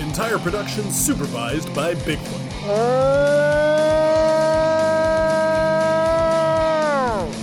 [0.00, 2.40] Entire production supervised by Bigfoot.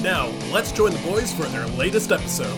[0.02, 2.58] Now, let's join the boys for their latest episode.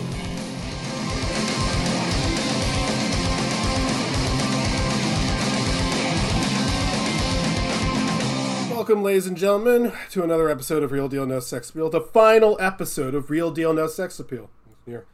[8.70, 12.58] Welcome, ladies and gentlemen, to another episode of Real Deal No Sex Appeal, the final
[12.60, 14.50] episode of Real Deal No Sex Appeal.
[14.84, 15.06] Here.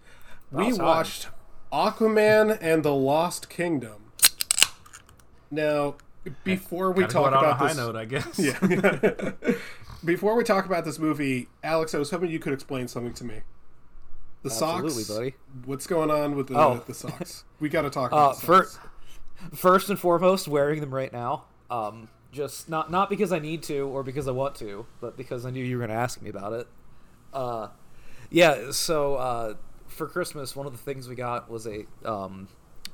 [0.50, 1.28] We watched
[1.72, 4.09] Aquaman and the Lost Kingdom.
[5.50, 5.96] Now,
[6.44, 8.38] before we talk go out about high this, note, I guess.
[8.38, 9.32] yeah.
[10.04, 13.24] Before we talk about this movie, Alex, I was hoping you could explain something to
[13.24, 13.40] me.
[14.42, 15.34] The Absolutely, socks, buddy.
[15.66, 16.82] What's going on with the, Oh.
[16.86, 17.44] the socks?
[17.60, 18.78] We got to talk Uh, about the fir- socks.
[19.54, 21.44] first and foremost, wearing them right now.
[21.70, 25.44] Um, just not not because I need to or because I want to, but because
[25.44, 26.66] I knew you were going to ask me about it.
[27.34, 27.68] Uh,
[28.30, 28.70] yeah.
[28.70, 29.54] So uh,
[29.88, 32.48] for Christmas, one of the things we got was a um,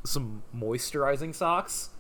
[0.05, 1.91] some moisturizing socks,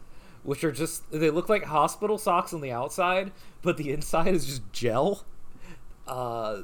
[0.47, 4.47] which are just they look like hospital socks on the outside, but the inside is
[4.47, 5.27] just gel.
[6.07, 6.63] Uh,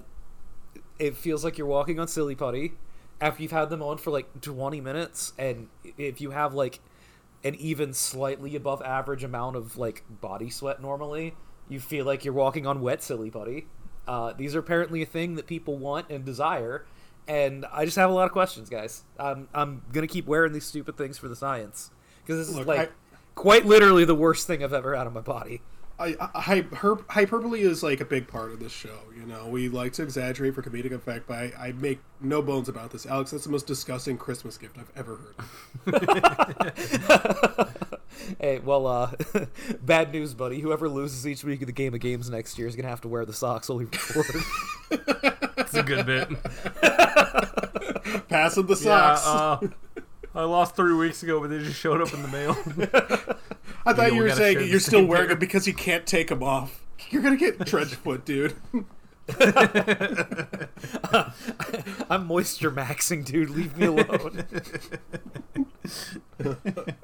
[0.99, 2.75] it feels like you're walking on silly putty
[3.21, 6.81] after you've had them on for like 20 minutes and if you have like
[7.45, 11.35] an even slightly above average amount of like body sweat normally
[11.69, 13.67] you feel like you're walking on wet silly putty
[14.07, 16.85] uh, these are apparently a thing that people want and desire
[17.27, 20.67] and i just have a lot of questions guys i'm, I'm gonna keep wearing these
[20.67, 21.91] stupid things for the science
[22.25, 22.93] because this is like
[23.35, 25.61] quite literally the worst thing i've ever had on my body
[25.99, 28.99] I, I, hy- her, hyperbole is like a big part of this show.
[29.17, 32.69] You know, we like to exaggerate for comedic effect, but I, I make no bones
[32.69, 33.07] about this.
[33.07, 35.21] Alex, that's the most disgusting Christmas gift I've ever
[35.87, 37.69] heard.
[38.39, 39.11] Hey, well, uh,
[39.83, 40.61] bad news, buddy.
[40.61, 43.09] Whoever loses each week of the game of games next year is gonna have to
[43.09, 44.43] wear the socks while we record.
[44.91, 46.29] It's a good bit.
[48.29, 49.27] Passing the yeah, socks.
[49.27, 49.69] uh,
[50.35, 52.57] I lost three weeks ago, but they just showed up in the mail.
[53.85, 55.37] I thought we you were gotta saying you're still wearing pair.
[55.37, 56.83] it because you can't take them off.
[57.11, 58.55] You're gonna get trench foot, dude.
[62.09, 63.51] I'm moisture maxing, dude.
[63.51, 64.45] Leave me alone.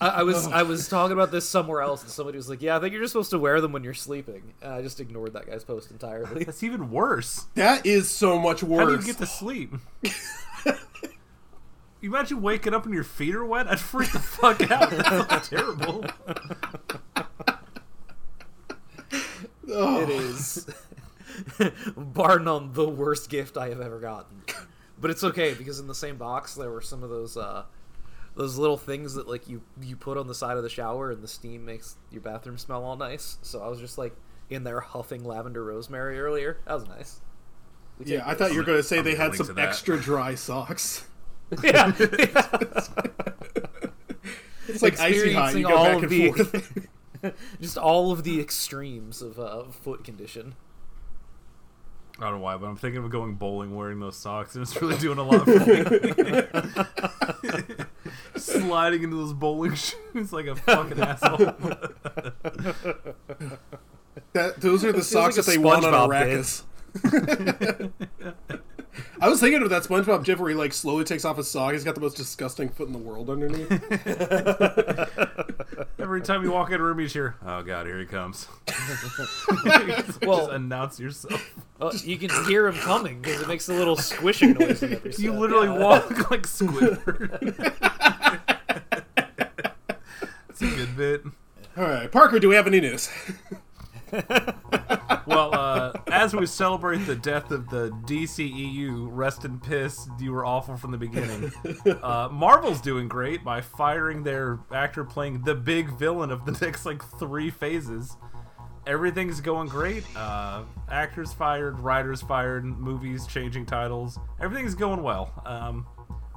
[0.00, 2.76] I, I was I was talking about this somewhere else, and somebody was like, "Yeah,
[2.76, 5.32] I think you're just supposed to wear them when you're sleeping." And I just ignored
[5.32, 6.44] that guy's post entirely.
[6.44, 7.46] That's even worse.
[7.54, 8.80] That is so much worse.
[8.80, 9.72] How do you get to sleep?
[12.02, 13.68] you imagine waking up and your feet are wet?
[13.68, 14.90] I'd freak the fuck out.
[15.28, 16.04] That's terrible.
[19.68, 20.66] It is,
[21.96, 24.42] bar none, the worst gift I have ever gotten.
[24.98, 27.64] But it's okay because in the same box there were some of those uh,
[28.36, 31.22] those little things that like you you put on the side of the shower and
[31.22, 33.38] the steam makes your bathroom smell all nice.
[33.42, 34.14] So I was just like
[34.50, 36.58] in there huffing lavender rosemary earlier.
[36.66, 37.20] That was nice.
[37.98, 39.98] We take Yeah, I thought you were going to say I'm they had some extra
[39.98, 41.06] dry socks.
[41.62, 41.92] yeah.
[44.68, 45.54] It's like icy hot.
[45.54, 46.86] You Experiencing go all back of and the- forth.
[47.60, 50.54] just all of the extremes of uh, foot condition.
[52.18, 54.80] I don't know why, but I'm thinking of going bowling wearing those socks, and it's
[54.80, 55.84] really doing a lot for me.
[58.36, 59.74] Sliding into those bowling
[60.14, 61.36] shoes like a fucking asshole.
[64.32, 66.62] That those are the feels socks like that they want on SpongeBob
[67.02, 68.60] Arrakis.
[69.20, 71.72] I was thinking of that SpongeBob gif where he like slowly takes off his sock.
[71.72, 73.70] He's got the most disgusting foot in the world underneath.
[75.98, 78.46] Every time you walk in a room, you hear, "Oh God, here he comes."
[80.22, 81.54] Well- just announce yourself.
[81.80, 84.82] Uh, you can hear him coming because it makes a little squishing noise.
[85.18, 85.78] You literally Yeah.
[85.78, 87.72] walk like Squidward.
[90.48, 91.22] It's a good bit.
[91.76, 93.10] All right, Parker, do we have any news?
[95.26, 100.46] Well, uh, as we celebrate the death of the DCEU, rest in piss, you were
[100.46, 101.52] awful from the beginning.
[102.02, 106.86] Uh, Marvel's doing great by firing their actor playing the big villain of the next
[106.86, 108.16] like three phases.
[108.86, 110.04] Everything's going great.
[110.16, 114.18] Uh, actors fired, writers fired, movies changing titles.
[114.40, 115.32] Everything's going well.
[115.44, 115.86] Um,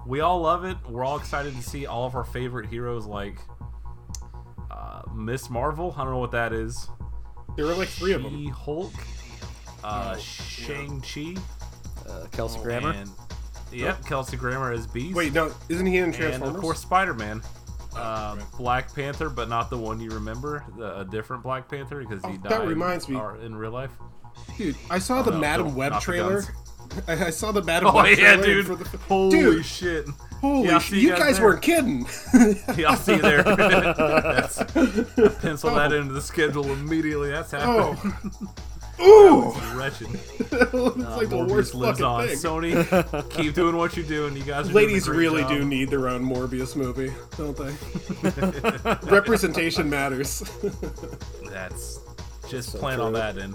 [0.08, 0.78] we all love it.
[0.90, 3.38] We're all excited to see all of our favorite heroes like
[4.72, 5.94] uh, Miss Marvel.
[5.96, 6.90] I don't know what that is.
[7.56, 8.32] There were like three of them.
[8.38, 8.94] She Hulk,
[9.84, 11.36] uh, Shang Chi,
[12.08, 12.92] Uh, Kelsey Grammer.
[12.92, 13.10] and
[13.72, 15.16] yep, Kelsey Grammer as Beast.
[15.16, 16.56] Wait, no, isn't he in and Transformers?
[16.56, 17.42] of course Spider Man.
[17.96, 22.24] uh, Black Panther, but not the one you remember, the, a different Black Panther because
[22.24, 22.52] he Oh, died.
[22.52, 23.18] that reminds me.
[23.18, 23.92] or- in real life.
[24.58, 26.42] Dude, I saw the no, Madam don't- Web not the trailer.
[26.44, 26.52] guns.
[27.08, 28.66] I, I saw the Madam Oh yeah, dude!
[28.68, 30.08] for the- Holy Dude, shit!
[30.42, 32.08] Holy Yeah, I'll sh- see you you guys guys weren't kidding.
[32.78, 33.44] Yeah, I'll see you there.
[33.44, 34.66] Pencil
[35.76, 35.96] that oh.
[36.00, 37.30] into the schedule immediately.
[37.30, 37.94] That's oh.
[37.94, 38.24] happening.
[39.00, 40.08] oh, ooh, Wretched.
[40.12, 42.28] it's like the uh, Morbius worst lives fucking on.
[42.28, 42.38] thing.
[42.38, 44.36] Sony, keep doing what you're doing.
[44.36, 45.52] You guys Ladies doing a great really job.
[45.52, 49.10] do need their own Morbius movie, don't they?
[49.12, 50.42] Representation matters.
[51.50, 52.00] That's
[52.48, 53.38] just plan on that.
[53.38, 53.54] And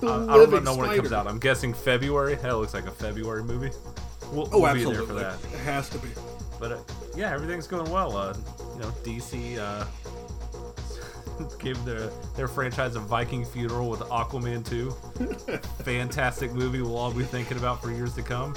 [0.00, 1.26] The I, I don't know when it comes out.
[1.26, 2.34] I'm guessing February.
[2.36, 3.70] That looks like a February movie.
[4.32, 4.94] We'll, Oh, we'll be absolutely.
[5.22, 5.54] there for that.
[5.54, 6.08] It has to be.
[6.58, 6.78] But uh,
[7.16, 8.16] yeah, everything's going well.
[8.16, 8.34] Uh,
[8.74, 9.84] you know, DC uh,
[11.58, 14.90] gave their their franchise a Viking funeral with Aquaman 2.
[15.84, 18.54] Fantastic movie we'll all be thinking about for years to come.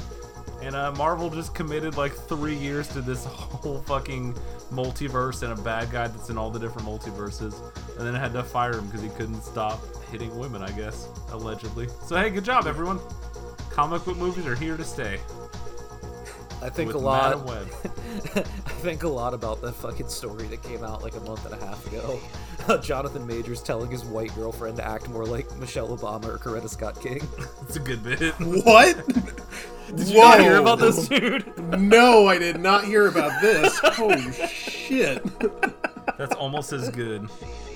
[0.62, 4.34] And uh, Marvel just committed like three years to this whole fucking
[4.72, 7.62] multiverse and a bad guy that's in all the different multiverses,
[7.98, 9.82] and then had to fire him because he couldn't stop
[10.12, 10.62] hitting women.
[10.62, 11.88] I guess allegedly.
[12.06, 13.00] So hey, good job everyone.
[13.70, 15.20] Comic book movies are here to stay.
[16.62, 17.36] I think a lot.
[18.36, 18.42] I
[18.82, 21.66] think a lot about that fucking story that came out like a month and a
[21.66, 22.20] half ago.
[22.82, 27.00] Jonathan Majors telling his white girlfriend to act more like Michelle Obama or Coretta Scott
[27.00, 27.22] King.
[27.62, 28.34] It's a good bit.
[28.40, 28.98] What?
[29.96, 31.54] Did you not hear about this, dude?
[31.80, 33.78] No, I did not hear about this.
[33.80, 35.24] Holy shit.
[36.18, 37.28] That's almost as good.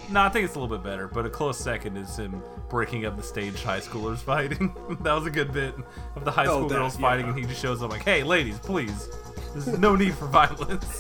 [0.10, 3.06] No, I think it's a little bit better, but a close second is him breaking
[3.06, 4.74] up the stage high schoolers fighting.
[5.02, 5.76] that was a good bit
[6.16, 7.02] of the high Oh, school that- girls yeah.
[7.02, 9.10] fighting, and he just shows up like, "Hey, ladies, please,
[9.54, 10.86] there's no need for violence."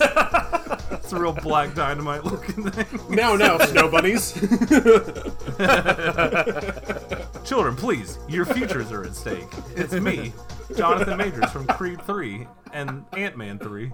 [0.92, 2.86] it's a real black dynamite looking thing.
[3.10, 4.34] Now, now, snow bunnies.
[7.46, 9.48] Children, please, your futures are at stake.
[9.76, 10.34] It's me,
[10.76, 13.92] Jonathan Majors from Creed 3 and Ant Man 3.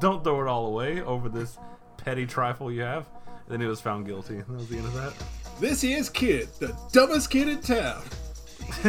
[0.00, 1.58] Don't throw it all away over this
[1.96, 3.06] petty trifle you have.
[3.48, 4.38] Then he was found guilty.
[4.38, 5.12] That was the end of that.
[5.60, 8.02] this is Kid, the dumbest kid in town.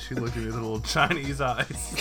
[0.00, 1.66] She looked at me with little Chinese eyes.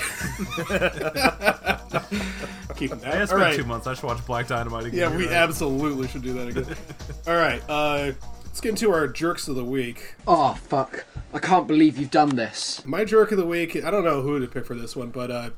[2.75, 3.13] Keeping that.
[3.13, 3.55] Hey, it's All been right.
[3.55, 3.87] two months.
[3.87, 4.99] I should watch Black Dynamite again.
[4.99, 5.33] Yeah, we right.
[5.33, 6.75] absolutely should do that again.
[7.27, 8.11] All right, uh,
[8.45, 10.15] let's get into our jerks of the week.
[10.27, 11.05] Oh, fuck.
[11.33, 12.85] I can't believe you've done this.
[12.85, 15.31] My jerk of the week, I don't know who to pick for this one, but,
[15.31, 15.49] uh,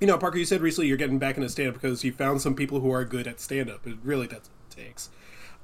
[0.00, 2.40] you know, Parker, you said recently you're getting back into stand up because you found
[2.40, 3.86] some people who are good at stand up.
[3.86, 5.10] It really that's what it takes.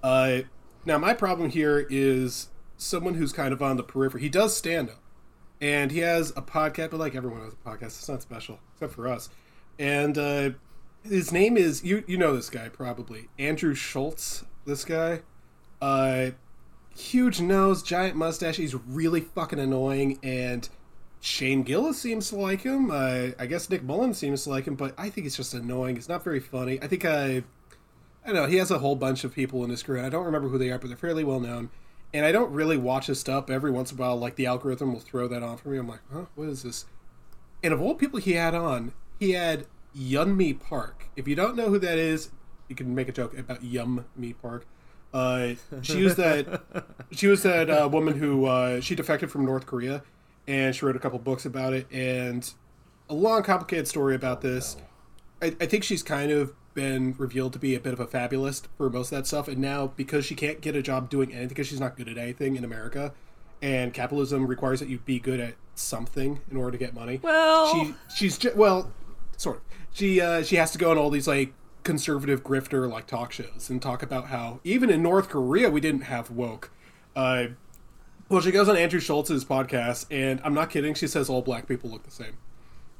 [0.02, 0.40] Uh,
[0.86, 2.48] now, my problem here is
[2.80, 4.22] someone who's kind of on the periphery.
[4.22, 5.02] He does stand up,
[5.60, 8.92] and he has a podcast, but like everyone has a podcast, it's not special, except
[8.94, 9.28] for us.
[9.78, 10.50] And uh,
[11.04, 15.20] his name is, you, you know this guy probably, Andrew Schulz, this guy.
[15.80, 16.30] Uh,
[16.96, 18.56] huge nose, giant mustache.
[18.56, 20.68] He's really fucking annoying, and
[21.20, 22.90] Shane Gillis seems to like him.
[22.90, 25.96] Uh, I guess Nick Mullen seems to like him, but I think he's just annoying.
[25.96, 26.82] He's not very funny.
[26.82, 27.44] I think I,
[28.24, 28.46] I don't know.
[28.46, 30.70] He has a whole bunch of people in his crew, I don't remember who they
[30.70, 31.70] are, but they're fairly well known.
[32.12, 33.50] And I don't really watch his stuff.
[33.50, 35.78] Every once in a while, like the algorithm will throw that on for me.
[35.78, 36.86] I'm like, huh, what is this?
[37.62, 39.66] And of all people he had on, he had
[39.96, 41.08] Yeonmi Park.
[41.14, 42.30] If you don't know who that is,
[42.68, 44.66] you can make a joke about Yum Me Park.
[45.12, 46.62] Uh, she was that
[47.10, 50.02] she was that uh, woman who uh, she defected from North Korea,
[50.46, 51.90] and she wrote a couple books about it.
[51.92, 52.50] And
[53.08, 54.76] a long, complicated story about this.
[55.42, 58.68] I, I think she's kind of been revealed to be a bit of a fabulist
[58.76, 61.48] for most of that stuff, and now because she can't get a job doing anything
[61.48, 63.12] because she's not good at anything in America,
[63.62, 67.18] and capitalism requires that you be good at something in order to get money.
[67.22, 68.92] Well- she she's ju- well,
[69.36, 69.62] sort of.
[69.92, 73.68] She uh, she has to go on all these like conservative grifter like talk shows
[73.70, 76.70] and talk about how even in North Korea we didn't have woke.
[77.16, 77.46] Uh,
[78.28, 80.94] well, she goes on Andrew Schulz's podcast, and I'm not kidding.
[80.94, 82.36] She says all black people look the same.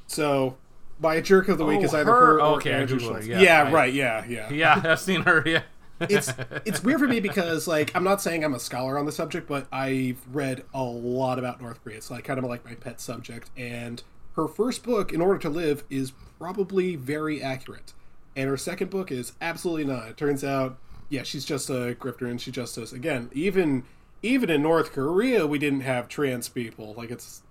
[0.09, 0.57] So,
[1.01, 2.27] my jerk of the week Oh, is either her?
[2.27, 3.27] her, or Okay, Andrew her, Schulz.
[3.27, 3.93] yeah, Yeah, I- right.
[3.95, 4.51] Yeah, yeah.
[4.53, 5.43] Yeah, I've seen her.
[5.47, 5.63] Yeah.
[6.01, 6.33] It's
[6.65, 9.47] it's weird for me because like I'm not saying I'm a scholar on the subject,
[9.49, 11.97] but I've read a lot about North Korea.
[11.99, 13.51] It's like kind of like my pet subject.
[13.57, 14.03] And
[14.37, 17.93] her first book, In Order to Live, is probably very accurate,
[18.37, 20.09] and her second book is absolutely not.
[20.09, 20.79] It turns out,
[21.11, 23.29] yeah, she's just a grifter, and she just does again.
[23.35, 23.83] Even
[24.23, 26.95] even in North Korea, we didn't have trans people.
[26.97, 27.43] Like it's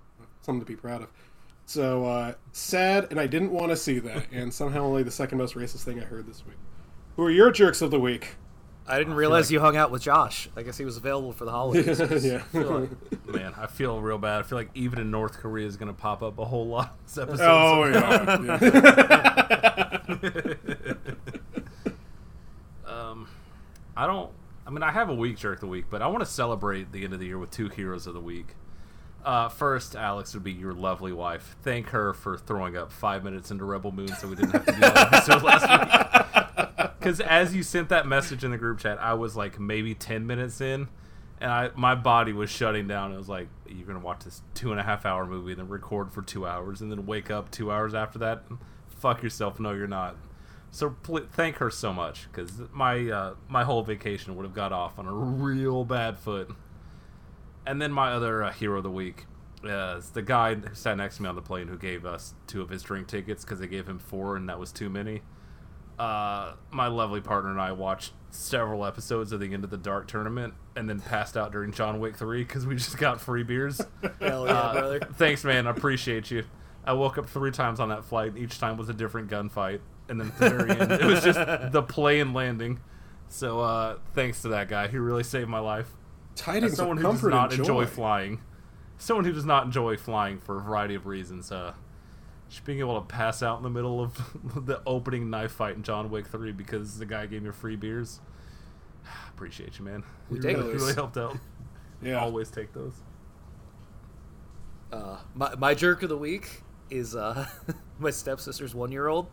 [0.42, 1.10] something to be proud of.
[1.70, 4.26] So uh, sad, and I didn't want to see that.
[4.32, 6.56] And somehow only the second most racist thing I heard this week.
[7.16, 8.38] Who are your jerks of the week?
[8.88, 10.50] I didn't realize you hung out with Josh.
[10.58, 12.00] I guess he was available for the holidays.
[12.26, 12.42] yeah.
[12.56, 12.90] I like-
[13.28, 14.40] Man, I feel real bad.
[14.40, 16.98] I feel like even in North Korea is going to pop up a whole lot
[17.06, 17.46] this episode.
[17.48, 18.42] Oh yeah.
[18.44, 18.58] yeah.
[22.88, 23.28] Um,
[23.96, 24.32] I don't.
[24.66, 26.92] I mean, I have a week jerk of the week, but I want to celebrate
[26.92, 28.56] the end of the year with two heroes of the week.
[29.24, 31.56] Uh, first, Alex would be your lovely wife.
[31.62, 34.72] Thank her for throwing up five minutes into Rebel Moon, so we didn't have to
[34.72, 36.16] do that episode last week.
[37.00, 40.28] Because as you sent that message in the group chat, I was like maybe ten
[40.28, 40.90] minutes in,
[41.40, 43.14] and I my body was shutting down.
[43.14, 45.70] It was like you're gonna watch this two and a half hour movie, and then
[45.70, 48.44] record for two hours, and then wake up two hours after that.
[48.90, 49.62] Fuck yourself.
[49.62, 50.18] No, you're not.
[50.72, 54.74] So pl- thank her so much because my uh, my whole vacation would have got
[54.74, 56.52] off on a real bad foot.
[57.70, 59.26] And then my other uh, hero of the week
[59.64, 62.62] is the guy who sat next to me on the plane who gave us two
[62.62, 65.22] of his drink tickets because they gave him four and that was too many.
[66.00, 70.08] Uh, my lovely partner and I watched several episodes of the End of the Dark
[70.08, 73.82] tournament and then passed out during John Wick 3 because we just got free beers.
[74.20, 75.00] Hell yeah, Uh, brother.
[75.16, 75.68] Thanks, man.
[75.68, 76.46] I appreciate you.
[76.86, 78.34] I woke up three times on that flight.
[78.36, 79.82] Each time was a different gunfight.
[80.08, 81.38] And then at the very end, it was just
[81.72, 82.80] the plane landing.
[83.28, 84.88] So uh, thanks to that guy.
[84.88, 85.92] He really saved my life.
[86.40, 87.90] Tidings As someone of who does not and enjoy joy.
[87.90, 88.42] flying,
[88.98, 91.74] someone who does not enjoy flying for a variety of reasons, uh,
[92.50, 94.18] just being able to pass out in the middle of
[94.66, 98.22] the opening knife fight in John Wick 3 because the guy gave me free beers.
[99.30, 100.04] Appreciate you, man.
[100.30, 100.82] We You take really, those.
[100.82, 101.38] really helped out.
[102.02, 102.22] Yeah.
[102.22, 102.94] Always take those.
[104.92, 107.46] Uh, my, my jerk of the week is uh,
[108.00, 109.28] my stepsister's one year old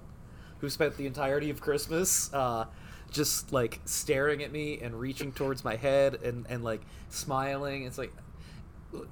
[0.58, 2.64] who spent the entirety of Christmas uh,
[3.10, 7.84] just like staring at me and reaching towards my head and, and like smiling.
[7.84, 8.12] It's like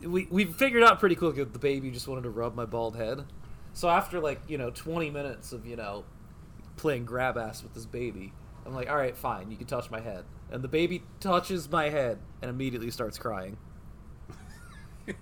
[0.01, 2.97] we, we figured out pretty quick that the baby just wanted to rub my bald
[2.97, 3.25] head.
[3.73, 6.05] So after like, you know, 20 minutes of, you know,
[6.77, 8.33] playing grab ass with this baby,
[8.65, 10.25] I'm like, all right, fine, you can touch my head.
[10.51, 13.57] And the baby touches my head and immediately starts crying.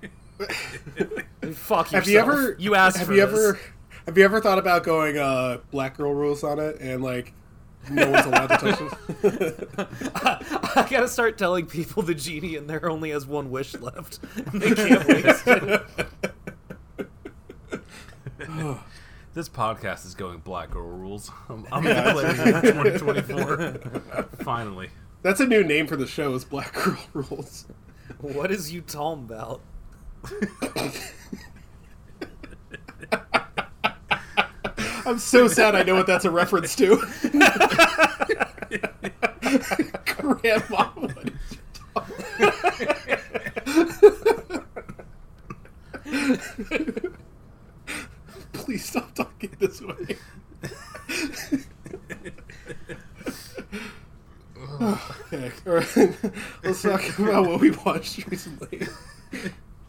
[1.53, 2.05] Fuck yourself.
[2.05, 2.57] Have you ever?
[2.59, 3.23] You asked Have you this.
[3.23, 3.61] ever?
[4.07, 7.33] Have you ever thought about going uh, black girl rules on it and like
[7.91, 9.69] no one's allowed to touch it?
[10.15, 14.21] I gotta start telling people the genie in there only has one wish left.
[14.53, 15.83] They can't waste it.
[19.35, 21.31] This podcast is going Black Girl Rules.
[21.49, 24.25] I'm, I'm declaring it 2024.
[24.45, 24.91] Finally.
[25.23, 26.35] That's a new name for the show.
[26.35, 27.65] Is black girl rules.
[28.21, 29.63] What is you talking about?
[35.07, 35.75] I'm so sad.
[35.75, 36.97] I know what that's a reference to.
[40.07, 40.89] Grandma.
[40.95, 41.33] What is
[48.53, 50.17] Please stop talking this way.
[54.81, 55.97] okay, all right.
[56.63, 58.87] Let's talk about what we watched recently.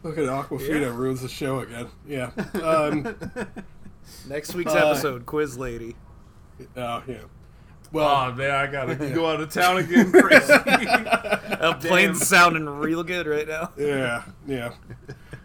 [0.02, 1.88] Look at Aquafina ruins the show again.
[2.06, 2.30] Yeah.
[2.62, 3.16] Um,
[4.28, 5.96] Next week's Uh, episode, Quiz Lady.
[6.76, 7.16] oh, yeah.
[7.92, 10.10] Well, Oh, man, I gotta go out of town again.
[10.12, 10.52] Crazy.
[10.52, 13.70] Uh, plane's sounding real good right now.
[13.76, 14.72] Yeah, yeah.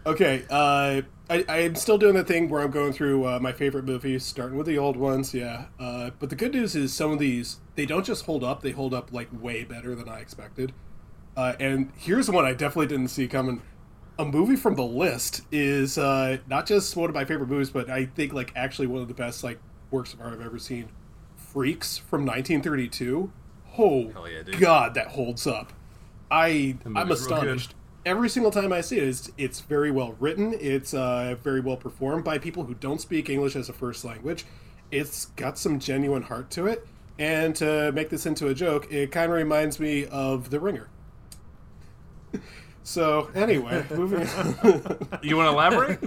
[0.06, 3.84] Okay, uh, I, I'm still doing the thing where I'm going through uh, my favorite
[3.84, 5.66] movies, starting with the old ones, yeah.
[5.78, 8.72] Uh, but the good news is some of these, they don't just hold up, they
[8.72, 10.72] hold up, like, way better than I expected.
[11.36, 13.62] Uh, and here's one I definitely didn't see coming.
[14.20, 17.88] A movie from the list is uh, not just one of my favorite movies, but
[17.88, 19.58] I think, like, actually one of the best, like,
[19.90, 20.90] works of art I've ever seen.
[21.36, 23.32] Freaks from 1932.
[23.78, 24.60] Oh, yeah, dude.
[24.60, 25.72] God, that holds up.
[26.30, 27.48] I I'm movie's real good.
[27.48, 27.74] astonished.
[28.04, 30.54] Every single time I see it, it's, it's very well written.
[30.60, 34.44] It's uh, very well performed by people who don't speak English as a first language.
[34.90, 36.86] It's got some genuine heart to it.
[37.18, 40.88] And to make this into a joke, it kind of reminds me of The Ringer.
[42.82, 44.20] So anyway, moving.
[45.22, 45.98] you want to elaborate?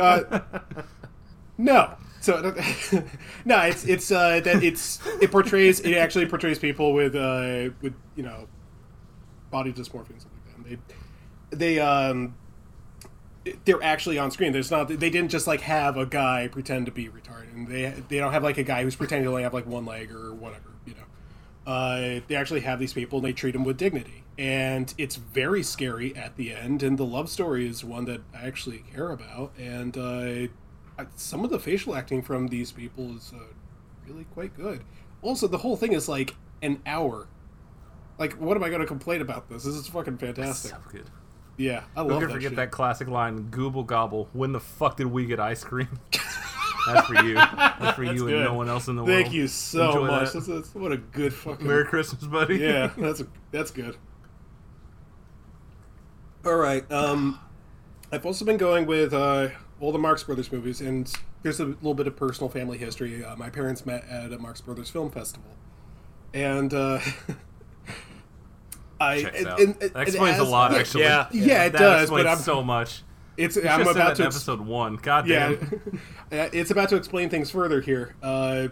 [0.00, 0.40] uh,
[1.58, 1.94] no.
[2.20, 2.40] So
[3.44, 7.94] no, it's it's uh, that it's it portrays it actually portrays people with uh, with
[8.16, 8.46] you know
[9.50, 10.56] body dysmorphia and stuff like that.
[10.56, 10.78] And
[11.50, 12.34] they they um
[13.64, 14.52] they're actually on screen.
[14.52, 17.52] There's not they didn't just like have a guy pretend to be retarded.
[17.54, 19.84] And they they don't have like a guy who's pretending to only have like one
[19.84, 20.70] leg or whatever.
[20.86, 24.21] You know, uh, they actually have these people and they treat them with dignity.
[24.38, 26.82] And it's very scary at the end.
[26.82, 29.52] And the love story is one that I actually care about.
[29.58, 30.48] And uh,
[30.98, 33.38] I- some of the facial acting from these people is uh,
[34.06, 34.84] really quite good.
[35.20, 37.28] Also, the whole thing is like an hour.
[38.18, 39.64] Like, what am I going to complain about this?
[39.64, 40.70] This is fucking fantastic.
[40.72, 41.10] so good.
[41.58, 42.56] Yeah, I love that forget shit.
[42.56, 45.88] that classic line, "Gooble gobble." When the fuck did we get ice cream?
[46.86, 47.34] That's for you.
[47.34, 48.34] That's for you good.
[48.34, 49.22] and no one else in the world.
[49.22, 50.24] Thank you so Enjoy much.
[50.32, 50.34] that.
[50.34, 52.56] That's, that's what a good fucking Merry Christmas, buddy.
[52.56, 52.90] yeah.
[52.98, 53.22] That's
[53.52, 53.96] that's good.
[56.44, 56.90] All right.
[56.90, 57.38] Um,
[58.10, 59.48] I've also been going with uh,
[59.80, 61.10] all the Marx Brothers movies, and
[61.42, 63.24] here's a little bit of personal family history.
[63.24, 65.50] Uh, my parents met at a Marx Brothers film festival,
[66.34, 66.98] and uh,
[69.00, 71.02] I and- and- explains a lot, yeah, actually.
[71.04, 71.28] yeah.
[71.32, 72.10] Yeah, it that does.
[72.10, 73.02] But I'm so much.
[73.36, 74.96] it's I'm about to episode one.
[74.96, 76.00] God damn.
[76.32, 78.14] Uh, it's about to explain things further here.
[78.22, 78.68] Uh,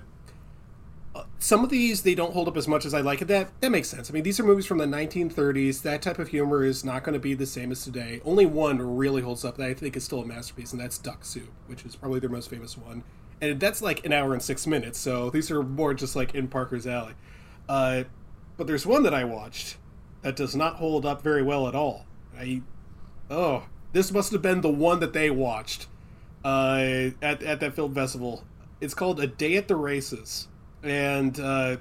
[1.38, 3.20] some of these they don't hold up as much as I like.
[3.20, 4.10] That that makes sense.
[4.10, 5.82] I mean, these are movies from the 1930s.
[5.82, 8.20] That type of humor is not going to be the same as today.
[8.24, 11.24] Only one really holds up that I think is still a masterpiece, and that's Duck
[11.24, 13.02] Soup, which is probably their most famous one.
[13.40, 14.98] And that's like an hour and six minutes.
[14.98, 17.14] So these are more just like in Parker's alley.
[17.68, 18.04] Uh,
[18.56, 19.78] but there's one that I watched
[20.22, 22.04] that does not hold up very well at all.
[22.38, 22.62] I
[23.30, 25.86] oh, this must have been the one that they watched
[26.44, 28.44] uh, at at that film festival.
[28.80, 30.48] It's called A Day at the Races,
[30.82, 31.76] and uh,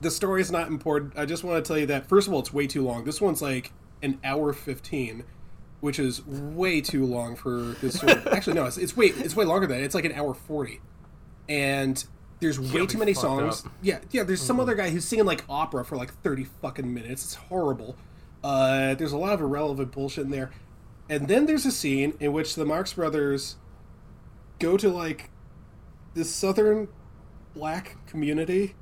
[0.00, 1.14] the story is not important.
[1.16, 3.04] I just want to tell you that first of all, it's way too long.
[3.04, 5.24] This one's like an hour fifteen,
[5.80, 8.26] which is way too long for this sort of.
[8.32, 9.84] Actually, no, it's, it's way it's way longer than that.
[9.84, 10.80] It's like an hour forty,
[11.48, 12.04] and
[12.40, 13.64] there's way too many songs.
[13.64, 13.72] up.
[13.82, 14.24] Yeah, yeah.
[14.24, 17.24] There's some other guy who's singing like opera for like thirty fucking minutes.
[17.24, 17.96] It's horrible.
[18.42, 20.50] Uh, there's a lot of irrelevant bullshit in there,
[21.08, 23.56] and then there's a scene in which the Marx Brothers
[24.58, 25.30] go to like
[26.14, 26.88] this southern
[27.54, 28.74] black community,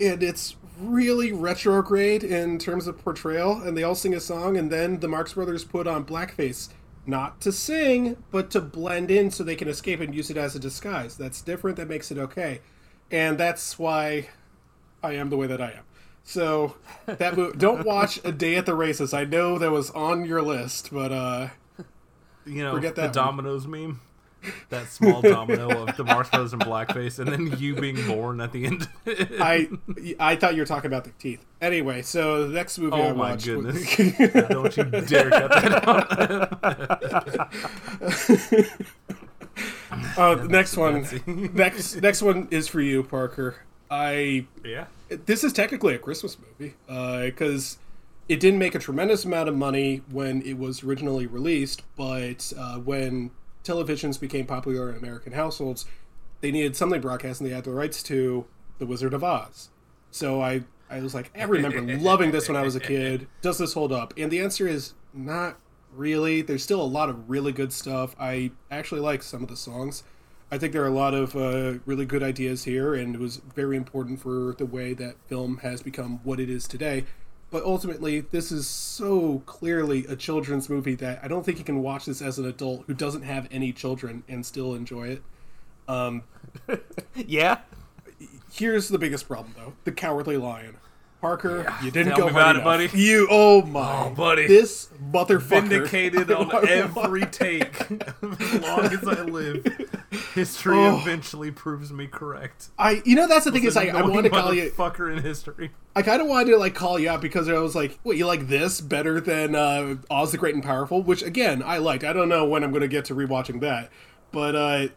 [0.00, 3.60] and it's really retrograde in terms of portrayal.
[3.62, 6.68] And they all sing a song, and then the Marx Brothers put on blackface.
[7.06, 10.56] Not to sing, but to blend in so they can escape and use it as
[10.56, 11.16] a disguise.
[11.18, 11.76] That's different.
[11.76, 12.60] That makes it okay.
[13.10, 14.30] And that's why
[15.02, 15.84] I am the way that I am.
[16.22, 19.12] So that movie, don't watch A Day at the Races.
[19.12, 21.48] I know that was on your list, but uh
[22.46, 23.12] You know, Forget the that one.
[23.26, 24.00] dominoes meme?
[24.70, 28.66] That small domino of the Marx and blackface, and then you being born at the
[28.66, 28.88] end.
[29.40, 29.68] I
[30.20, 31.44] I thought you were talking about the teeth.
[31.60, 33.98] Anyway, so the next movie I Oh my watched goodness.
[33.98, 37.48] was- Don't you dare cut that out.
[40.18, 41.06] uh, the next one
[41.54, 43.56] next next one is for you, Parker.
[43.90, 44.86] I yeah.
[45.08, 47.78] this is technically a Christmas movie because
[48.28, 52.76] it didn't make a tremendous amount of money when it was originally released, but uh,
[52.78, 53.30] when
[53.64, 55.86] televisions became popular in American households,
[56.40, 58.44] they needed something broadcast, and they had the rights to
[58.78, 59.70] The Wizard of Oz.
[60.10, 63.26] So I I was like, I remember loving this when I was a kid.
[63.42, 64.14] Does this hold up?
[64.16, 65.58] And the answer is not
[65.92, 66.42] really.
[66.42, 68.14] There's still a lot of really good stuff.
[68.20, 70.04] I actually like some of the songs.
[70.50, 73.38] I think there are a lot of uh, really good ideas here, and it was
[73.38, 77.06] very important for the way that film has become what it is today.
[77.54, 81.84] But ultimately, this is so clearly a children's movie that I don't think you can
[81.84, 85.22] watch this as an adult who doesn't have any children and still enjoy it.
[85.86, 86.24] Um,
[87.14, 87.60] yeah.
[88.50, 90.78] Here's the biggest problem, though: the Cowardly Lion.
[91.28, 93.02] Parker, you didn't Tell go me hard about it, buddy.
[93.02, 94.46] You, oh my, Oh, buddy.
[94.46, 97.80] this motherfucker Vindicated on every take.
[97.90, 99.64] as long as I live,
[100.34, 100.98] history Oh.
[101.00, 102.68] eventually proves me correct.
[102.78, 104.70] I, you know, that's the thing is, I, I annoying wanted to call you.
[104.70, 105.70] motherfucker in history.
[105.96, 108.26] I kind of wanted to like call you out because I was like, "What you
[108.26, 112.04] like this better than uh, Oz the Great and Powerful?" Which again, I liked.
[112.04, 113.88] I don't know when I'm going to get to rewatching that,
[114.30, 114.88] but uh,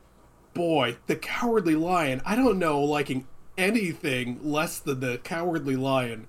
[0.53, 2.21] boy, the Cowardly Lion.
[2.25, 6.27] I don't know liking anything less than the Cowardly Lion.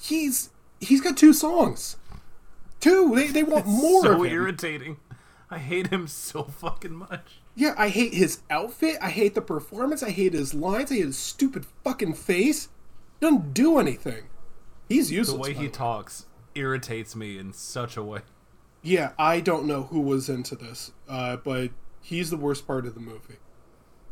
[0.00, 1.96] He's he's got two songs,
[2.80, 3.12] two.
[3.14, 4.98] They they want more so irritating.
[5.50, 7.40] I hate him so fucking much.
[7.54, 8.98] Yeah, I hate his outfit.
[9.00, 10.02] I hate the performance.
[10.02, 10.90] I hate his lines.
[10.90, 12.68] I hate his stupid fucking face.
[13.20, 14.24] He Doesn't do anything.
[14.88, 15.36] He's useless.
[15.36, 15.68] The way he way.
[15.70, 18.20] talks irritates me in such a way.
[18.82, 22.94] Yeah, I don't know who was into this, uh, but he's the worst part of
[22.94, 23.36] the movie.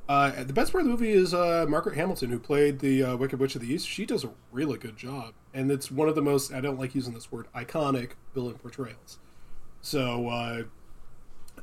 [0.08, 3.16] Uh, the best part of the movie is uh, Margaret Hamilton, who played the uh,
[3.16, 3.88] Wicked Witch of the East.
[3.88, 6.94] She does a really good job, and it's one of the most I don't like
[6.94, 9.18] using this word iconic villain portrayals.
[9.80, 10.62] So uh,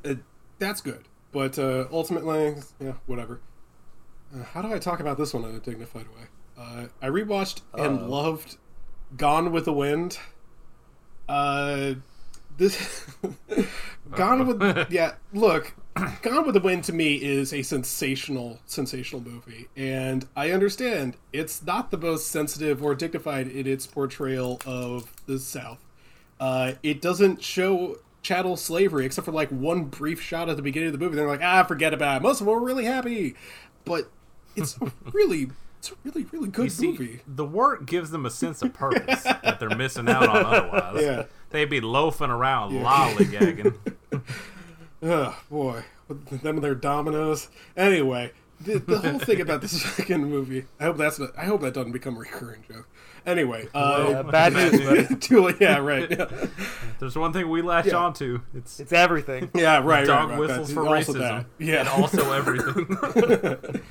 [0.04, 0.20] it,
[0.58, 3.42] that's good, but uh, ultimately, yeah, whatever.
[4.34, 6.28] Uh, how do I talk about this one in a dignified way?
[6.58, 8.58] Uh, I rewatched and loved
[9.18, 10.18] Gone with the Wind.
[12.58, 13.06] This
[14.12, 14.62] Gone with
[14.92, 15.14] yeah.
[15.34, 15.74] Look,
[16.22, 21.64] Gone with the Wind to me is a sensational, sensational movie, and I understand it's
[21.64, 25.80] not the most sensitive or dignified in its portrayal of the South.
[26.40, 30.88] Uh, it doesn't show chattel slavery except for like one brief shot at the beginning
[30.88, 31.16] of the movie.
[31.16, 32.24] They're like, ah, forget about it.
[32.24, 33.36] Most of them were really happy,
[33.86, 34.10] but
[34.56, 34.78] it's
[35.14, 37.22] really, it's a really, really good see, movie.
[37.28, 41.02] the work gives them a sense of purpose that they're missing out on otherwise.
[41.04, 41.26] Yeah.
[41.52, 43.76] They'd be loafing around lollygagging.
[45.04, 47.50] Oh boy, with them and their dominoes.
[47.76, 50.66] Anyway, the, the whole thing about this fucking movie.
[50.80, 52.88] I hope that's not, I hope that doesn't become a recurring joke.
[53.26, 55.16] Anyway, uh, Yeah, bad news, buddy.
[55.16, 56.08] Too- yeah, right.
[56.08, 56.26] Yeah,
[57.00, 57.96] There's one thing we latch Yeah.
[57.96, 58.42] onto.
[58.54, 59.50] It's It's everything.
[59.56, 60.06] yeah right.
[60.06, 61.20] dog right, right, whistles that- for also racism.
[61.20, 61.46] that.
[61.58, 63.82] Yeah, And also everything.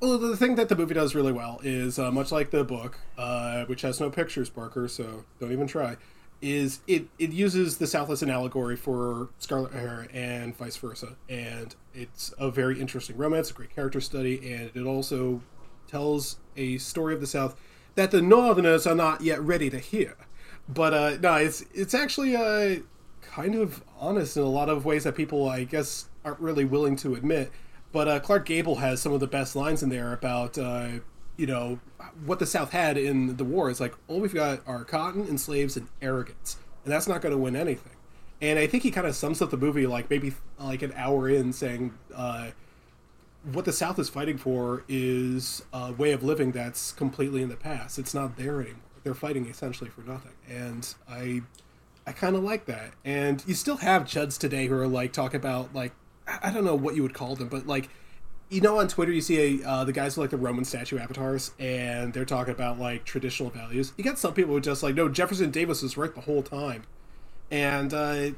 [0.00, 2.98] Well, the thing that the movie does really well is uh, much like the book,
[3.18, 5.96] uh, which has no pictures, Parker, so don't even try.
[6.42, 11.16] Is it it uses the South as an allegory for Scarlett O'Hara and vice versa,
[11.28, 15.40] and it's a very interesting romance, a great character study, and it also
[15.88, 17.58] tells a story of the South
[17.94, 20.16] that the Northerners are not yet ready to hear.
[20.68, 22.80] But uh, no, it's it's actually uh,
[23.22, 26.96] kind of honest in a lot of ways that people, I guess, aren't really willing
[26.96, 27.50] to admit.
[27.92, 30.88] But uh, Clark Gable has some of the best lines in there about uh,
[31.36, 31.78] you know
[32.24, 33.70] what the South had in the war.
[33.70, 37.32] is like all we've got are cotton and slaves and arrogance, and that's not going
[37.32, 37.92] to win anything.
[38.40, 41.28] And I think he kind of sums up the movie like maybe like an hour
[41.28, 42.48] in, saying uh,
[43.52, 47.56] what the South is fighting for is a way of living that's completely in the
[47.56, 47.98] past.
[47.98, 48.80] It's not there anymore.
[49.04, 51.42] They're fighting essentially for nothing, and I
[52.06, 52.92] I kind of like that.
[53.04, 55.92] And you still have Chuds today who are like talk about like
[56.42, 57.88] I don't know what you would call them, but like
[58.48, 61.52] you know on Twitter you see uh, the guys with like the Roman statue avatars
[61.58, 63.92] and they're talking about like traditional values.
[63.96, 66.84] You got some people who just like no Jefferson Davis was right the whole time,
[67.50, 68.30] and uh,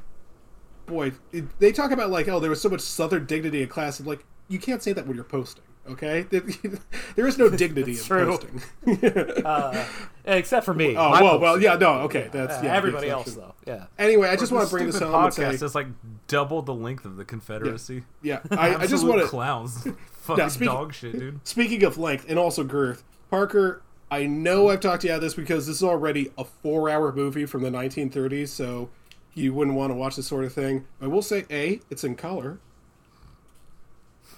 [0.85, 3.99] boy it, they talk about like oh there was so much Southern dignity and class.
[3.99, 5.63] And, like you can't say that when you're posting.
[5.89, 6.21] Okay,
[7.15, 8.37] there is no dignity in true.
[8.85, 9.43] posting.
[9.45, 9.85] uh,
[10.25, 10.95] except for me.
[10.95, 13.53] Oh well, well, yeah, no, okay, that's Uh, yeah, everybody else though.
[13.65, 13.85] Yeah.
[13.97, 15.87] Anyway, I just want to bring this home and podcast say, is like
[16.27, 18.03] double the length of the Confederacy.
[18.21, 19.87] yeah, I, I just want to clowns.
[20.11, 21.47] Fucking speaking- dog shit, dude.
[21.47, 25.33] Speaking of length and also girth, Parker, I know I've talked to you about this
[25.33, 28.89] because this is already a four-hour movie from the 1930s, so
[29.33, 30.85] you wouldn't want to watch this sort of thing.
[31.01, 32.59] I will say, a, it's in color.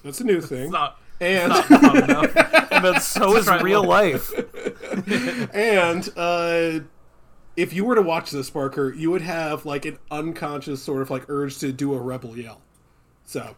[0.04, 0.64] That's a new thing.
[0.64, 1.00] It's not.
[1.22, 2.72] And It's not.
[2.72, 4.32] And then so is real life.
[5.54, 6.80] and uh,
[7.56, 11.10] if you were to watch this, Parker, you would have like an unconscious sort of
[11.10, 12.62] like urge to do a rebel yell.
[13.24, 13.56] So,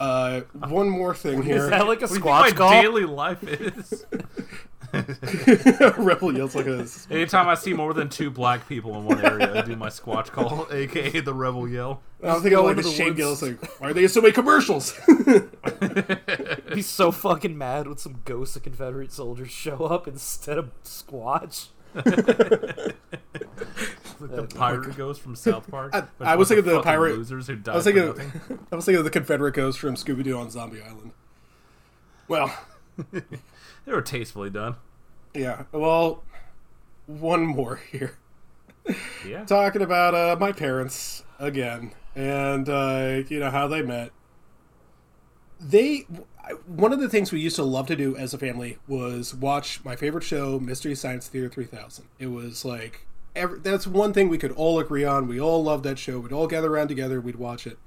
[0.00, 1.64] uh, one more thing here.
[1.64, 2.70] Is that like a What do you think my squatch call?
[2.82, 4.06] daily life is?
[5.98, 9.58] rebel yells like a Anytime I see more than two black people in one area,
[9.58, 12.02] I do my squatch call, aka the rebel yell.
[12.22, 13.16] I'm thinking like into the the Shane woods.
[13.18, 14.98] Gillis, like, why are they in so many commercials?
[16.72, 21.68] He's so fucking mad when some ghosts of Confederate soldiers show up instead of Squatch.
[24.18, 25.94] Like the oh pirate ghost from South Park.
[25.94, 28.06] I- There's I a was thinking of the pirate- losers who died I was thinking,
[28.06, 28.32] nothing.
[28.72, 31.12] I was thinking of the Confederate Ghost from Scooby Doo on Zombie Island.
[32.28, 32.50] Well,
[33.86, 34.76] They were tastefully done.
[35.32, 35.64] yeah.
[35.72, 36.22] Well,
[37.06, 38.18] one more here.
[39.26, 39.44] Yeah.
[39.44, 44.10] Talking about uh, my parents again, and uh, you know how they met.
[45.60, 46.06] They
[46.66, 49.84] one of the things we used to love to do as a family was watch
[49.84, 52.04] my favorite show, Mystery Science Theater 3000.
[52.18, 55.26] It was like every, that's one thing we could all agree on.
[55.26, 56.20] We all loved that show.
[56.20, 57.20] We'd all gather around together.
[57.20, 57.78] We'd watch it.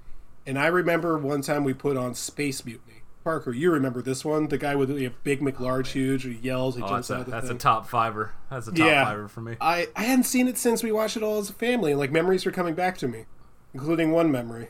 [0.46, 2.99] And I remember one time we put on Space Mutiny.
[3.30, 4.48] Parker, you remember this one?
[4.48, 7.32] The guy with the big McLarge huge who yells, he Oh, jumps that's out a
[7.32, 8.32] that's a top fiver.
[8.50, 9.06] That's a top Yeah.
[9.06, 9.56] fiver for me.
[9.62, 12.12] I, I hadn't seen it since we watched it all as a family, and like
[12.12, 13.26] memories were coming back to me,
[13.72, 14.70] including one memory,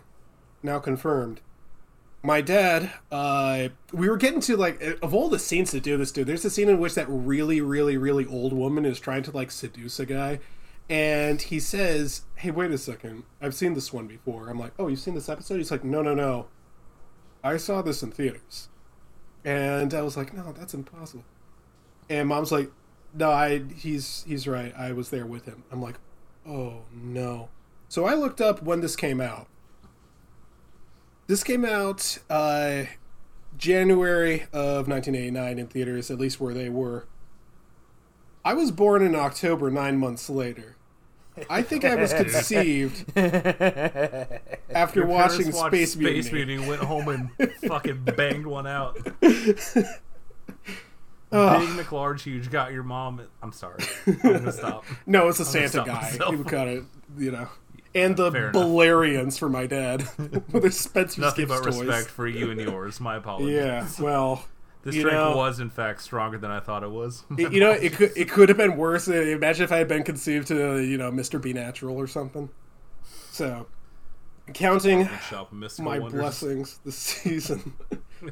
[0.62, 1.40] now confirmed.
[2.22, 6.12] My dad, uh, we were getting to like of all the scenes to do this,
[6.12, 6.28] dude.
[6.28, 9.52] There's a scene in which that really, really, really old woman is trying to like
[9.52, 10.40] seduce a guy,
[10.90, 14.90] and he says, "Hey, wait a second, I've seen this one before." I'm like, "Oh,
[14.90, 16.48] you've seen this episode?" He's like, "No, no, no,
[17.44, 18.70] I saw this in theaters,"
[19.46, 21.26] and I was like, "No, that's impossible."
[22.10, 22.72] And mom's like,
[23.14, 24.74] "No, I he's he's right.
[24.78, 25.96] I was there with him." I'm like,
[26.48, 27.50] "Oh no."
[27.88, 29.48] So I looked up when this came out.
[31.28, 32.84] This came out uh,
[33.58, 37.08] January of 1989 in theaters, at least where they were.
[38.44, 40.76] I was born in October, nine months later.
[41.50, 46.22] I think I was conceived after Your watching watched Space Mutiny.
[46.22, 47.32] Space Mutiny, went home and
[47.68, 48.98] fucking banged one out.
[51.32, 51.60] Ugh.
[51.62, 53.22] Big McLarge huge got your mom.
[53.44, 53.84] I'm sorry.
[54.08, 54.84] I'm gonna stop.
[55.06, 55.94] No, it's a I'm Santa guy.
[56.02, 56.32] myself.
[56.32, 56.86] He would kind of,
[57.18, 57.48] you know.
[57.94, 58.56] And the Fair enough.
[58.64, 60.08] Bellerians for my dad.
[60.52, 61.82] With Spencer's Nothing Gifts but toys.
[61.86, 63.00] respect for you and yours.
[63.00, 63.54] My apologies.
[63.56, 64.44] Yeah, well,
[64.84, 67.24] This you drink know- was in fact stronger than I thought it was.
[67.38, 69.08] it- you know, it could it could have been worse.
[69.10, 71.42] Uh, Imagine if I had been conceived to you know Mr.
[71.42, 72.50] B Natural or something.
[73.32, 73.68] So,
[74.54, 76.20] counting Shop my wonders.
[76.20, 77.74] blessings this season.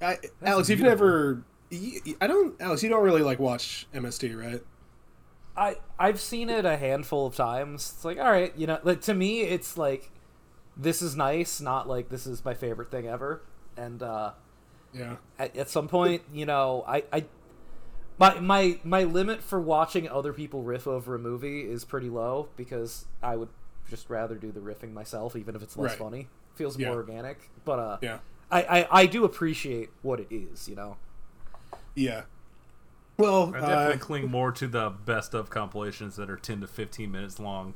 [0.00, 1.44] I, Alex, you've never.
[1.70, 2.82] you- I don't, Alex.
[2.82, 4.62] You don't really like watch MST, right?
[5.56, 7.92] I I've seen it a handful of times.
[7.94, 10.10] It's like, all right, you know, like to me, it's like
[10.76, 13.42] this is nice, not like this is my favorite thing ever.
[13.76, 14.32] And uh,
[14.92, 15.16] Yeah.
[15.38, 17.24] at, at some point, you know, I, I
[18.18, 22.48] my my my limit for watching other people riff over a movie is pretty low
[22.56, 23.48] because I would
[23.88, 25.98] just rather do the riffing myself, even if it's less Right.
[25.98, 26.28] funny.
[26.54, 26.88] Feels Yeah.
[26.88, 27.50] more organic.
[27.64, 28.18] But uh, Yeah.
[28.50, 30.98] I, I I do appreciate what it is, you know.
[31.94, 32.22] Yeah.
[33.18, 36.66] Well, I definitely uh, cling more to the best of compilations that are 10 to
[36.66, 37.74] 15 minutes long,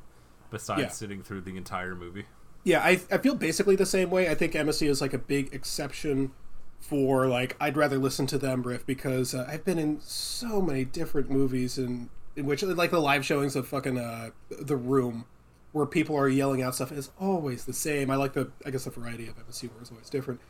[0.50, 0.88] besides Yeah.
[0.88, 2.26] sitting through the entire movie.
[2.66, 4.28] Yeah, I, I feel basically the same way.
[4.28, 6.32] I think MST is like a big exception
[6.80, 10.84] for like I'd rather listen to them riff because uh, I've been in so many
[10.84, 15.26] different movies in in which like the live showings of fucking uh the room
[15.70, 18.10] where people are yelling out stuff is always the same.
[18.10, 20.40] I like the I guess the variety of MST where it's always different.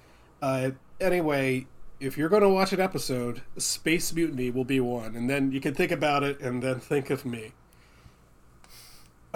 [0.41, 1.67] Uh, anyway,
[2.01, 5.61] if you're going to watch an episode, Space Mutiny will be one, and then you
[5.61, 7.53] can think about it and then think of me.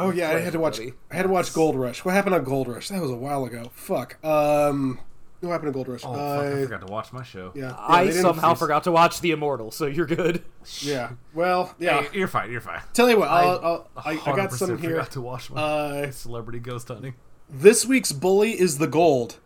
[0.01, 0.79] Oh yeah, I had to watch.
[0.79, 0.93] buddy.
[1.11, 2.05] I had to watch Gold Rush.
[2.05, 2.89] What happened on Gold Rush?
[2.89, 3.71] That was a while ago.
[3.75, 4.23] Fuck.
[4.25, 4.99] Um,
[5.41, 6.03] what happened to Gold Rush?
[6.05, 7.53] Oh, fuck, I Uh, forgot to watch my show.
[7.55, 10.43] yeah, yeah, I somehow release- forgot to watch The Immortal, so you're good.
[10.81, 11.13] Yeah.
[11.35, 12.03] Well, yeah.
[12.03, 12.83] Hey, you're fine, you're fine.
[12.93, 14.91] Tell you what, I, I'll, I'll, I, I got 100% some here.
[14.91, 17.15] forgot to watch my Uh, celebrity ghost hunting.
[17.49, 19.39] this week's bully is the gold,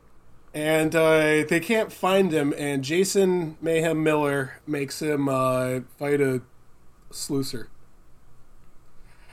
[0.53, 2.53] and uh, they can't find him.
[2.59, 6.43] And Jason Mayhem Miller makes him uh, fight a
[7.12, 7.69] sluicer.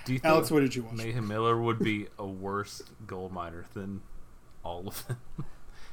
[0.06, 0.94] Do you think Alex, what did you watch?
[0.96, 4.02] Mayhem Miller would be a worse gold miner than
[4.64, 5.18] all of them?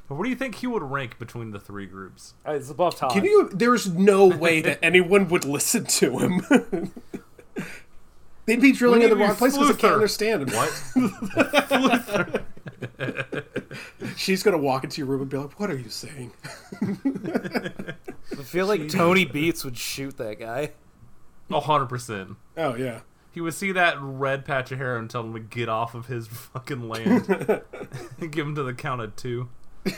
[0.07, 2.33] What do you think he would rank between the three groups?
[2.43, 3.11] Uh, It's above Todd.
[3.11, 3.47] Can you?
[3.53, 6.41] There's no way that anyone would listen to him.
[8.47, 10.55] They'd be drilling in the wrong place because they can't understand him.
[10.57, 12.41] What?
[14.17, 16.31] She's gonna walk into your room and be like, "What are you saying?"
[16.81, 20.71] I feel like Tony Beets would shoot that guy.
[21.51, 22.37] A hundred percent.
[22.57, 23.01] Oh yeah.
[23.31, 26.07] He would see that red patch of hair and tell him to get off of
[26.07, 27.29] his fucking land.
[28.19, 29.49] and give him to the count of two.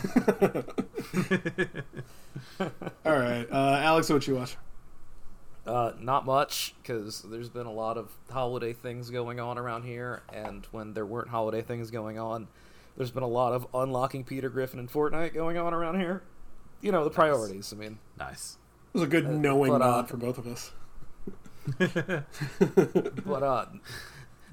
[2.59, 2.69] All
[3.05, 4.57] right, uh, Alex, what you watch?
[5.65, 10.23] Uh, not much, because there's been a lot of holiday things going on around here,
[10.33, 12.47] and when there weren't holiday things going on,
[12.97, 16.23] there's been a lot of unlocking Peter Griffin and Fortnite going on around here.
[16.81, 17.99] You know, the priorities, I mean.
[18.17, 18.57] Nice.
[18.93, 20.71] It was a good knowing but, uh, nod for both of us.
[23.25, 23.65] But, uh,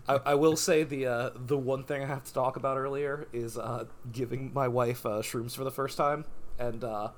[0.08, 3.26] I, I will say the uh, the one thing I have to talk about earlier
[3.32, 6.24] is uh, giving my wife uh, shrooms for the first time
[6.58, 7.10] and uh,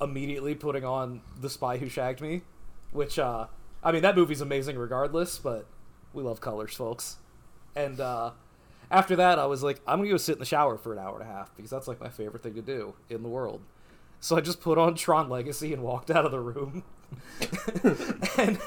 [0.00, 2.42] immediately putting on The Spy Who Shagged Me,
[2.92, 3.46] which uh,
[3.82, 5.66] I mean that movie's amazing regardless, but
[6.12, 7.16] we love colors, folks.
[7.76, 8.32] And uh,
[8.90, 11.20] after that, I was like, I'm gonna go sit in the shower for an hour
[11.20, 13.62] and a half because that's like my favorite thing to do in the world.
[14.20, 16.84] So I just put on Tron Legacy and walked out of the room.
[18.38, 18.58] And,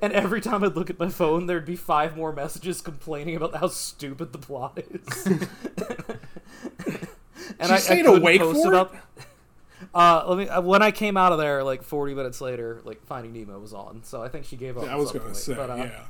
[0.00, 3.54] and every time I'd look at my phone, there'd be five more messages complaining about
[3.56, 5.26] how stupid the plot is.
[7.58, 8.88] and She stayed awake for it?
[9.94, 10.48] Uh, let me.
[10.48, 13.74] uh, When I came out of there, like 40 minutes later, like Finding Nemo was
[13.74, 14.84] on, so I think she gave up.
[14.84, 16.00] I was gonna say, but, uh, yeah.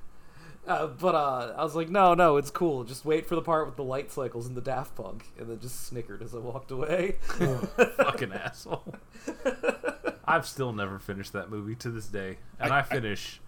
[0.66, 2.84] uh, but uh, I was like, no, no, it's cool.
[2.84, 5.58] Just wait for the part with the light cycles and the Daft Punk, and then
[5.58, 7.16] just snickered as I walked away.
[7.96, 8.84] Fucking asshole.
[10.24, 12.38] I've still never finished that movie to this day.
[12.58, 13.40] And I, finish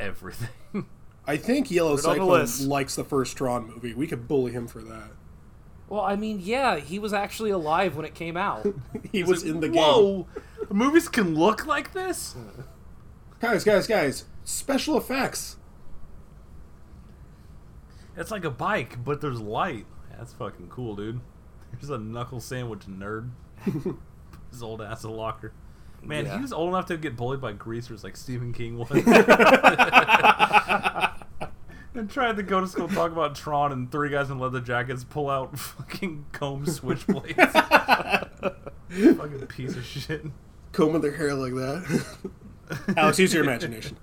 [0.00, 0.48] everything.
[1.26, 3.94] I think Yellow Put it on the Cyclone likes the first Tron movie.
[3.94, 5.10] We could bully him for that.
[5.88, 8.66] well, I mean, yeah, he was actually alive when it came out.
[9.12, 9.82] He was in the game.
[9.82, 10.26] Whoa!
[10.70, 12.34] Movies can look like this?
[13.40, 14.24] Guys, guys, guys!
[14.44, 15.56] Special effects.
[18.16, 19.86] It's like a bike, but there's light.
[20.16, 21.20] That's fucking cool, dude.
[21.70, 23.30] Here's a knuckle sandwich nerd.
[24.50, 25.52] His old ass a locker.
[26.08, 26.36] Man, Yeah.
[26.36, 28.90] he was old enough to get bullied by greasers like Stephen King was.
[31.94, 35.04] and tried to go to school talk about Tron and three guys in leather jackets
[35.04, 37.34] pull out fucking comb switchblades.
[39.16, 40.24] fucking piece of shit.
[40.72, 42.04] Combing their hair like that.
[42.96, 43.96] Alex, use your imagination.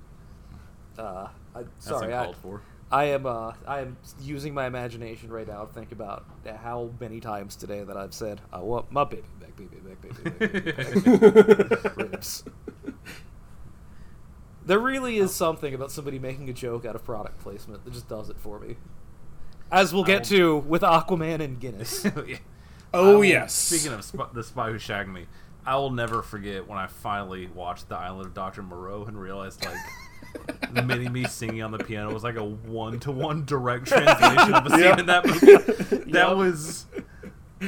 [0.98, 2.62] Uh, I, sorry, I, for.
[2.92, 6.26] I am uh, I am using my imagination right now to think about
[6.62, 10.72] how many times today that I've said, "I want my baby back, baby back, baby
[10.72, 12.44] back, baby back." Ribs.
[14.66, 15.34] There really is oh.
[15.34, 18.60] something about somebody making a joke out of product placement that just does it for
[18.60, 18.78] me.
[19.72, 20.36] As we'll get oh.
[20.36, 22.06] to with Aquaman and Guinness.
[22.28, 22.38] Yeah.
[22.94, 23.54] Oh I will- yes.
[23.54, 25.26] Speaking of sp- the spy who shagged me,
[25.66, 28.62] I will never forget when I finally watched The Island of Dr.
[28.62, 29.78] Moreau and realized like
[30.86, 34.66] Mini Me singing on the piano was like a one to one direct translation of
[34.68, 35.00] a scene Yep.
[35.00, 36.04] in that movie.
[36.12, 36.86] That was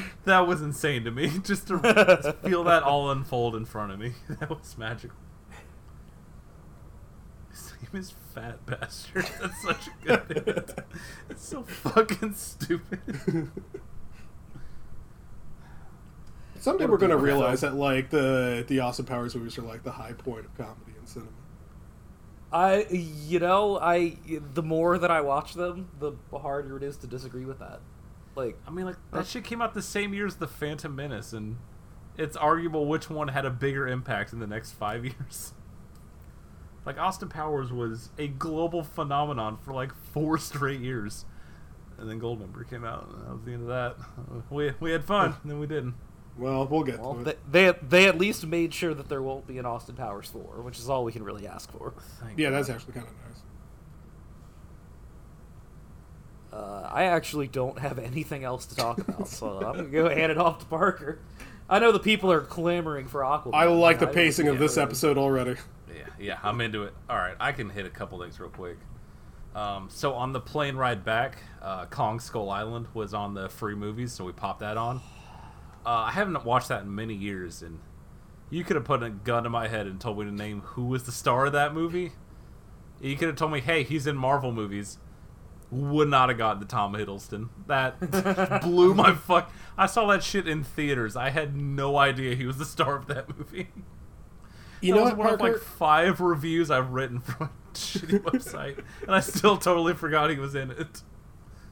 [0.26, 1.32] that was insane to me.
[1.44, 4.14] Just to feel that all unfold in front of me.
[4.30, 5.18] That was magical.
[7.52, 9.30] His name is Fat Bastard.
[9.42, 10.80] That's such a good hit.
[11.30, 13.52] It's so fucking stupid.
[16.60, 20.14] Someday we're gonna realize that like the the Austin Powers movies are like the high
[20.14, 21.32] point of comedy in cinema.
[22.52, 24.18] I, you know, I
[24.54, 27.82] the more that I watch them, the harder it is to disagree with that.
[28.36, 31.32] Like, I mean, like that shit came out the same year as the Phantom Menace,
[31.34, 31.58] and
[32.18, 35.54] it's arguable which one had a bigger impact in the next five years.
[36.86, 41.26] Like Austin Powers was a global phenomenon for like four straight years,
[41.98, 43.96] and then Goldmember came out, and that was the end of that.
[44.50, 45.96] We we had fun, and then we didn't.
[46.38, 49.48] Well, we'll get Well, to they, they they at least made sure that there won't
[49.48, 51.94] be an Austin Powers four, which is all we can really ask for.
[52.22, 52.58] Thank Yeah, God.
[52.58, 53.25] that's actually kind of nice.
[56.56, 60.32] Uh, I actually don't have anything else to talk about, so I'm gonna go hand
[60.32, 61.20] it off to Parker.
[61.70, 63.54] I know the people are clamoring for Aquaman.
[63.56, 64.86] I like the I- pacing of yeah, this really.
[64.86, 65.56] episode already.
[65.94, 66.94] Yeah, yeah, I'm into it.
[67.10, 68.78] All right, I can hit a couple things real quick.
[69.54, 73.76] Um, so on the plane ride back, uh, Kong Skull Island was on the free
[73.76, 74.98] movies, so we popped that on.
[75.86, 77.80] Uh, I haven't watched that in many years, and
[78.50, 80.86] you could have put a gun to my head and told me to name who
[80.86, 82.14] was the star of that movie.
[83.02, 85.00] You could have told me, "Hey, he's in Marvel movies."
[85.72, 87.50] Would not have gotten the Tom Hiddleston.
[87.68, 89.52] That blew my fuck.
[89.78, 91.16] I saw that shit in theaters.
[91.16, 93.70] I had no idea he was the star of that movie.
[94.82, 98.20] You That know was what, one of like five reviews I've written from a shitty
[98.24, 101.02] website, and I still totally forgot he was in it.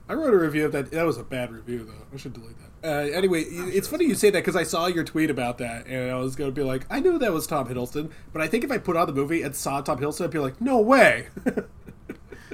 [0.09, 0.91] I wrote a review of that.
[0.91, 2.05] That was a bad review, though.
[2.13, 2.87] I should delete that.
[2.87, 6.11] Uh, anyway, it's funny you say that because I saw your tweet about that, and
[6.11, 8.65] I was going to be like, I knew that was Tom Hiddleston, but I think
[8.65, 11.27] if I put on the movie and saw Tom Hiddleston, I'd be like, no way.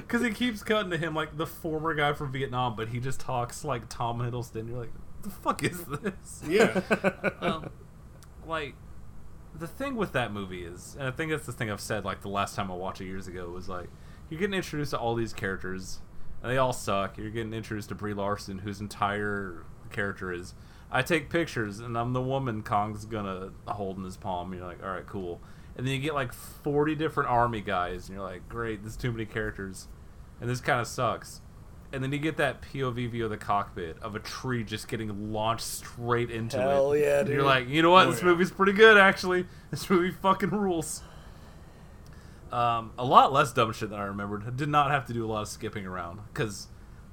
[0.02, 3.20] Because he keeps cutting to him like the former guy from Vietnam, but he just
[3.20, 4.68] talks like Tom Hiddleston.
[4.68, 6.42] You're like, the fuck is this?
[6.48, 6.80] yeah.
[7.40, 7.70] um,
[8.46, 8.74] like
[9.58, 12.22] the thing with that movie is, and I think that's the thing I've said like
[12.22, 13.88] the last time I watched it years ago was like
[14.28, 16.00] you're getting introduced to all these characters,
[16.42, 17.18] and they all suck.
[17.18, 20.54] You're getting introduced to Brie Larson, whose entire character is
[20.92, 24.52] I take pictures and I'm the woman Kong's gonna hold in his palm.
[24.52, 25.40] You're like, all right, cool.
[25.76, 29.12] And then you get like 40 different army guys, and you're like, great, there's too
[29.12, 29.88] many characters,
[30.40, 31.40] and this kind of sucks.
[31.92, 35.32] And then you get that POV view of the cockpit of a tree just getting
[35.32, 37.00] launched straight into Hell it.
[37.00, 38.06] yeah, And You're like, you know what?
[38.06, 38.26] Oh, this yeah.
[38.26, 39.46] movie's pretty good, actually.
[39.72, 41.02] This movie fucking rules.
[42.52, 44.44] Um, a lot less dumb shit than I remembered.
[44.46, 46.66] I did not have to do a lot of skipping around because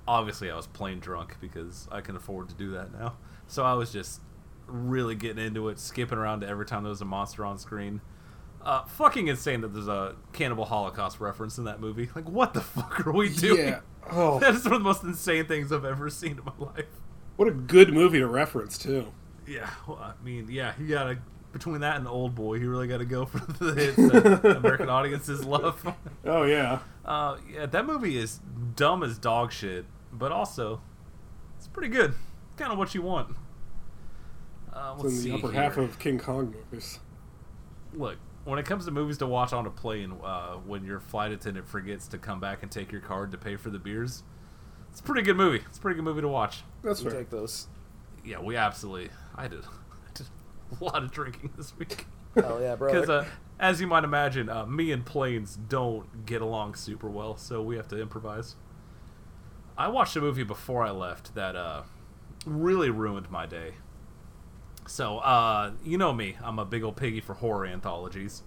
[0.07, 3.17] obviously I was plain drunk because I can afford to do that now.
[3.47, 4.21] So I was just
[4.65, 8.01] really getting into it, skipping around to every time there was a monster on screen.
[8.67, 12.09] Uh, fucking insane that there's a Cannibal Holocaust reference in that movie.
[12.15, 13.67] Like, what the fuck are we doing?
[13.69, 13.79] Yeah.
[14.11, 16.85] Oh, That is one of the most insane things I've ever seen in my life.
[17.37, 19.13] what a good movie to reference, too.
[19.47, 21.19] Yeah, well, I mean, yeah, he gotta
[21.53, 24.89] between that and Old Boy, he really got to go for the hits that American
[24.89, 25.95] audiences love.
[26.25, 26.79] Oh, yeah.
[27.05, 28.41] Uh, yeah, that movie is
[28.75, 30.81] dumb as dog shit, but also
[31.57, 32.13] it's pretty good.
[32.57, 33.37] Kind of what you want.
[34.73, 35.61] Uh, It's in see the upper here.
[35.61, 36.99] half of King Kong movies.
[37.93, 38.17] Look,
[38.47, 41.67] when it comes to movies to watch on a plane, uh, when your flight attendant
[41.67, 44.23] forgets to come back and take your card to pay for the beers,
[44.89, 45.61] it's a pretty good movie.
[45.67, 46.63] It's a pretty good movie to watch.
[46.81, 47.19] That's We fair.
[47.19, 47.67] take those.
[48.23, 49.09] Yeah, we absolutely.
[49.35, 49.63] I did.
[49.65, 50.27] I did
[50.79, 52.05] a lot of drinking this week.
[52.35, 52.91] Hell yeah, bro.
[52.93, 53.25] Because, uh,
[53.59, 57.75] as you might imagine, uh, me and planes don't get along super well, so we
[57.75, 58.55] have to improvise.
[59.77, 61.83] I watched a movie before I left that uh,
[62.45, 63.73] really ruined my day.
[64.87, 68.43] So, uh, you know me, I'm a big old piggy for horror anthologies.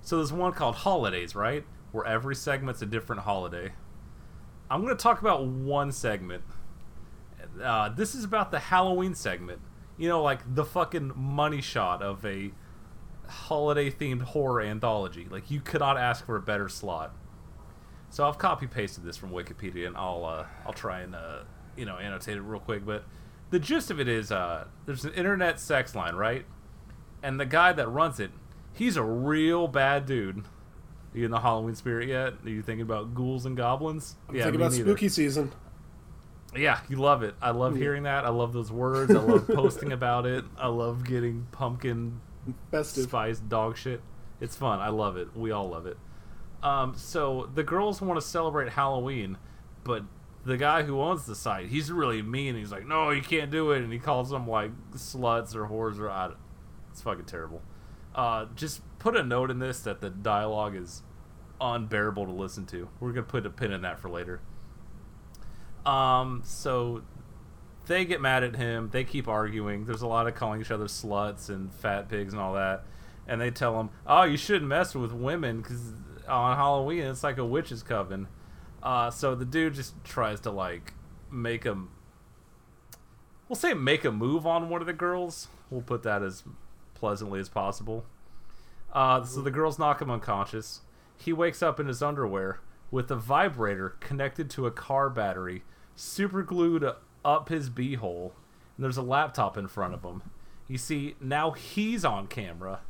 [0.00, 1.64] So there's one called Holidays, right?
[1.90, 3.72] Where every segment's a different holiday.
[4.70, 6.42] I'm going to talk about one segment.
[7.62, 9.60] Uh, this is about the Halloween segment.
[9.98, 12.52] You know, like the fucking money shot of a
[13.28, 15.26] holiday themed horror anthology.
[15.30, 17.14] Like you could not ask for a better slot.
[18.10, 21.40] So I've copy pasted this from Wikipedia, and I'll uh, I'll try and uh,
[21.76, 22.84] you know annotate it real quick.
[22.84, 23.04] But
[23.52, 26.46] the gist of it is, uh, there's an internet sex line, right?
[27.22, 28.30] And the guy that runs it,
[28.72, 30.38] he's a real bad dude.
[30.38, 32.32] Are you in the Halloween spirit yet?
[32.44, 34.16] Are you thinking about ghouls and goblins?
[34.26, 35.52] I'm thinking about spooky season.
[36.56, 37.34] Yeah, you love it.
[37.42, 38.24] I love hearing that.
[38.24, 39.14] I love those words.
[39.14, 40.44] I love posting about it.
[40.56, 42.20] I love getting pumpkin
[42.70, 43.04] Festive.
[43.04, 44.00] spice dog shit.
[44.40, 44.80] It's fun.
[44.80, 45.36] I love it.
[45.36, 45.98] We all love it.
[46.62, 49.36] Um, so the girls want to celebrate Halloween,
[49.84, 50.04] but
[50.44, 52.56] the guy who owns the site, he's really mean.
[52.56, 55.98] He's like, "No, you can't do it," and he calls them like sluts or whores
[55.98, 56.30] or I,
[56.90, 57.62] it's fucking terrible.
[58.14, 61.02] Uh, just put a note in this that the dialogue is
[61.60, 62.88] unbearable to listen to.
[63.00, 64.40] We're gonna put a pin in that for later.
[65.86, 67.02] Um, so
[67.86, 68.90] they get mad at him.
[68.92, 69.86] They keep arguing.
[69.86, 72.84] There's a lot of calling each other sluts and fat pigs and all that.
[73.26, 75.94] And they tell him, "Oh, you shouldn't mess with women because
[76.28, 78.26] on Halloween it's like a witch's coven."
[78.82, 80.94] Uh, so the dude just tries to like
[81.30, 81.90] make him.
[83.48, 85.48] We'll say make a move on one of the girls.
[85.70, 86.42] We'll put that as
[86.94, 88.04] pleasantly as possible.
[88.92, 90.80] Uh, so the girls knock him unconscious.
[91.16, 92.60] He wakes up in his underwear
[92.90, 95.62] with a vibrator connected to a car battery,
[95.96, 96.84] super glued
[97.24, 98.32] up his beehole.
[98.76, 100.22] And there's a laptop in front of him.
[100.68, 102.80] You see, now he's on camera.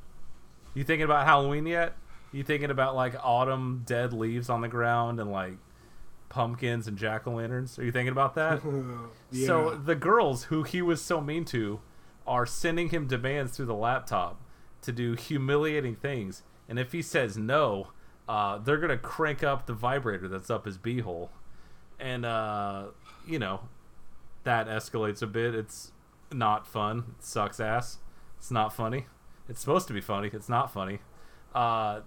[0.74, 1.94] You thinking about Halloween yet?
[2.32, 5.58] You thinking about like autumn dead leaves on the ground and like
[6.32, 7.78] pumpkins and jack o' lanterns?
[7.78, 8.62] Are you thinking about that?
[9.46, 11.80] So the girls who he was so mean to
[12.26, 14.40] are sending him demands through the laptop
[14.82, 17.88] to do humiliating things, and if he says no,
[18.28, 21.28] uh, they're gonna crank up the vibrator that's up his beehole,
[22.00, 22.86] and uh,
[23.26, 23.68] you know
[24.44, 25.54] that escalates a bit.
[25.54, 25.92] It's
[26.32, 27.14] not fun.
[27.18, 27.98] It sucks ass.
[28.38, 29.06] It's not funny.
[29.48, 30.30] It's supposed to be funny.
[30.32, 30.98] It's not funny.
[31.54, 32.00] Uh,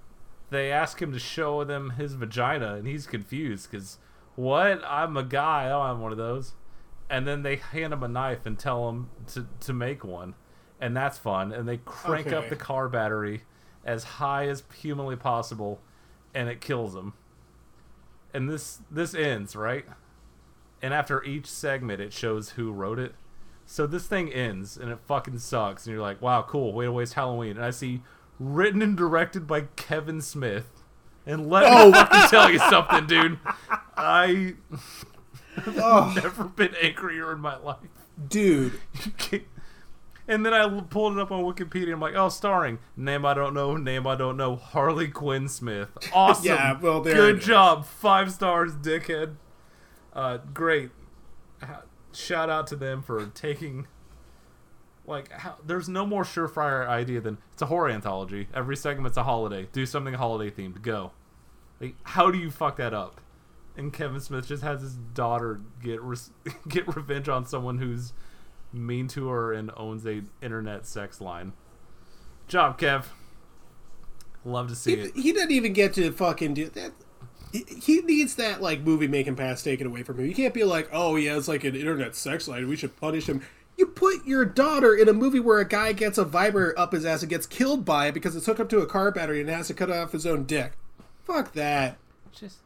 [0.50, 3.98] they ask him to show them his vagina, and he's confused because
[4.36, 4.82] what?
[4.86, 5.66] I'm a guy.
[5.66, 6.54] I don't have one of those.
[7.10, 10.34] And then they hand him a knife and tell him to, to make one,
[10.82, 11.52] and that's fun.
[11.52, 13.44] And they crank up the car battery
[13.84, 15.80] as high as humanly possible,
[16.34, 17.14] and it kills him.
[18.34, 19.86] And this this ends right.
[20.82, 23.14] And after each segment, it shows who wrote it.
[23.68, 25.86] So this thing ends, and it fucking sucks.
[25.86, 26.74] And you're like, wow, cool.
[26.74, 27.58] Way to waste Halloween.
[27.58, 28.02] And I see
[28.40, 30.84] written and directed by Kevin Smith.
[31.26, 33.40] And let me fucking tell you something, dude.
[33.98, 34.54] I
[35.56, 37.78] have never been angrier in my life.
[38.28, 38.80] dude.
[40.28, 41.94] And then I pulled it up on Wikipedia.
[41.94, 45.90] I'm like, oh, starring name I don't know, name I don't know, Harley Quinn Smith.
[46.12, 46.46] Awesome.
[46.46, 47.86] Yeah, well, there good job.
[47.86, 49.36] Five stars, dickhead.
[50.14, 50.90] Uh, great.
[52.12, 53.88] Shout out to them for taking.
[55.08, 58.48] Like, how, there's no more surefire idea than it's a horror anthology.
[58.54, 59.68] Every segment's a holiday.
[59.72, 60.82] Do something holiday themed.
[60.82, 61.12] Go.
[61.80, 63.22] Like, how do you fuck that up?
[63.78, 66.32] And Kevin Smith just has his daughter get res-
[66.68, 68.14] get revenge on someone who's
[68.74, 71.54] mean to her and owns a internet sex line.
[72.48, 73.06] Job, Kev.
[74.44, 75.16] Love to see He, it.
[75.16, 76.92] he doesn't even get to fucking do that.
[77.52, 80.26] He- He needs that like movie making pass taken away from him.
[80.28, 82.68] You can't be like, oh yeah, it's like an internet sex line.
[82.68, 83.42] We should punish him.
[83.78, 87.06] You put your daughter in a movie where a guy gets a vibrator up his
[87.06, 89.50] ass and gets killed by it because it's hooked up to a car battery and
[89.50, 90.74] has to cut off his own dick.
[91.24, 91.98] Fuck that.
[92.32, 92.60] Just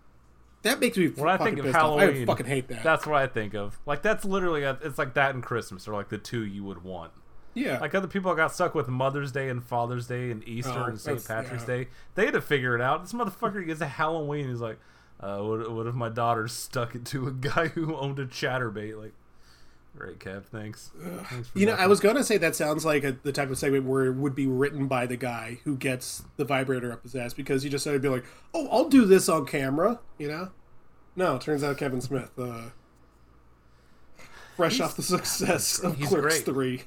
[0.64, 1.99] That makes me when I think of pissed off.
[1.99, 2.84] Halloween, I fucking hate that.
[2.84, 3.80] That's what I think of.
[3.86, 6.84] Like that's literally a, it's like that and Christmas are like the two you would
[6.84, 7.12] want.
[7.55, 7.80] yeah.
[7.80, 10.99] Like other people got stuck with Mother's Day and Father's Day and Easter Oh, and
[10.99, 11.26] St.
[11.26, 11.76] Patrick's yeah.
[11.76, 11.88] Day.
[12.16, 13.01] They had to figure it out.
[13.01, 14.47] This motherfucker gets a Halloween.
[14.49, 14.78] He's like,
[15.20, 18.97] uh, what, what if my daughter stuck it to a guy who owned a Chaturbate?
[19.01, 19.14] Like,
[20.00, 20.45] great, Kev.
[20.45, 20.91] Thanks.
[21.30, 23.86] Thanks You know, I was gonna say that sounds like a, the type of segment
[23.86, 27.34] where it would be written by the guy who gets the vibrator up his ass
[27.34, 30.50] because he just said to be like, "Oh, I'll do this on camera," you know.
[31.16, 32.70] No, it turns out Kevin Smith, uh,
[34.56, 36.45] fresh off the success of he's Clerks great.
[36.45, 36.84] Three.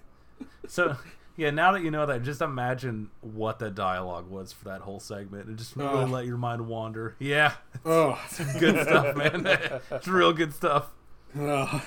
[0.67, 0.97] So
[1.37, 5.01] yeah, now that you know that, just imagine what the dialogue was for that whole
[5.01, 6.05] segment, and just really Oh.
[6.07, 7.17] let your mind wander.
[7.19, 7.55] Yeah,
[7.85, 8.19] Oh,
[8.59, 9.47] good stuff, man.
[9.91, 10.89] it's real good stuff.
[11.37, 11.85] oh.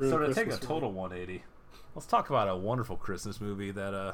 [0.00, 1.44] So to take a total 180,
[1.94, 4.12] let's talk about a wonderful Christmas movie that uh,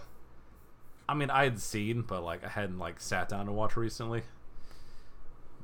[1.09, 4.22] I mean I had seen, but like I hadn't like sat down to watch recently.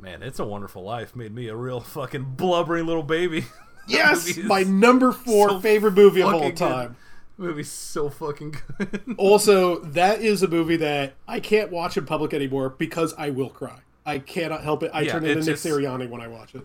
[0.01, 3.45] Man, it's a Wonderful Life made me a real fucking blubbering little baby.
[3.89, 6.57] Yes, my number four so favorite movie of all fucking good.
[6.57, 6.97] time.
[7.37, 9.03] Movie's so fucking good.
[9.19, 13.49] Also, that is a movie that I can't watch in public anymore because I will
[13.49, 13.81] cry.
[14.07, 14.93] I cannot help it.
[14.95, 16.65] I Yeah, turn into Nick just- Sirianni when I watch it.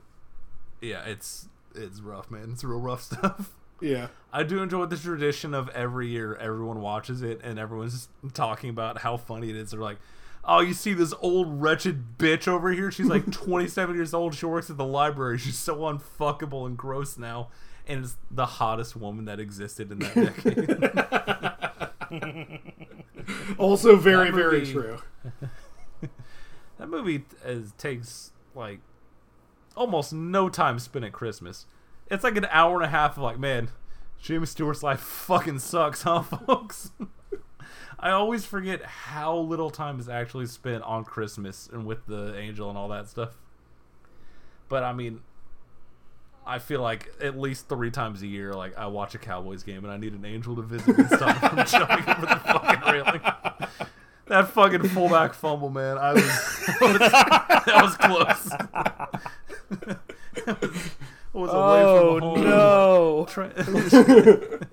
[0.79, 1.47] yeah, it's
[1.77, 2.49] it's rough, man.
[2.53, 3.51] It's real rough stuff.
[3.79, 4.07] Yeah.
[4.33, 8.99] I do enjoy the tradition of every year everyone watches it and everyone's talking about
[8.99, 9.71] how funny it is.
[9.71, 9.97] They're like,
[10.43, 12.91] "Oh, you see this old wretched bitch over here?
[12.91, 14.33] She's like 27 years old.
[14.35, 15.37] She works at the library.
[15.37, 17.49] She's so unfuckable and gross now."
[17.89, 20.15] And it's the hottest woman that existed in that
[22.09, 23.57] decade.
[23.57, 24.97] Also, very, very true.
[26.77, 28.79] that movie is, takes like
[29.77, 31.65] almost no time spent at Christmas.
[32.09, 33.69] It's like an hour and a half of like, man,
[34.21, 36.91] Jimmy Stewart's life fucking sucks, huh, folks?
[37.99, 42.69] I always forget how little time is actually spent on Christmas and with the angel
[42.69, 43.37] and all that stuff.
[44.69, 45.21] But I mean,
[46.45, 49.83] I feel like at least three times a year, like I watch a Cowboys game
[49.83, 52.93] and I need an angel to visit and stop me from jumping over the fucking
[52.93, 53.21] railing.
[54.27, 55.97] That fucking fullback fumble, man.
[55.97, 56.23] I was,
[56.79, 59.31] that was close.
[60.47, 60.55] I
[61.33, 62.41] was away Oh from home.
[62.43, 63.25] no!
[63.29, 63.53] Tra-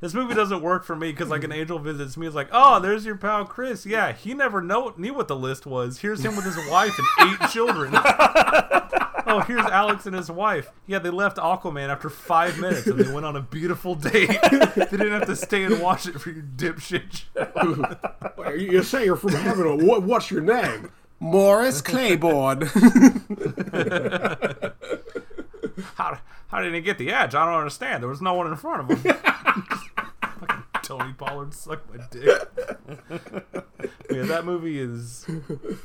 [0.00, 2.80] this movie doesn't work for me because like an angel visits me, it's like, oh,
[2.80, 3.86] there's your pal Chris.
[3.86, 5.98] Yeah, he never know- knew what the list was.
[5.98, 7.92] Here's him with his wife and eight children.
[7.94, 10.70] oh, here's Alex and his wife.
[10.86, 14.28] Yeah, they left Aquaman after five minutes and they went on a beautiful date.
[14.50, 17.24] they didn't have to stay and watch it for your dipshit.
[17.34, 18.50] show.
[18.52, 19.86] You say you're from heaven.
[19.86, 20.90] What, what's your name?
[21.20, 22.62] Morris Claiborne.
[25.96, 27.34] How, how did he get the edge?
[27.34, 28.02] I don't understand.
[28.02, 29.14] There was no one in front of him.
[30.22, 32.24] Fucking Tony Pollard suck my dick.
[34.10, 35.26] yeah, that movie is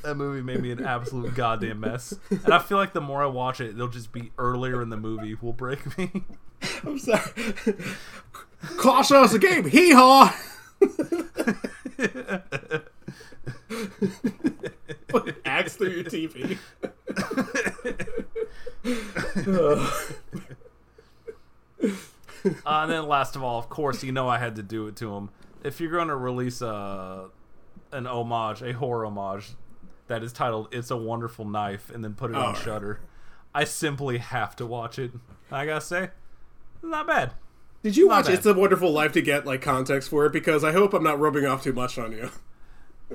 [0.04, 2.14] that movie made me an absolute goddamn mess.
[2.30, 4.98] And I feel like the more I watch it, it'll just be earlier in the
[4.98, 6.12] movie will break me.
[6.84, 7.22] I'm sorry.
[8.78, 9.66] Cost us a game.
[9.68, 10.36] Hee haw.
[15.45, 16.57] Axe through your TV.
[19.55, 19.89] Uh,
[22.66, 25.14] and then last of all, of course, you know I had to do it to
[25.16, 25.30] him.
[25.64, 27.30] If you're going to release a
[27.91, 29.51] an homage, a horror homage
[30.07, 32.60] that is titled "It's a Wonderful Knife" and then put it on Oh.
[32.60, 32.99] Shutter,
[33.53, 35.12] I simply have to watch it.
[35.51, 36.10] I gotta say,
[36.82, 37.34] not bad.
[37.84, 38.36] Did you Not watch bad.
[38.36, 40.32] It's a Wonderful Life to get like context for it?
[40.34, 42.30] Because I hope I'm not rubbing off too much on you.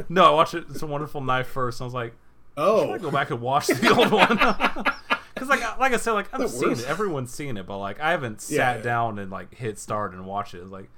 [0.08, 0.64] No, I watched it.
[0.70, 1.80] It's a Wonderful Knife first.
[1.80, 2.14] And I was like,
[2.56, 4.94] Oh, I go back and watch the old one.
[5.34, 6.82] Because like like I said, like I've seen works.
[6.84, 6.88] it.
[6.88, 8.82] Everyone's seen it, but like I haven't sat Yeah, yeah.
[8.82, 10.58] down and like hit start and watch it.
[10.58, 10.88] It's like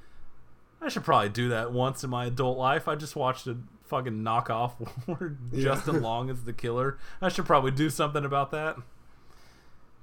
[0.82, 2.86] I should probably do that once in my adult life.
[2.86, 4.72] I just watched a fucking knockoff
[5.07, 6.99] where Justin Long is the killer.
[7.22, 8.76] I should probably do something about that.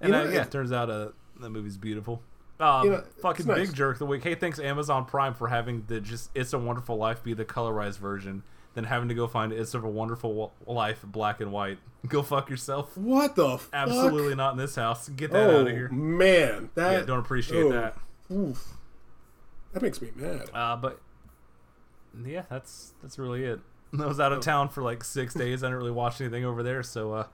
[0.02, 2.24] And You know, uh, yeah, it- it turns out uh, the movie's beautiful.
[2.60, 3.68] Um, You know, fucking nice.
[3.68, 4.24] big jerk the week.
[4.24, 8.00] Hey, thanks Amazon Prime for having the just "It's a Wonderful Life" be the colorized
[8.00, 8.42] version,
[8.74, 11.78] then having to go find "It's of a Wonderful Life" black and white.
[12.08, 12.98] Go fuck yourself.
[12.98, 13.70] what the fuck?
[13.72, 15.08] Absolutely not in this house.
[15.10, 15.90] Get that Oh out of here.
[15.90, 17.98] man, that Yeah, don't appreciate oh, that.
[18.30, 18.74] oof.
[19.72, 20.50] That makes me mad.
[20.54, 21.00] Uh, but
[22.26, 23.60] yeah, that's that's really it.
[24.00, 25.64] I was out of town for like six days.
[25.64, 27.28] I didn't really watch anything over there, so uh,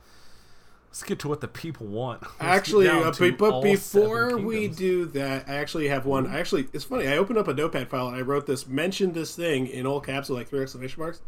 [0.89, 2.21] let's get to what the people want.
[2.21, 6.27] Let's Actually, down uh, but before we do that, I actually have one.
[6.27, 7.07] I actually, it's funny.
[7.07, 10.01] I opened up a notepad file and I wrote this, mentioned this thing in all
[10.01, 11.21] caps with like three exclamation marks.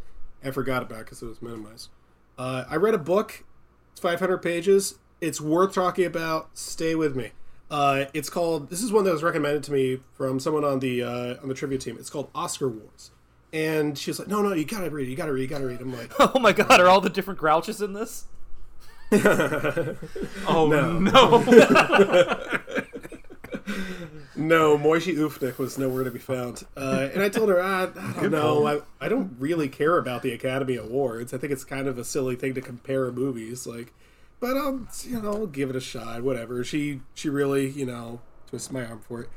[0.44, 1.90] I forgot about because it was minimized.
[2.38, 3.44] Uh, I read a book.
[3.92, 4.98] It's 500 pages.
[5.20, 6.50] It's worth talking about.
[6.58, 7.32] Stay with me.
[7.70, 8.70] Uh, it's called.
[8.70, 11.54] This is one that was recommended to me from someone on the uh, on the
[11.54, 11.98] trivia team.
[12.00, 13.12] It's called Oscar Wars.
[13.54, 15.12] And she was like, "No, no, you gotta read it.
[15.12, 15.42] You gotta read.
[15.42, 17.82] it, You gotta read." it." I'm like, Oh my god, are all the different Grouches
[17.82, 18.26] in this?
[20.48, 21.00] Oh No.
[21.00, 21.44] no!
[24.36, 26.66] No, Moishi Ufnik was nowhere to be found.
[26.76, 27.88] Uh, and I told her, I, I
[28.22, 28.66] don't know.
[28.66, 31.34] I, I don't really care about the Academy Awards.
[31.34, 33.68] I think it's kind of a silly thing to compare movies.
[33.68, 33.94] Like,
[34.40, 36.24] but I'll, you know, I'll give it a shot.
[36.24, 36.64] Whatever.
[36.64, 39.30] She, she really, you know, twisted my arm for it.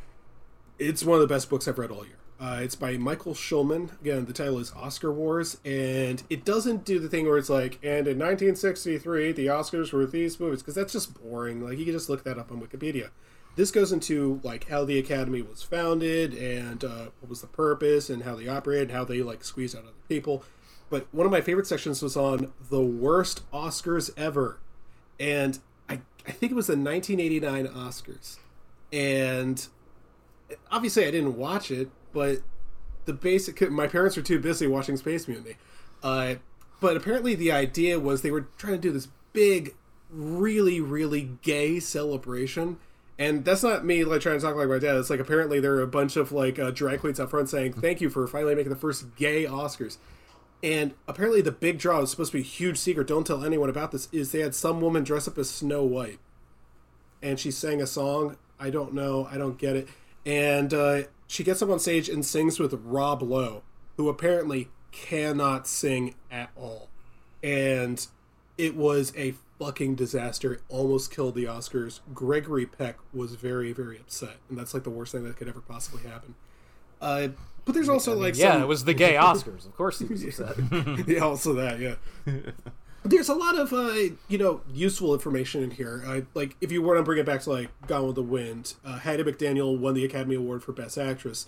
[0.78, 2.16] It's one of the best books I've read all year.
[2.40, 3.98] Uh, it's by Michael Schulman.
[4.00, 7.78] Again, the title is Oscar Wars, and it doesn't do the thing where it's like,
[7.82, 11.64] and in 1963, the Oscars were these movies, because that's just boring.
[11.64, 13.10] Like, you can just look that up on Wikipedia.
[13.56, 18.10] This goes into like how the Academy was founded and uh, what was the purpose
[18.10, 20.42] and how they operated, and how they like squeezed out other people.
[20.90, 24.58] But one of my favorite sections was on the worst Oscars ever,
[25.20, 28.38] and I I think it was the 1989 Oscars,
[28.92, 29.66] and
[30.70, 32.38] obviously I didn't watch it, but
[33.04, 35.56] the basic my parents were too busy watching Space Mutiny.
[36.02, 36.36] Uh,
[36.80, 39.74] but apparently the idea was they were trying to do this big,
[40.10, 42.78] really, really gay celebration.
[43.18, 44.96] And that's not me like trying to talk like my dad.
[44.96, 47.74] It's like apparently there are a bunch of like uh, drag queens up front saying
[47.74, 49.98] thank you for finally making the first gay Oscars.
[50.62, 53.06] And apparently the big draw is supposed to be a huge secret.
[53.06, 54.08] Don't tell anyone about this.
[54.12, 56.18] Is they had some woman dress up as Snow White,
[57.22, 58.38] and she sang a song.
[58.58, 59.28] I don't know.
[59.30, 59.88] I don't get it.
[60.26, 63.62] And uh, she gets up on stage and sings with Rob Lowe,
[63.96, 66.88] who apparently cannot sing at all.
[67.42, 68.06] And
[68.56, 70.54] it was a fucking disaster.
[70.54, 72.00] It almost killed the Oscars.
[72.14, 75.60] Gregory Peck was very, very upset, and that's like the worst thing that could ever
[75.60, 76.34] possibly happen.
[77.00, 77.28] Uh,
[77.64, 79.66] but there's also like Yeah, some- it was the gay Oscars.
[79.66, 80.56] Of course he was upset.
[81.06, 81.94] yeah, also that, yeah.
[83.06, 86.02] There's a lot of uh, you know useful information in here.
[86.06, 88.74] I like if you want to bring it back to like Gone with the Wind.
[88.84, 91.46] Uh, Hattie McDaniel won the Academy Award for Best Actress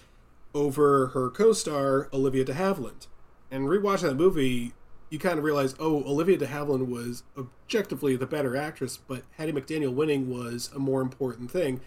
[0.55, 3.07] over her co-star Olivia De Havilland.
[3.51, 4.73] And rewatching that movie,
[5.11, 9.53] you kind of realize, oh, Olivia De Havilland was objectively the better actress, but Hattie
[9.53, 11.81] McDaniel winning was a more important thing.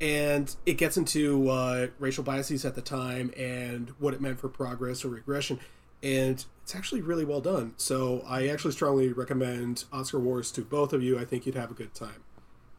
[0.00, 4.48] And it gets into uh, racial biases at the time and what it meant for
[4.48, 5.60] progress or regression.
[6.02, 7.74] And it's actually really well done.
[7.76, 11.18] So I actually strongly recommend Oscar Wars to both of you.
[11.18, 12.24] I think you'd have a good time.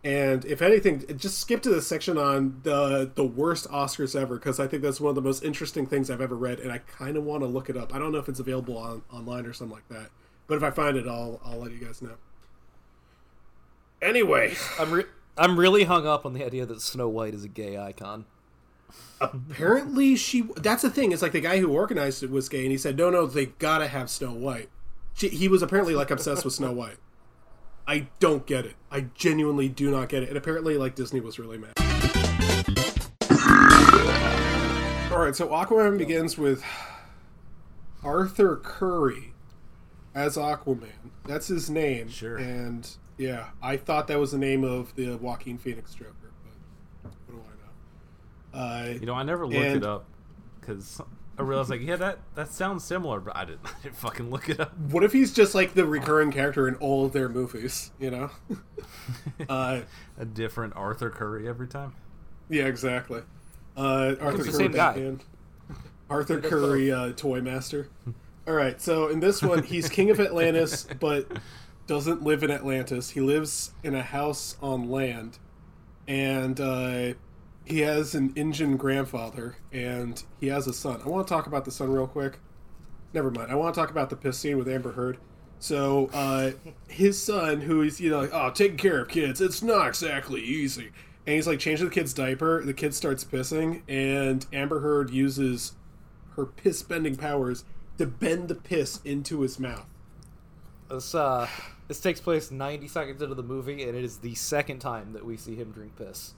[0.03, 4.59] And if anything, just skip to the section on the the worst Oscars ever because
[4.59, 7.15] I think that's one of the most interesting things I've ever read, and I kind
[7.15, 7.95] of want to look it up.
[7.95, 10.09] I don't know if it's available on online or something like that,
[10.47, 12.15] but if I find it, I'll I'll let you guys know.
[14.01, 15.05] Anyway, I'm re-
[15.37, 18.25] I'm really hung up on the idea that Snow White is a gay icon.
[19.21, 21.11] Apparently she that's the thing.
[21.11, 23.47] It's like the guy who organized it was gay, and he said, "No, no, they
[23.47, 24.69] gotta have Snow White."
[25.13, 26.97] She, he was apparently like obsessed with Snow White.
[27.87, 28.75] I don't get it.
[28.89, 30.29] I genuinely do not get it.
[30.29, 31.73] And apparently, like Disney was really mad.
[35.11, 36.63] All right, so Aquaman begins with
[38.03, 39.33] Arthur Curry
[40.15, 41.11] as Aquaman.
[41.25, 42.09] That's his name.
[42.09, 42.37] Sure.
[42.37, 46.31] And yeah, I thought that was the name of the Joaquin Phoenix Joker,
[47.03, 47.71] but what do I know?
[48.53, 50.05] Uh, You know, I never looked And- it up
[50.59, 51.01] because
[51.37, 54.49] I realized like, yeah, that that sounds similar, but I didn't, I didn't fucking look
[54.49, 54.77] it up.
[54.77, 57.91] what if he's just like the recurring character in all of their movies?
[57.99, 58.29] You know?
[59.49, 59.81] uh,
[60.17, 61.93] A different Arthur Curry every time.
[62.49, 63.21] yeah, exactly.
[63.75, 64.93] Uh, Arthur the Curry, same guy.
[64.93, 65.21] Batman.
[66.09, 67.87] Arthur Curry, uh, Toy Master.
[68.47, 71.27] All right, so in this one, he's king of Atlantis, but
[71.87, 73.09] doesn't live in Atlantis.
[73.11, 75.39] He lives in a house on land,
[76.07, 77.13] and uh,
[77.65, 81.01] he has an Indian grandfather, and he has a son.
[81.05, 82.39] I want to talk about the son real quick.
[83.13, 83.51] Never mind.
[83.51, 85.17] I want to talk about the piss scene with Amber Heard.
[85.59, 86.51] So, uh,
[86.87, 90.41] his son, who is, you know, like, oh, taking care of kids, it's not exactly
[90.41, 90.91] easy.
[91.25, 92.63] And he's like changing the kid's diaper.
[92.63, 95.73] The kid starts pissing, and Amber Heard uses
[96.35, 97.63] her piss bending powers
[97.97, 99.85] to bend the piss into his mouth.
[100.89, 101.47] This uh,
[101.87, 105.25] this takes place 90 seconds into the movie, and it is the second time that
[105.25, 106.33] we see him drink piss.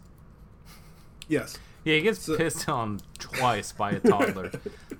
[1.27, 1.57] Yes.
[1.83, 4.51] Yeah, he gets pissed on twice by a toddler,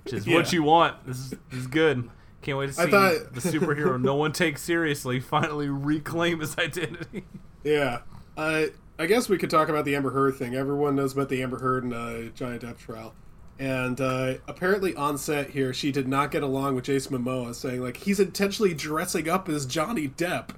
[0.04, 1.04] which is what you want.
[1.06, 2.08] This is, this is good.
[2.42, 6.56] Can't wait to see I thought- the superhero no one takes seriously finally reclaim his
[6.58, 7.24] identity.
[7.64, 8.00] Yeah.
[8.36, 8.66] Uh,
[8.98, 10.54] I guess we could talk about the Amber Heard thing.
[10.54, 13.14] Everyone knows about the Amber Heard and uh, Johnny Depp trial.
[13.58, 17.82] And uh, apparently on set here, she did not get along with Jason Momoa, saying
[17.82, 20.50] like he's intentionally dressing up as Johnny Depp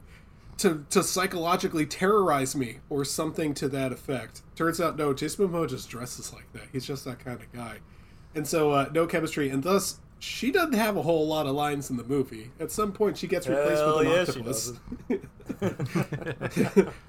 [0.59, 4.43] to to psychologically terrorize me or something to that effect.
[4.55, 6.65] Turns out no, Jason Momoa just dresses like that.
[6.73, 7.79] He's just that kind of guy.
[8.35, 11.91] And so uh, no chemistry, and thus she doesn't have a whole lot of lines
[11.91, 12.51] in the movie.
[12.59, 14.73] At some point, she gets replaced Hell with an yeah, octopus.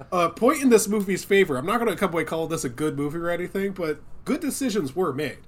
[0.12, 1.56] uh, point in this movie's favor.
[1.56, 4.40] I'm not going to come away call this a good movie or anything, but good
[4.40, 5.38] decisions were made.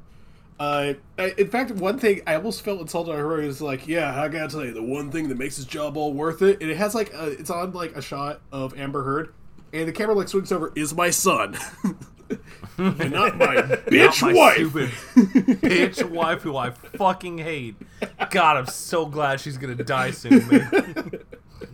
[0.61, 3.13] Uh, I- in fact, one thing I almost felt insulted.
[3.13, 5.67] I heard is like, yeah, I gotta tell you, the one thing that makes this
[5.67, 8.79] job all worth it, and it has like, a, it's on like a shot of
[8.79, 9.35] Amber Heard,
[9.73, 11.57] and the camera like swings over, is my son,
[12.79, 14.55] and not my bitch Not my wife.
[14.57, 14.91] stupid
[15.63, 17.75] bitch wife who I fucking hate.
[18.31, 21.11] God, I'm so glad she's gonna die soon, man.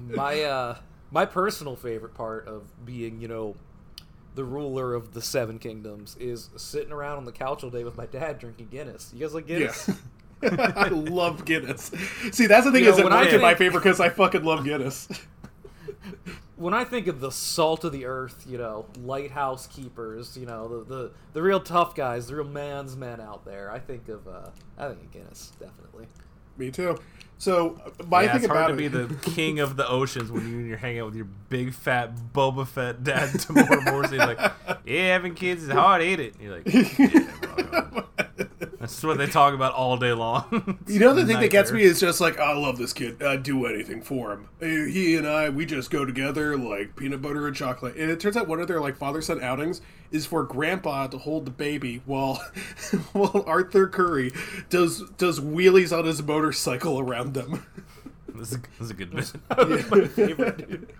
[0.09, 0.77] my uh,
[1.11, 3.55] my personal favorite part of being, you know,
[4.39, 7.97] the ruler of the Seven Kingdoms is sitting around on the couch all day with
[7.97, 9.11] my dad drinking Guinness.
[9.13, 9.91] You guys like Guinness?
[10.41, 10.73] Yeah.
[10.77, 11.91] I love Guinness.
[12.31, 14.11] See, that's the thing You is know, it worked in my think- favor because I
[14.11, 15.09] fucking love Guinness.
[16.57, 20.69] when I think of the salt of the earth, you know, lighthouse keepers, you know,
[20.69, 24.29] the the, the real tough guys, the real man's men out there, I think of
[24.29, 26.07] uh, I think of Guinness definitely.
[26.57, 26.97] Me too.
[27.41, 30.31] So my yeah, thing it's hard about to it, be the king of the oceans
[30.33, 34.19] when you- you're hanging out with your big fat Boba Fett dad Temuera Morrison.
[34.19, 34.41] Like,
[34.85, 36.35] yeah, having kids is hard, ain't it?
[36.41, 36.67] You're like,
[36.99, 38.25] yeah.
[38.89, 40.79] That's what they talk about all day long.
[40.89, 43.23] You know the thing that gets me is just like I love this kid.
[43.23, 44.49] I'd do anything for him.
[44.61, 47.97] He and I, we just go together like peanut butter and chocolate.
[47.97, 51.19] And it turns out one of their like father son outings is for Grandpa to
[51.19, 52.37] hold the baby while
[53.13, 54.33] while Arthur Curry
[54.71, 57.67] does does wheelies on his motorcycle around them.
[58.35, 59.33] This is, this is a good bit.
[59.91, 60.93] my favorite dude.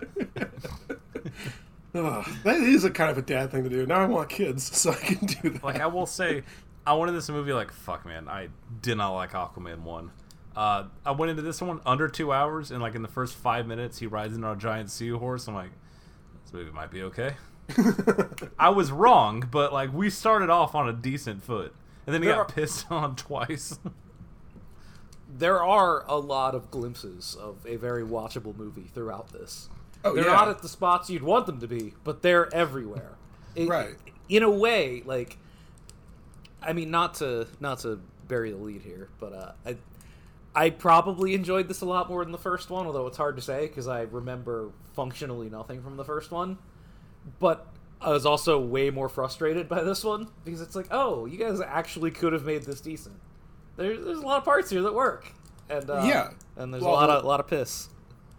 [1.95, 3.85] Ugh, that is a kind of a dad thing to do.
[3.85, 5.63] Now I want kids, so I can do that.
[5.63, 6.43] like I will say,
[6.85, 8.27] I went into this movie like fuck, man.
[8.27, 8.49] I
[8.81, 10.11] did not like Aquaman one.
[10.55, 13.67] Uh, I went into this one under two hours, and like in the first five
[13.67, 15.47] minutes, he rides in on a giant seahorse.
[15.47, 15.71] I'm like,
[16.43, 17.35] this movie might be okay.
[18.59, 21.73] I was wrong, but like we started off on a decent foot,
[22.07, 23.77] and then he There got are- pissed on twice.
[25.31, 29.69] There are a lot of glimpses of a very watchable movie throughout this.
[30.03, 30.31] Oh, they're yeah.
[30.33, 33.11] not at the spots you'd want them to be, but they're everywhere.
[33.55, 33.95] It- Right.
[34.27, 35.37] In a way, like
[36.61, 39.77] I mean not to not to bury the lead here, but uh I
[40.55, 43.41] I probably enjoyed this a lot more than the first one, although it's hard to
[43.41, 46.57] say because I remember functionally nothing from the first one.
[47.39, 47.67] But
[48.01, 51.59] I was also way more frustrated by this one because it's like, oh, you guys
[51.61, 53.15] actually could have made this decent.
[53.77, 55.31] There's there's a lot of parts here that work,
[55.69, 56.29] and uh, Yeah.
[56.57, 57.89] and there's Well, a lot of a lot of piss.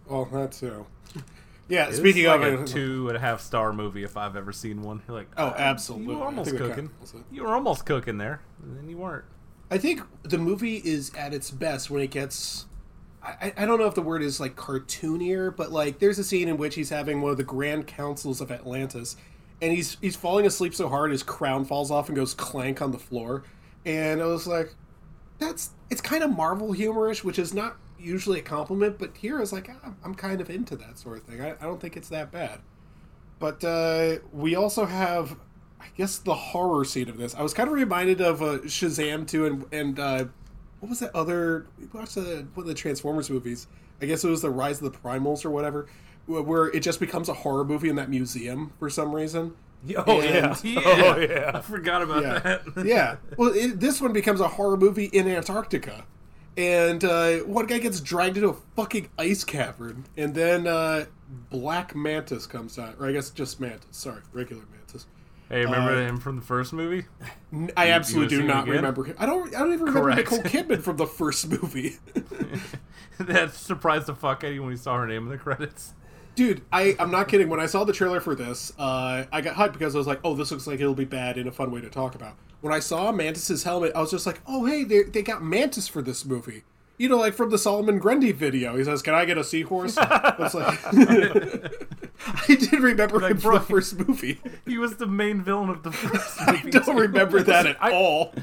[0.07, 0.85] Well, that too.
[1.71, 4.51] Yeah, This speaking like of a two and a half star movie if I've ever
[4.51, 5.01] seen one.
[5.07, 6.13] You're like, Oh, "Ah, absolutely.
[6.13, 6.89] You were almost cooking.
[6.89, 7.25] counts, doesn't it?
[7.35, 9.23] You were almost cooking there, and then you weren't.
[9.71, 12.65] I think the movie is at its best when it gets.
[13.23, 16.47] I, I don't know if the word is like cartoonier, but like there's a scene
[16.49, 19.15] in which he's having one of the grand councils of Atlantis,
[19.61, 22.91] and he's he's falling asleep so hard his crown falls off and goes clank on
[22.91, 23.43] the floor,
[23.85, 24.73] and I was like,
[25.39, 29.53] that's it's kind of Marvel humorish, which is not usually a compliment, but here is
[29.53, 31.41] like I'm, I'm kind of into that sort of thing.
[31.41, 32.59] I, I don't think it's that bad.
[33.39, 35.35] But uh, we also have
[35.79, 37.33] I guess the horror scene of this.
[37.35, 40.25] I was kind of reminded of uh, Shazam too, and and uh,
[40.79, 41.65] what was that other?
[41.79, 43.67] We watched the, one of the Transformers movies.
[44.01, 45.87] I guess it was the Rise of the Primals or whatever,
[46.25, 49.53] where it just becomes a horror movie in that museum for some reason.
[49.95, 50.55] Oh And- yeah.
[50.63, 50.81] Yeah.
[50.85, 51.51] Oh yeah.
[51.55, 52.61] I forgot about Yeah, that.
[52.85, 53.15] yeah.
[53.37, 56.05] Well, it, this one becomes a horror movie in Antarctica,
[56.57, 61.05] and uh, one guy gets dragged into a fucking ice cavern, and then uh,
[61.49, 63.85] Black Mantis comes out, or I guess just Mantis.
[63.91, 65.07] Sorry, regular Mantis.
[65.49, 67.05] Hey, remember Uh, him from the first movie?
[67.51, 69.15] N- I You- absolutely you do not remember him.
[69.19, 69.53] I don't.
[69.55, 70.31] I don't even remember Correct.
[70.31, 71.97] Nicole Kidman from the first movie.
[73.19, 75.93] that surprised the fuck out of you when you saw her name in the credits.
[76.35, 77.49] Dude, I, I'm not kidding.
[77.49, 80.21] When I saw the trailer for this, uh, I got hyped because I was like,
[80.23, 82.35] oh, this looks like it'll be bad in a fun way to talk about.
[82.61, 85.87] When I saw Mantis's helmet, I was just like, oh, hey, they, they got Mantis
[85.87, 86.63] for this movie.
[86.97, 88.77] You know, like from the Solomon Grundy video.
[88.77, 89.97] He says, can I get a seahorse?
[89.97, 94.39] I was like, I did remember him from the first movie.
[94.67, 98.33] He was the main villain of the first I don't remember that at I- all.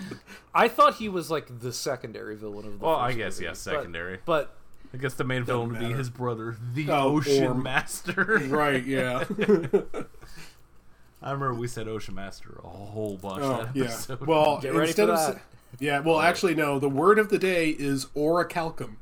[0.54, 2.84] I thought he was like the secondary villain of the.
[2.84, 4.18] Well, first I guess, movie, yeah, secondary.
[4.24, 4.56] But,
[4.92, 7.62] I guess the main villain would be his brother, the Oh, Ocean Orm.
[7.62, 8.40] Master.
[8.48, 9.22] Right, yeah.
[11.20, 13.84] I remember we said Ocean Master a whole bunch Oh, that yeah.
[13.86, 14.20] episode.
[14.26, 15.34] Well, Get ready instead for of that.
[15.36, 15.40] s-
[15.80, 16.78] yeah, well, actually, no.
[16.78, 18.96] The word of the day is orichalcum.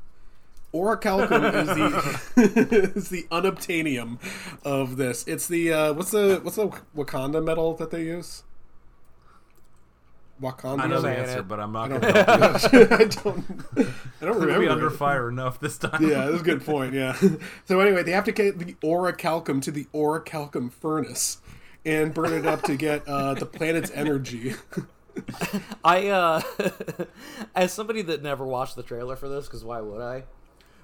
[0.73, 1.53] Orichalcum
[2.35, 4.17] is the is the unobtainium
[4.65, 5.25] of this.
[5.27, 8.43] It's the uh, what's the what's the Wakanda metal that they use?
[10.41, 10.81] Wakanda.
[10.81, 12.13] I know the answer, but I'm not I going don't,
[12.59, 12.93] to.
[12.93, 13.45] I don't.
[14.21, 14.59] I don't We're remember.
[14.59, 14.91] be under it.
[14.97, 16.03] fire enough this time.
[16.07, 16.93] Yeah, that's a good point.
[16.93, 17.17] Yeah.
[17.65, 21.37] So anyway, they have to get the orichalcum to the orichalcum furnace
[21.87, 24.53] and burn it up to get uh, the planet's energy.
[25.85, 26.41] I, uh,
[27.55, 30.25] as somebody that never watched the trailer for this, because why would I?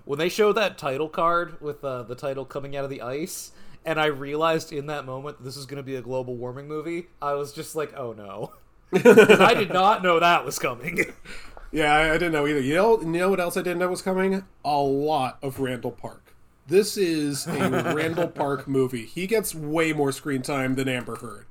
[0.05, 3.51] When they showed that title card with uh, the title coming out of the ice,
[3.85, 7.07] and I realized in that moment this is going to be a global warming movie,
[7.21, 8.53] I was just like, oh no.
[8.93, 10.99] I did not know that was coming.
[11.71, 12.59] Yeah, I, I didn't know either.
[12.59, 14.45] You know, you know what else I didn't know was coming?
[14.63, 16.22] A lot of Randall Park.
[16.67, 19.05] This is a Randall Park movie.
[19.05, 21.45] He gets way more screen time than Amber Heard.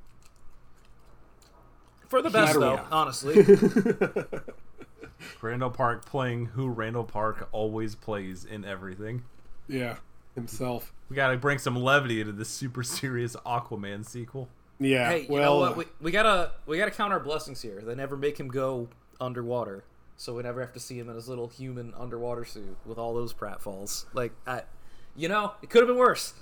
[2.07, 2.91] For the best, Matter though, what.
[2.91, 3.45] honestly.
[5.41, 9.23] Randall Park playing who Randall Park always plays in everything.
[9.67, 9.97] Yeah,
[10.35, 10.91] himself.
[11.09, 14.49] We got to bring some levity into this super serious Aquaman sequel.
[14.79, 15.09] Yeah.
[15.09, 15.77] hey, you well, know what?
[15.77, 17.81] We, we gotta we gotta count our blessings here.
[17.81, 18.89] They never make him go
[19.21, 19.83] underwater,
[20.17, 23.13] so we never have to see him in his little human underwater suit with all
[23.13, 24.05] those pratfalls.
[24.13, 24.63] Like, I,
[25.15, 26.33] you know, it could have been worse.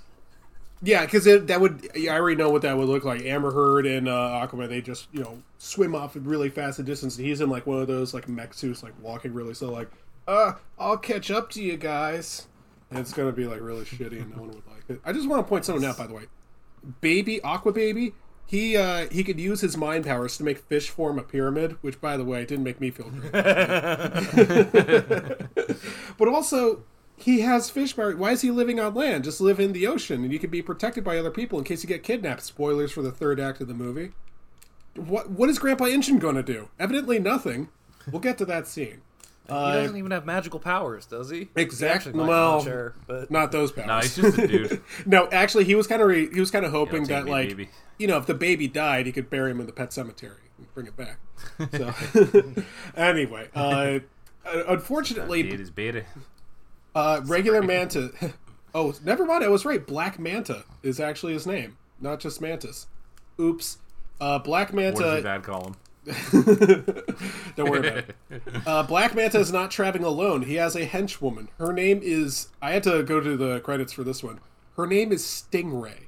[0.82, 1.88] yeah, because that would.
[1.96, 3.22] I already know what that would look like.
[3.22, 7.16] Amber Heard and uh, Aquaman, they just you know swim off really fast a distance.
[7.16, 9.88] And he's in like one of those like mech suits, like walking really slow, like,
[10.26, 12.46] uh, I'll catch up to you guys.
[12.90, 15.00] And it's gonna be like really shitty, and no one would like it.
[15.04, 16.24] I just want to point something out, by the way.
[17.00, 18.12] Baby Aqua Baby,
[18.44, 22.00] he uh, he could use his mind powers to make fish form a pyramid, which,
[22.00, 23.32] by the way, didn't make me feel great.
[26.18, 26.82] but also,
[27.22, 28.16] he has fish power.
[28.16, 29.24] Why is he living on land?
[29.24, 31.82] Just live in the ocean, and you can be protected by other people in case
[31.82, 32.42] you get kidnapped.
[32.42, 34.12] Spoilers for the third act of the movie.
[34.94, 36.68] What what is Grandpa Inchon going to do?
[36.78, 37.68] Evidently nothing.
[38.10, 39.00] We'll get to that scene.
[39.46, 41.48] He Uh, doesn't even have magical powers, does he?
[41.56, 42.10] Exactly.
[42.10, 43.86] Actually, might, well, not sure, but not those powers.
[43.88, 44.80] Nah, he's just a dude.
[45.06, 47.48] No, actually, he was kind of re- he was kind of hoping Yo, that like
[47.48, 47.68] baby.
[47.98, 50.72] you know if the baby died, he could bury him in the pet cemetery and
[50.74, 51.18] bring it back.
[51.72, 51.92] So
[52.96, 53.98] anyway, uh,
[54.44, 56.04] unfortunately, It is beta.
[56.94, 58.10] Uh, regular manta.
[58.74, 59.44] Oh, never mind.
[59.44, 59.86] I was right.
[59.86, 62.86] Black manta is actually his name, not just mantis.
[63.38, 63.76] Oops.
[64.18, 65.22] Uh, Black What does your manta.
[65.22, 65.76] dad call him?
[67.54, 68.16] Don't worry about it.
[68.66, 70.40] Uh, Black Manta is not traveling alone.
[70.42, 71.48] He has a henchwoman.
[71.58, 72.48] Her name is.
[72.62, 74.40] I had to go to the credits for this one.
[74.78, 76.04] Her name is Stingray.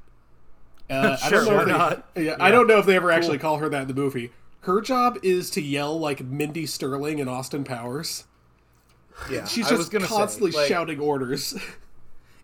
[0.88, 2.08] Uh, I don't know Sure, if they, not?
[2.16, 4.30] Yeah, I don't know if they ever actually call her that in the movie.
[4.60, 8.24] Her job is to yell like Mindy Sterling and Austin Powers.
[9.30, 11.56] Yeah, She's just gonna say, constantly like, shouting orders.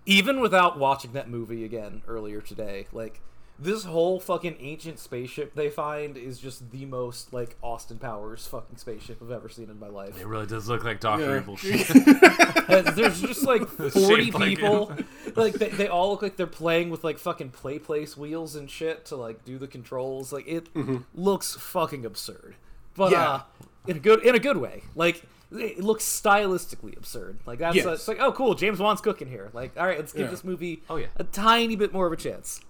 [0.07, 3.21] even without watching that movie again earlier today, like
[3.59, 8.79] this whole fucking ancient spaceship they find is just the most like Austin Powers fucking
[8.79, 10.19] spaceship I've ever seen in my life.
[10.19, 11.41] It really does look like Doctor Yeah.
[11.41, 11.87] Evil shit.
[12.97, 13.91] There's just like 40
[14.25, 14.87] Shaped people.
[14.87, 15.07] him.
[15.37, 18.71] Like they, they all look like they're playing with like fucking play place wheels and
[18.71, 20.33] shit to like do the controls.
[20.33, 20.69] Like it
[21.15, 22.55] looks fucking absurd.
[22.95, 23.29] But Yeah.
[23.31, 23.41] uh
[23.87, 24.85] in a good in a good way.
[24.95, 27.39] Like it looks stylistically absurd.
[27.47, 27.87] Like that's Yes.
[27.87, 29.51] uh, it's like oh cool, James Wan's cooking here.
[29.53, 30.31] Like all right, let's give Yeah.
[30.31, 31.07] this movie Oh, yeah.
[31.17, 32.61] a tiny bit more of a chance.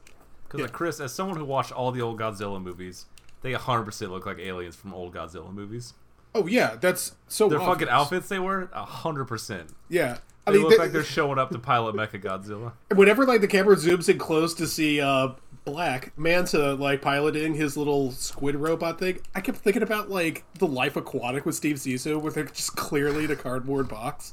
[0.45, 3.07] Because like Chris, as someone who watched all the old Godzilla movies,
[3.43, 5.95] they 100% look like aliens from old Godzilla movies.
[6.35, 7.49] oh yeah, that's so.
[7.49, 7.75] Their obvious.
[7.75, 9.69] fucking outfits they wear, 100%.
[9.89, 10.19] Yeah.
[10.47, 12.73] They mean, look they- like they're showing up to pilot Mecha Godzilla.
[12.97, 15.29] whenever like the camera zooms in close to see uh
[15.65, 20.67] Black Manta like piloting his little squid robot thing, I kept thinking about like the
[20.67, 24.33] Life Aquatic with Steve Zissou, where they're just clearly the cardboard box,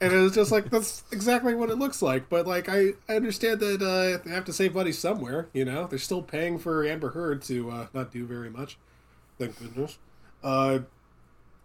[0.00, 2.28] and it was just like that's exactly what it looks like.
[2.28, 5.48] But like I, I understand that uh, they have to save money somewhere.
[5.52, 8.76] You know, they're still paying for Amber Heard to uh, not do very much.
[9.38, 9.98] Thank goodness.
[10.42, 10.80] Uh,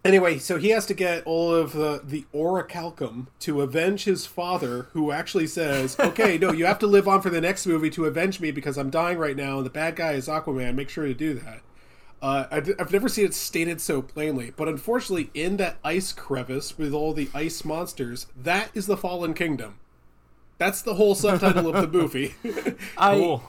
[0.02, 4.88] Anyway, so he has to get all of the, the orichalcum to avenge his father,
[4.92, 8.06] who actually says, okay, no, you have to live on for the next movie to
[8.06, 10.74] avenge me because I'm dying right now, and the bad guy is Aquaman.
[10.74, 11.60] Make sure to do that.
[12.22, 16.78] Uh, I've, I've never seen it stated so plainly, but unfortunately, in that ice crevice
[16.78, 19.78] with all the ice monsters, that is the Fallen Kingdom.
[20.56, 22.34] That's the whole subtitle of the movie.
[22.96, 23.42] I, Cool.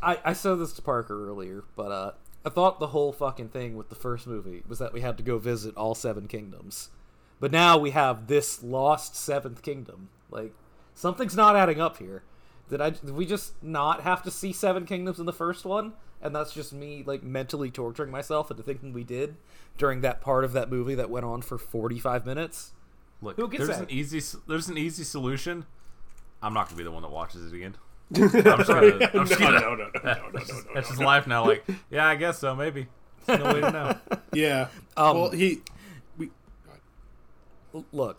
[0.00, 2.12] I I said this to Parker earlier, but uh,
[2.46, 5.24] I thought the whole fucking thing with the first movie was that we had to
[5.24, 6.90] go visit all seven kingdoms,
[7.40, 10.10] but now we have this lost seventh kingdom.
[10.30, 10.54] Like
[10.94, 12.22] something's not adding up here.
[12.70, 12.90] Did I?
[12.90, 15.94] Did we just not have to see seven kingdoms in the first one?
[16.22, 19.36] And that's just me like mentally torturing myself into thinking we did
[19.76, 22.72] during that part of that movie that went on for forty five minutes.
[23.20, 23.90] Look, Who gets there's that?
[23.90, 25.66] an easy there's an easy solution.
[26.42, 27.76] I'm not gonna be the one that watches it again.
[28.14, 30.62] I'm just gonna, I'm just no, gonna, no, no, no, no, no, that's no, no,
[30.74, 31.06] that's no, just no.
[31.06, 31.46] life now.
[31.46, 32.54] Like, yeah, I guess so.
[32.54, 32.86] Maybe.
[33.26, 33.98] There's no way to know.
[34.32, 34.68] yeah.
[34.96, 35.62] Um, well, he.
[36.16, 36.30] We,
[37.92, 38.18] Look,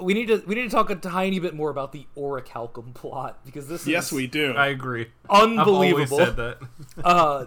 [0.00, 3.38] we need to we need to talk a tiny bit more about the orichalcum plot
[3.44, 4.52] because this yes, is we do.
[4.52, 5.08] I agree.
[5.28, 6.18] I've always unbelievable.
[6.18, 6.58] said that.
[7.04, 7.46] uh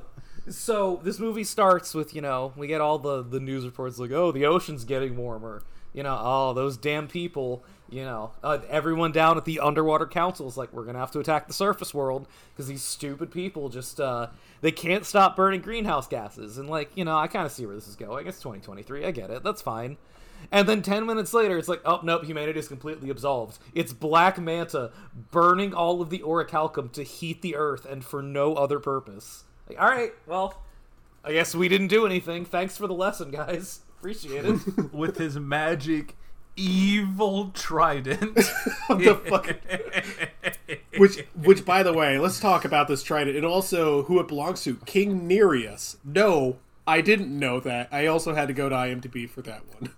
[0.49, 4.11] so this movie starts with you know we get all the the news reports like
[4.11, 5.63] oh the ocean's getting warmer
[5.93, 7.63] you know oh those damn people
[7.93, 11.19] you know uh, everyone down at the underwater council is like we're gonna have to
[11.19, 14.27] attack the surface world because these stupid people just uh
[14.61, 17.75] they can't stop burning greenhouse gases and like you know i kind of see where
[17.75, 19.97] this is going it's 2023 i get it that's fine
[20.51, 23.59] and then 10 minutes later, it's like, oh, nope, humanity is completely absolved.
[23.73, 24.91] It's Black Manta
[25.31, 29.45] burning all of the orichalcum to heat the earth and for no other purpose.
[29.69, 30.61] Like, all right, well,
[31.23, 32.45] I guess we didn't do anything.
[32.45, 33.81] Thanks for the lesson, guys.
[33.99, 34.59] Appreciate it.
[34.93, 36.17] With his magic
[36.55, 38.35] evil trident.
[38.89, 39.55] the fuck?
[40.97, 44.63] which, which, by the way, let's talk about this trident and also who it belongs
[44.63, 44.75] to.
[44.85, 45.97] King Nereus.
[46.03, 47.89] No, I didn't know that.
[47.91, 49.91] I also had to go to IMDb for that one.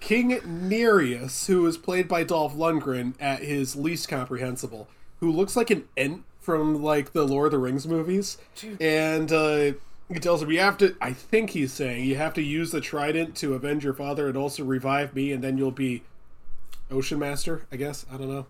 [0.00, 4.88] King Nereus, who is played by Dolph Lundgren at his least comprehensible,
[5.20, 8.38] who looks like an Ent from like the Lord of the Rings movies,
[8.80, 9.72] and uh,
[10.12, 10.96] he tells him you have to.
[11.00, 14.36] I think he's saying you have to use the trident to avenge your father and
[14.36, 16.02] also revive me, and then you'll be
[16.90, 17.66] Ocean Master.
[17.70, 18.46] I guess I don't know.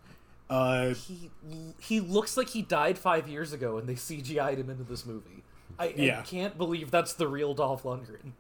[0.49, 1.31] Uh, he
[1.79, 5.45] he looks like he died five years ago, and they CGI'd him into this movie.
[5.79, 5.87] I,
[6.19, 8.33] I can't believe that's the real Dolph Lundgren.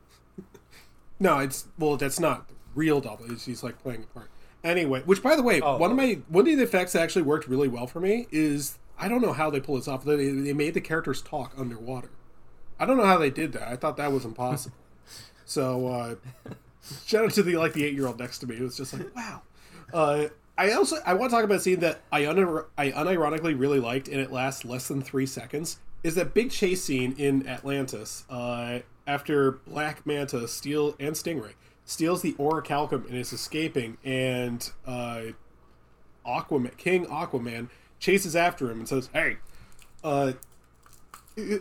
[1.21, 3.27] no, it's well, that's not real Dolph.
[3.29, 4.31] He's, he's like playing a part.
[4.62, 5.79] Anyway, which by the way, Oh.
[5.79, 8.79] one of my one of the effects that actually worked really well for me is
[8.99, 10.05] I don't know how they pull this off.
[10.05, 12.11] They, they made the characters talk underwater.
[12.81, 13.68] I don't know how they did that.
[13.68, 14.76] I thought that was impossible.
[15.45, 16.14] so uh,
[17.05, 18.57] shout out to the like the eight year old next to me.
[18.57, 19.43] It was just like wow.
[19.93, 20.26] Uh,
[20.57, 23.81] I also I want to talk about a scene that I un- I unironically really
[23.81, 25.78] liked, and it lasts less than three seconds.
[26.03, 31.53] Is that big chase scene in Atlantis uh, after Black Manta steal and Stingray
[31.85, 35.22] steals the orichalcum and is escaping, and uh,
[36.26, 37.68] Aquaman King Aquaman
[37.99, 39.37] chases after him and says, "Hey,
[40.03, 40.33] uh,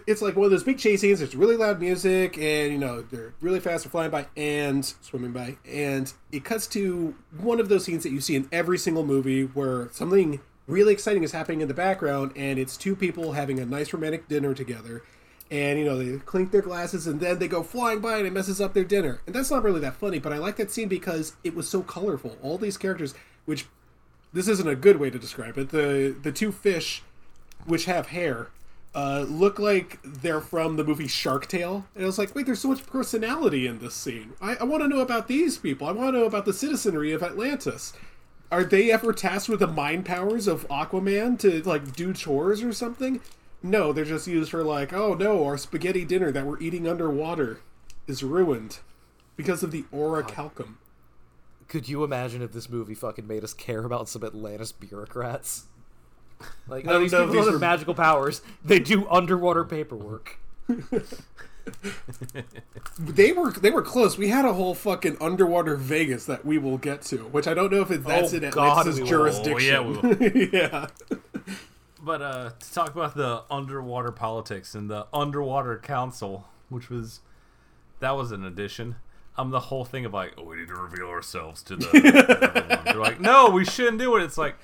[0.08, 1.20] it's like one of those big chase scenes.
[1.20, 5.32] There's really loud music, and you know they're really fast, they're flying by and swimming
[5.32, 9.06] by, and it cuts to one of those scenes that you see in every single
[9.06, 13.60] movie where something really exciting is happening in the background, and it's two people having
[13.60, 15.04] a nice romantic dinner together,
[15.50, 18.34] and you know they clink their glasses, and then they go flying by, and it
[18.34, 20.88] messes up their dinner, and that's not really that funny, but I like that scene
[20.88, 22.38] because it was so colorful.
[22.42, 23.14] All these characters,
[23.46, 23.66] which
[24.32, 27.04] this isn't a good way to describe it, the the two fish
[27.66, 28.50] which have hair
[28.96, 31.86] uh, look like they're from the movie Shark Tale.
[31.96, 34.34] And I was like, wait, there's so much personality in this scene.
[34.42, 35.88] I, I want to know about these people.
[35.88, 37.94] I want to know about the citizenry of Atlantis.
[38.52, 42.74] Are they ever tasked with the mind powers of Aquaman to like do chores or
[42.74, 43.22] something?
[43.62, 47.62] No, they're just used for like, oh no, our spaghetti dinner that we're eating underwater
[48.08, 48.80] is ruined
[49.36, 50.76] because of the orichalcum.
[51.68, 55.66] Could you imagine if this movie fucking made us care about some Atlantis bureaucrats?
[56.68, 58.42] Like, no, these know people these don't have were- magical powers.
[58.64, 60.38] They do underwater paperwork.
[62.98, 64.18] They were they were close.
[64.18, 67.72] We had a whole fucking underwater Vegas that we will get to, which I don't
[67.72, 69.08] know if it, that's Oh, in God, Atlantis' will.
[69.08, 70.00] jurisdiction.
[70.04, 70.88] Oh, yeah, yeah.
[72.02, 77.20] But uh, to talk about the underwater politics and the underwater council, which was
[78.00, 78.96] that was an addition.
[79.38, 82.82] Um, the whole thing of like, oh, we need to reveal ourselves to the.
[82.86, 84.24] They're like, no, no, we shouldn't do it.
[84.24, 84.56] It's like,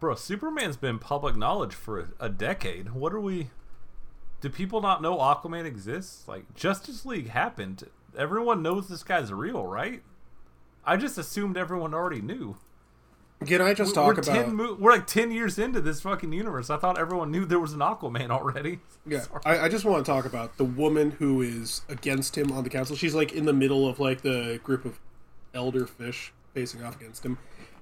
[0.00, 2.92] bro, Superman's been public knowledge for a, a decade.
[2.92, 3.50] What are we?
[4.40, 6.28] Do people not know Aquaman exists?
[6.28, 7.84] Like Justice League happened.
[8.16, 10.02] Everyone knows this guy's real, right?
[10.84, 12.56] I just assumed everyone already knew.
[13.44, 14.34] Can I just we're talk about?
[14.34, 16.70] ten mo- we're like ten years into this fucking universe.
[16.70, 18.80] I thought everyone knew there was an Aquaman already.
[19.08, 22.64] Yeah, I, I just want to talk about the woman who is against him on
[22.64, 22.96] the council.
[22.96, 24.98] She's like in the middle of like the group of
[25.54, 27.38] elder fish facing off against him.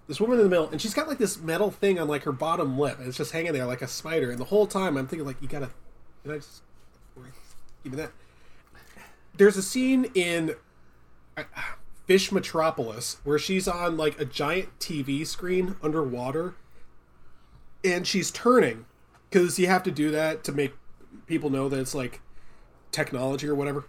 [0.07, 2.33] This woman in the middle, and she's got like this metal thing on like her
[2.33, 4.31] bottom lip, and it's just hanging there like a spider.
[4.31, 5.71] And the whole time, I'm thinking like, you gotta,
[6.23, 6.63] can I just
[7.91, 8.13] me that?
[9.37, 10.55] There's a scene in
[11.37, 11.45] uh,
[12.07, 16.55] Fish Metropolis where she's on like a giant TV screen underwater,
[17.85, 18.87] and she's turning
[19.29, 20.75] because you have to do that to make
[21.27, 22.21] people know that it's like
[22.93, 23.85] technology or whatever.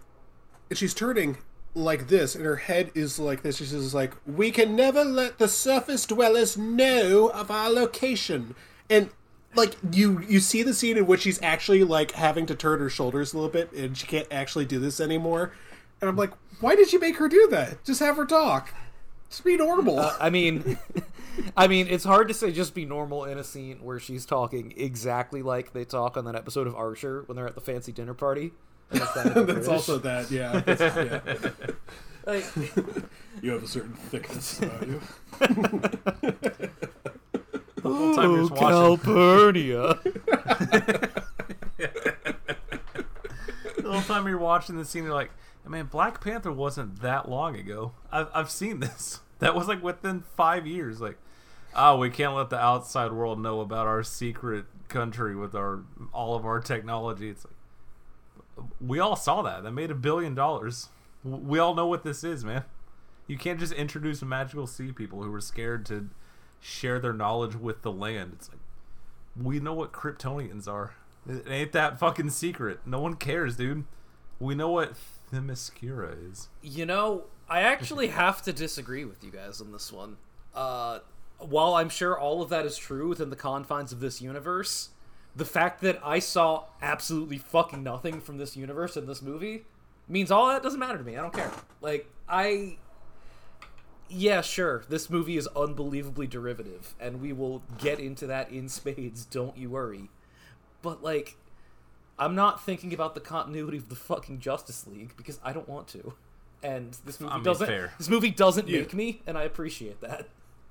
[0.68, 1.38] And she's turning
[1.76, 3.58] like this, and her head is like this.
[3.58, 8.54] She's just like, "We can never let the surface dwellers know of our location."
[8.88, 9.10] And
[9.54, 12.90] like you, you see the scene in which she's actually like having to turn her
[12.90, 15.52] shoulders a little bit, and she can't actually do this anymore.
[16.00, 17.84] And I'm like, why did you make her do that?
[17.84, 18.74] Just have her talk.
[19.28, 19.98] Just be normal.
[19.98, 20.78] Uh, I mean,
[21.56, 24.72] I mean, it's hard to say just be normal in a scene where she's talking
[24.76, 28.14] exactly like they talk on that episode of Archer when they're at the fancy dinner
[28.14, 28.52] party.
[28.90, 29.14] And it's
[29.46, 30.60] That's also that, yeah.
[30.60, 31.70] That's- yeah.
[32.24, 32.44] Like,
[33.42, 35.00] You have a certain thickness about you.
[37.82, 38.98] The whole time you're oh, just watching.
[38.98, 39.98] Calpurnia.
[43.76, 45.30] the whole time you're watching the scene, you're like,
[45.64, 47.92] I mean, Black Panther wasn't that long ago.
[48.10, 49.20] I've, I've seen this.
[49.38, 51.00] That was like within five years.
[51.00, 51.18] Like,
[51.76, 55.80] oh, we can't let the outside world know about our secret country with our
[56.12, 57.28] all of our technology.
[57.28, 57.55] It's like
[58.80, 59.62] we all saw that.
[59.62, 60.88] That made a billion dollars.
[61.24, 62.64] We all know what this is, man.
[63.26, 66.08] You can't just introduce magical sea people who are scared to
[66.60, 68.32] share their knowledge with the land.
[68.34, 68.58] It's like
[69.40, 70.94] we know what Kryptonians are.
[71.28, 72.80] It ain't that fucking secret.
[72.86, 73.84] No one cares, dude.
[74.38, 74.94] We know what
[75.32, 76.48] Themyscira is.
[76.62, 80.16] You know, I actually have to disagree with you guys on this one.
[80.54, 81.00] Uh,
[81.38, 84.90] while I'm sure all of that is true within the confines of this universe,
[85.36, 89.64] the fact that I saw absolutely fucking nothing from this universe in this movie
[90.08, 91.16] means all that doesn't matter to me.
[91.16, 91.52] I don't care.
[91.80, 92.78] Like, I.
[94.08, 99.24] Yeah, sure, this movie is unbelievably derivative, and we will get into that in spades,
[99.24, 100.10] don't you worry.
[100.80, 101.36] But, like,
[102.16, 105.88] I'm not thinking about the continuity of the fucking Justice League because I don't want
[105.88, 106.14] to.
[106.62, 107.92] And this movie I mean, doesn't fair.
[107.98, 108.78] this movie doesn't Yeah.
[108.80, 110.28] make me, and I appreciate that.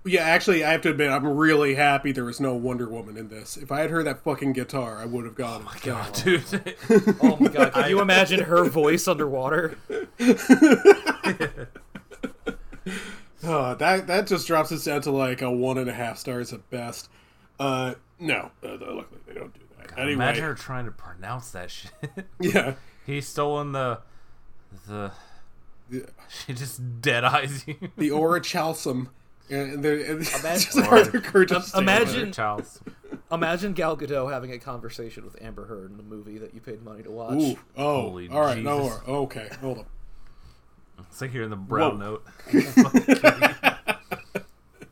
[0.08, 3.28] Yeah, actually, I have to admit, I'm really happy there was no Wonder Woman in
[3.30, 3.58] this.
[3.58, 5.62] If I had heard that fucking guitar, I would have gone.
[5.62, 6.44] Oh my God, dude.
[7.24, 9.76] Oh my god, can you imagine her voice underwater?
[13.44, 16.54] Uh, that that just drops us down to like a one and a half stars
[16.54, 17.10] at best.
[17.60, 19.98] Uh, no, uh, luckily they don't do that.
[19.98, 21.92] Anyway, Imagine her trying to pronounce that shit.
[22.40, 22.76] yeah,
[23.06, 24.00] He's stolen the
[24.88, 25.12] the.
[25.90, 26.02] Yeah.
[26.30, 27.76] She just dead eyes you.
[27.98, 29.08] the orichalcum.
[29.50, 32.80] And there, and Imagine- just Arthur Kerr Um, imagine- Charles.
[33.32, 36.84] Imagine Gal Gadot having a conversation with Amber Heard in the movie that you paid
[36.84, 37.42] money to watch.
[37.42, 39.02] Ooh, oh, Holy all right, no more.
[39.08, 39.88] Okay, hold up.
[41.10, 42.22] It's like hearing the brown Whoa.
[42.52, 43.66] note.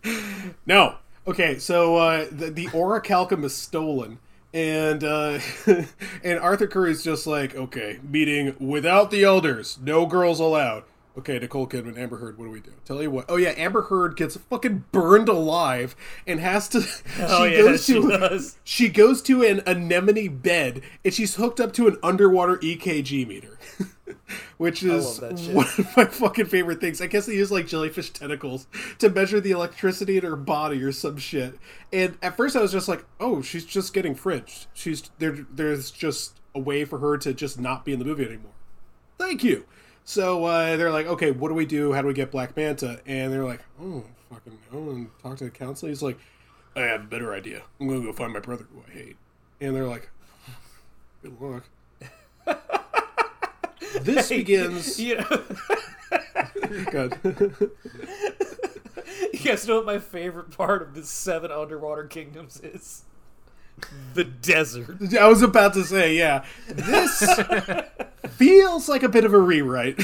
[0.66, 0.96] No.
[1.26, 4.20] Okay, so uh, the, the orichalcum is stolen,
[4.54, 5.40] and uh,
[6.24, 10.84] and Arthur Curry is just like, okay, meeting without the elders, no girls allowed.
[11.16, 12.72] Okay, Nicole Kidman, Amber Heard, what do we do?
[12.86, 13.26] Tell you what.
[13.30, 15.96] Oh yeah, Amber Heard gets fucking burned alive
[16.26, 16.80] and has to.
[17.20, 18.10] Oh, she yeah, goes she to.
[18.10, 18.58] does.
[18.64, 23.60] She goes to an anemone bed and she's hooked up to an underwater EKG meter,
[24.58, 25.54] which is love that shit.
[25.54, 27.00] one of my fucking favorite things.
[27.00, 28.66] I guess they use like jellyfish tentacles
[28.98, 31.60] to measure the electricity in her body or some shit.
[31.92, 34.66] And at first I was just like, oh, she's just getting fridged.
[34.74, 35.46] She's there.
[35.52, 38.54] There's just a way for her to just not be in the movie anymore.
[39.20, 39.66] Thank you.
[40.06, 41.94] So uh, they're like, okay, what do we do?
[41.94, 43.00] How do we get Black Manta?
[43.06, 45.88] And they're like, oh, fucking no, and talk to the council.
[45.90, 46.18] He's like,
[46.76, 47.62] I have a better idea.
[47.80, 49.18] I'm gonna go find my brother who I hate.
[49.62, 50.10] And they're like,
[51.22, 51.64] good luck.
[54.02, 55.00] this begins.
[55.00, 55.44] You know,
[56.92, 57.18] Good.
[59.34, 63.04] you guys know what my favorite part of the seven underwater kingdoms is?
[64.14, 65.16] The desert.
[65.20, 67.24] I was about to say, yeah, this
[68.30, 69.98] feels like a bit of a rewrite.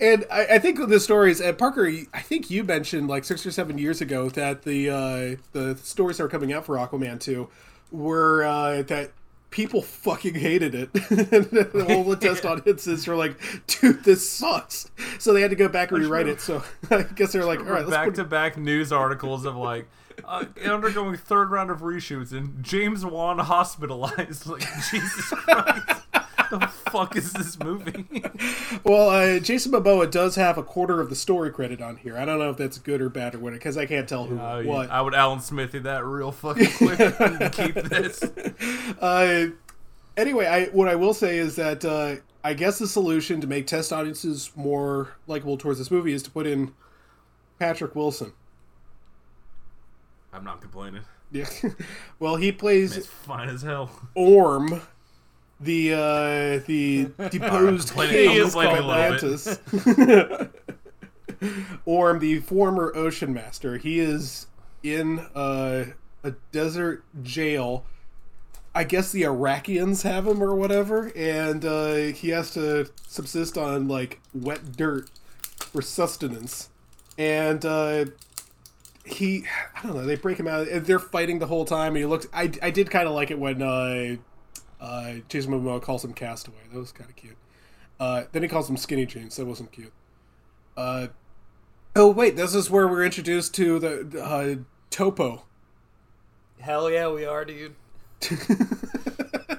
[0.00, 3.52] and I, I think the stories, and Parker, I think you mentioned like six or
[3.52, 7.48] seven years ago that the uh, the stories that were coming out for Aquaman two
[7.92, 9.12] were uh, that
[9.50, 10.90] people fucking hated it.
[11.10, 15.68] and all the test audiences were like, "Dude, this sucks." So they had to go
[15.68, 16.40] back and rewrite it.
[16.40, 19.88] So I guess they're like, "All right, let's back to back news articles of like
[20.24, 24.46] uh, undergoing third round of reshoots and James Wan hospitalized.
[24.48, 26.02] Like Jesus Christ,
[26.50, 28.06] the fuck is this movie?
[28.84, 32.16] Well, uh, Jason Momoa does have a quarter of the story credit on here.
[32.16, 34.36] I don't know if that's good or bad or what, because I can't tell who
[34.36, 34.62] yeah.
[34.62, 34.90] what.
[34.90, 36.98] I would Alan Smithee that real fucking quick.
[36.98, 38.22] Can keep this.
[39.00, 39.48] Uh,
[40.16, 43.66] anyway, I what I will say is that uh, I guess the solution to make
[43.66, 46.72] test audiences more likable towards this movie is to put in
[47.58, 48.32] Patrick Wilson.
[50.32, 51.02] I'm not complaining.
[51.30, 51.48] Yeah.
[52.18, 53.90] well, he plays It's fine as hell.
[54.14, 54.82] Orm,
[55.60, 59.58] the uh, the deposed king of complaining a little Atlantis.
[61.84, 64.46] Orm, the former ocean master, he is
[64.82, 65.86] in uh,
[66.24, 67.84] a desert jail.
[68.74, 73.88] I guess the Iraqians have him or whatever, and uh, he has to subsist on
[73.88, 75.10] like wet dirt
[75.58, 76.68] for sustenance.
[77.16, 78.06] And uh,
[79.08, 79.44] he,
[79.74, 80.66] I don't know, they break him out.
[80.70, 82.26] They're fighting the whole time, and he looks.
[82.32, 84.16] I, I did kind of like it when uh,
[84.80, 86.56] uh, Jason Momoa calls him Castaway.
[86.72, 87.36] That was kind of cute.
[87.98, 89.36] Uh, then he calls him Skinny Jeans.
[89.36, 89.92] That wasn't cute.
[90.76, 91.08] Uh,
[91.96, 94.56] oh wait, this is where we're introduced to the uh,
[94.90, 95.44] Topo.
[96.60, 97.74] Hell yeah, we are, dude.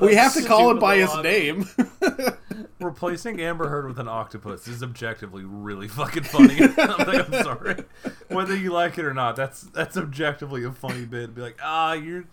[0.00, 1.68] We have to call him by his name.
[2.78, 6.60] Replacing Amber Heard with an octopus is objectively really fucking funny.
[6.78, 7.84] I'm, like, I'm sorry,
[8.28, 9.34] whether you like it or not.
[9.34, 11.34] That's that's objectively a funny bit.
[11.34, 12.24] Be like, ah, you're,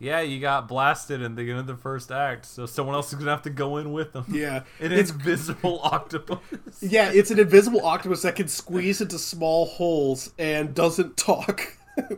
[0.00, 3.18] yeah, you got blasted in the end of the first act, so someone else is
[3.20, 4.24] gonna have to go in with them.
[4.28, 6.38] Yeah, an it's invisible octopus.
[6.80, 11.78] yeah, it's an invisible octopus that can squeeze into small holes and doesn't talk.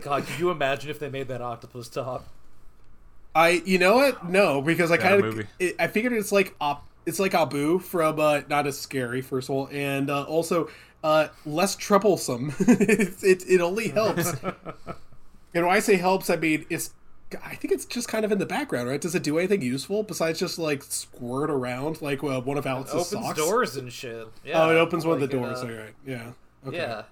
[0.00, 2.24] God, can you imagine if they made that octopus talk?
[3.38, 4.28] I, you know what?
[4.28, 5.46] No, because I kind of,
[5.78, 9.54] I figured it's like op, it's like Abu from uh, Not as Scary, first of
[9.54, 10.68] all, and uh, also
[11.04, 12.52] uh, less troublesome.
[12.58, 14.32] it, it it only helps.
[14.42, 16.90] and when I say helps, I mean it's.
[17.44, 19.00] I think it's just kind of in the background, right?
[19.00, 23.12] Does it do anything useful besides just like squirt around like uh, one of Alex's
[23.12, 23.38] Opens socks?
[23.38, 24.26] doors and shit.
[24.44, 25.58] Yeah, oh, it opens one of the it, doors.
[25.58, 26.32] uh, All right, yeah,
[26.66, 26.76] okay.
[26.78, 27.02] Yeah.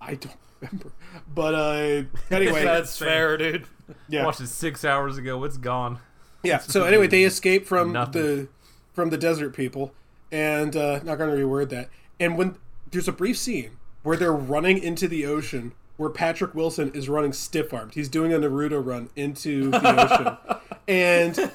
[0.00, 0.92] I don't remember,
[1.34, 2.02] but uh,
[2.34, 3.66] anyway, That's fair, dude.
[4.08, 4.24] yeah.
[4.24, 5.42] Watched it six hours ago.
[5.44, 5.98] It's gone.
[6.42, 6.58] Yeah.
[6.62, 8.22] So anyway, they escape from Nothing.
[8.22, 8.48] the
[8.94, 9.92] from the desert people,
[10.30, 11.88] and uh, not going to reword that.
[12.20, 12.56] And when
[12.90, 17.32] there's a brief scene where they're running into the ocean, where Patrick Wilson is running
[17.32, 17.94] stiff armed.
[17.94, 21.50] He's doing a Naruto run into the ocean, and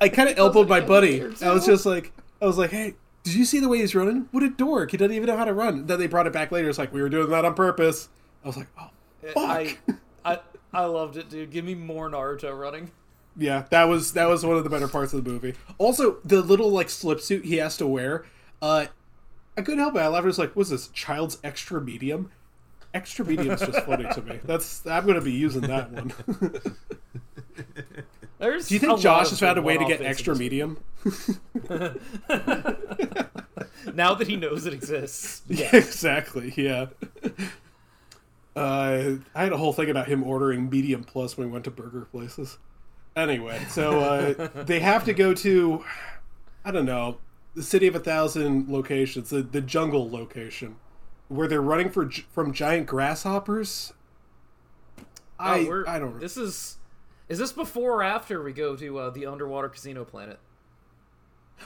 [0.00, 1.22] I kind of elbowed my buddy.
[1.42, 2.94] I was just like, I was like, hey.
[3.22, 4.28] Did you see the way he's running?
[4.30, 4.92] What a dork!
[4.92, 5.84] He doesn't even know how to run.
[5.84, 6.70] Then they brought it back later.
[6.70, 8.08] It's like we were doing that on purpose.
[8.42, 8.90] I was like, oh,
[9.22, 9.36] fuck.
[9.36, 9.76] I,
[10.24, 10.38] I,
[10.72, 11.50] I loved it, dude.
[11.50, 12.90] Give me more Naruto running.
[13.36, 15.54] Yeah, that was that was one of the better parts of the movie.
[15.78, 18.24] Also, the little like slip suit he has to wear.
[18.60, 18.86] Uh,
[19.56, 20.00] I couldn't help it.
[20.00, 20.24] I laughed.
[20.24, 22.30] It was like, "Was this child's extra medium?"
[22.92, 24.40] Extra medium is just funny to me.
[24.44, 26.12] That's I'm going to be using that one.
[28.38, 30.78] There's Do you think Josh has found a way to get extra medium?
[33.94, 35.42] Now that he knows it exists.
[35.48, 36.52] Yeah, exactly.
[36.56, 36.86] Yeah.
[38.56, 41.70] Uh, I had a whole thing about him ordering medium plus when we went to
[41.70, 42.58] burger places.
[43.16, 45.84] Anyway, so uh, they have to go to,
[46.64, 47.18] I don't know,
[47.54, 50.76] the city of a thousand locations, the, the jungle location,
[51.28, 53.92] where they're running for from giant grasshoppers.
[55.38, 56.14] I Oh, I don't.
[56.14, 56.20] Know.
[56.20, 56.76] This is.
[57.28, 60.40] Is this before or after we go to uh, the underwater casino planet?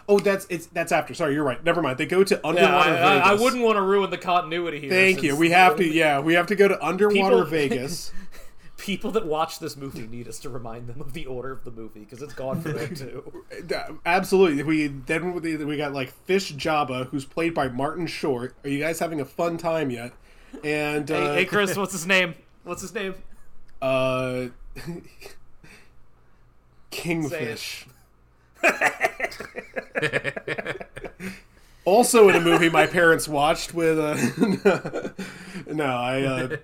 [0.08, 1.14] Oh, that's it's that's after.
[1.14, 1.62] Sorry, you're right.
[1.64, 1.98] Never mind.
[1.98, 4.90] They go to Yeah, underwater I, I, I wouldn't want to ruin the continuity here.
[4.90, 5.36] Thank you.
[5.36, 5.86] We have to.
[5.86, 8.12] Yeah, we have to go to underwater People- Vegas.
[8.76, 11.70] People that watch this movie need us to remind them of the order of the
[11.70, 13.44] movie because it's gone for them too.
[14.04, 14.62] Absolutely.
[14.62, 18.54] We then we we got like Fish Jabba, who's played by Martin Short.
[18.62, 20.12] Are you guys having a fun time yet?
[20.62, 22.34] And uh, hey, hey, Chris, what's his name?
[22.64, 23.14] What's his name?
[23.80, 24.46] uh,
[26.90, 27.86] Kingfish.
[31.84, 35.12] Also in a movie my parents watched with uh,
[35.72, 36.56] no I uh,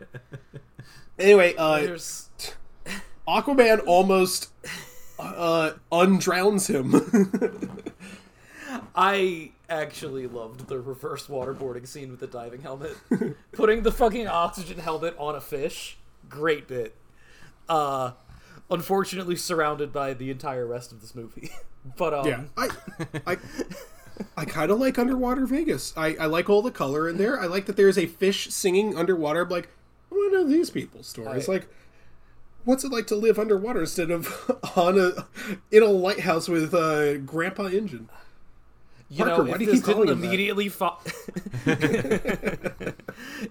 [1.19, 2.31] anyway uh, There's
[3.29, 4.51] Aquaman almost
[5.19, 7.93] uh, undrowns him.
[8.97, 12.97] I actually loved the reverse waterboarding scene with the diving helmet.
[13.53, 15.99] Putting the fucking oxygen helmet on a fish,
[16.29, 16.97] great bit.
[17.69, 18.13] Uh
[18.71, 21.51] unfortunately surrounded by the entire rest of this movie.
[21.97, 22.69] but um Yeah, I,
[23.27, 23.37] I,
[24.37, 25.95] I kind of like underwater Vegas.
[25.97, 27.41] I, I like all the color in there.
[27.41, 29.43] I like that there's a fish singing underwater.
[29.43, 29.69] I'm like,
[30.11, 31.49] I want to know these people's stories.
[31.49, 31.69] I- like,
[32.65, 35.27] what's it like to live underwater instead of on a
[35.71, 38.09] in a lighthouse with uh, Grandpa Engine?
[39.13, 40.99] You Parker, know, why if this didn't immediately fo-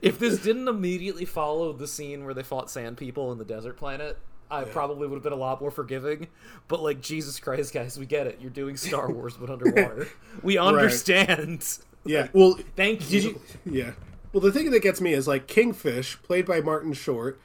[0.01, 3.75] if this didn't immediately follow the scene where they fought sand people in the desert
[3.77, 4.17] planet,
[4.51, 6.27] I probably would have been a lot more forgiving.
[6.67, 8.39] But like Jesus Christ, guys, we get it.
[8.41, 10.07] You're doing Star Wars but underwater.
[10.41, 11.79] We understand.
[12.05, 12.29] Yeah.
[12.33, 13.19] Well, Thank you.
[13.19, 13.41] you?
[13.65, 13.91] Yeah.
[14.33, 17.39] Well, the thing that gets me is like Kingfish, played by Martin Short,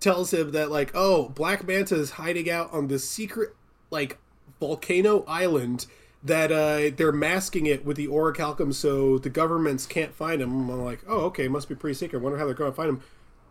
[0.00, 3.54] tells him that like, oh, Black Manta is hiding out on this secret
[3.90, 4.18] like
[4.60, 5.86] volcano island
[6.22, 10.70] that uh, they're masking it with the orichalcum so the governments can't find him.
[10.70, 12.22] I'm like, oh, okay, must be pretty secret.
[12.22, 13.02] Wonder how they're going to find him.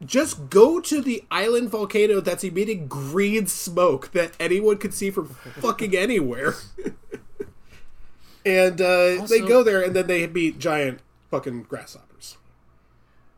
[0.06, 5.30] Just go to the island volcano that's emitting green smoke that anyone could see from
[5.30, 6.56] fucking anywhere.
[8.46, 11.00] and uh, they go there, and then they meet giant
[11.32, 12.38] fucking grasshoppers.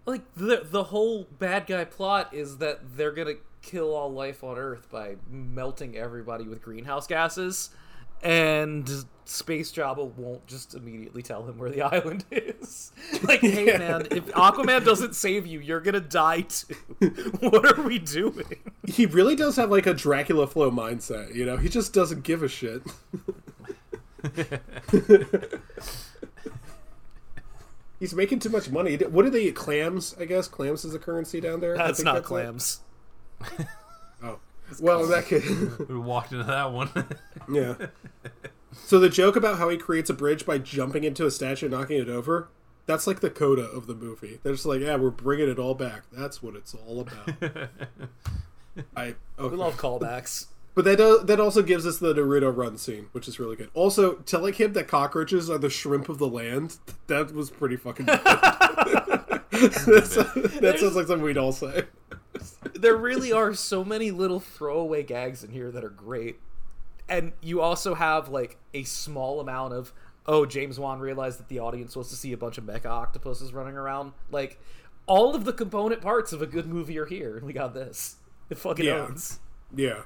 [0.06, 4.58] Like the the whole bad guy plot is that they're gonna kill all life on
[4.58, 7.72] Earth by melting everybody with greenhouse gases,
[8.26, 12.92] and Space Jabba won't just immediately tell him where the island is.
[13.24, 13.78] Like, hey Yeah.
[13.78, 16.74] man, if Aquaman doesn't save you, you're gonna die too.
[17.40, 18.46] what are we doing?
[18.86, 21.58] He really does have like a Dracula flow mindset, you know.
[21.58, 22.82] He just doesn't give a shit.
[28.00, 28.96] He's making too much money.
[28.98, 29.44] What are they?
[29.46, 29.56] eat?
[29.56, 30.48] Clams, I guess.
[30.48, 31.78] Clams is the currency down there.
[31.78, 32.24] That's not it.
[32.26, 32.82] clams.
[34.22, 34.40] Oh,
[34.82, 35.44] well, that could.
[35.90, 36.90] We walked into that one.
[37.52, 37.76] yeah.
[38.78, 41.74] So the joke about how he creates a bridge by jumping into a statue and
[41.74, 42.50] knocking it over.
[42.88, 44.42] That's like the coda of the movie.
[44.44, 46.02] They're just like, yeah, we're bringing it all back.
[46.12, 47.70] That's what it's all about.
[48.96, 49.50] I okay.
[49.50, 50.48] We love callbacks.
[50.76, 53.70] But that does, that also gives us the Naruto run scene, which is really good.
[53.74, 56.76] Also, telling him that cockroaches are the shrimp of the land,
[57.08, 58.20] that was pretty fucking good.
[59.56, 61.86] That sounds like something we'd all say.
[62.74, 66.40] There really are so many little throwaway gags in here that are great.
[67.08, 69.94] And you also have like a small amount of
[70.28, 73.54] oh, James Wan realized that the audience wants to see a bunch of mecha octopuses
[73.54, 74.14] running around.
[74.32, 74.60] Like
[75.06, 77.40] all of the component parts of a good movie are here.
[77.44, 78.16] We got this.
[78.50, 79.06] It fucking Yeah.
[79.06, 79.40] owns.
[79.76, 80.02] Yeah.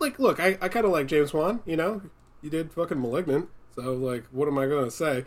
[0.00, 2.02] Like, look, I, I kind of like James Wan, you know?
[2.44, 5.24] you did fucking Malignant, so, like, what am I going to say?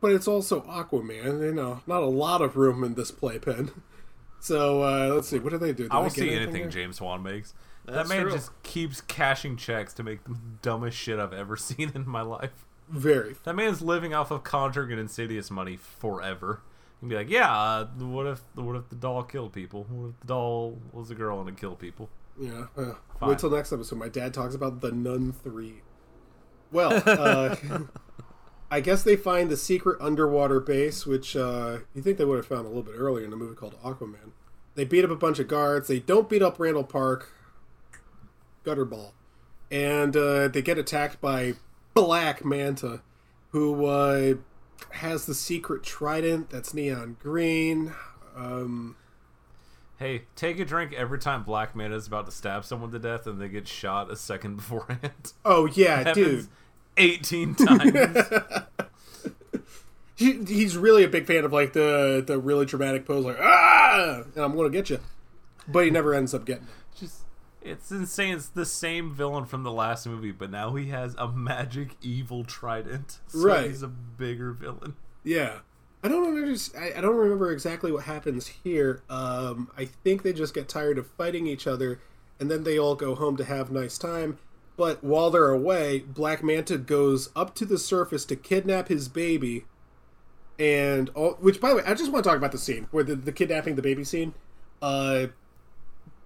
[0.00, 3.70] But it's also Aquaman, you know, not a lot of room in this playpen.
[4.44, 5.84] So, uh, let's see, what do they do?
[5.84, 6.70] Did I will get see anything anything?
[6.70, 7.54] James Wan makes.
[7.86, 8.32] That's that man true.
[8.32, 12.66] just keeps cashing checks to make the dumbest shit I've ever seen in my life.
[12.90, 13.36] Very.
[13.44, 16.60] That man's living off of Conjuring and Insidious money forever.
[17.00, 19.86] He'd be like, yeah, uh, what if what if the doll killed people?
[19.88, 22.10] What if the doll was a girl and it killed people?
[22.38, 22.66] Yeah.
[22.76, 22.92] Uh,
[23.22, 23.98] wait till next episode.
[23.98, 25.80] My dad talks about the Nun 3.
[26.70, 27.56] Well, uh,
[28.74, 32.46] I guess they find the secret underwater base, which uh, you think they would have
[32.46, 34.32] found a little bit earlier in a movie called Aquaman.
[34.74, 35.86] They beat up a bunch of guards.
[35.86, 37.30] They don't beat up Randall Park,
[38.64, 39.12] Gutterball,
[39.70, 41.54] and uh, they get attacked by
[41.94, 43.02] Black Manta,
[43.50, 44.34] who uh,
[44.90, 47.94] has the secret trident that's neon green.
[48.34, 48.96] Um,
[50.00, 53.28] Hey, take a drink every time Black Manta is about to stab someone to death
[53.28, 55.32] and they get shot a second beforehand.
[55.44, 56.48] oh yeah, dude.
[56.96, 58.18] 18 times.
[60.16, 64.22] he, he's really a big fan of like the the really dramatic pose, like ah,
[64.34, 65.00] and I'm gonna get you,
[65.68, 66.64] but he never ends up getting.
[66.64, 67.00] It.
[67.00, 67.22] Just
[67.62, 68.34] it's insane.
[68.34, 72.44] It's the same villain from the last movie, but now he has a magic evil
[72.44, 73.18] trident.
[73.28, 73.68] So Right.
[73.68, 74.94] He's a bigger villain.
[75.24, 75.60] Yeah,
[76.02, 76.54] I don't remember.
[76.78, 79.02] I, I don't remember exactly what happens here.
[79.08, 82.00] Um, I think they just get tired of fighting each other,
[82.38, 84.38] and then they all go home to have nice time.
[84.76, 89.66] But while they're away, Black Manta goes up to the surface to kidnap his baby,
[90.58, 93.04] and all, which, by the way, I just want to talk about the scene where
[93.04, 94.34] the, the kidnapping the baby scene.
[94.82, 95.28] Uh,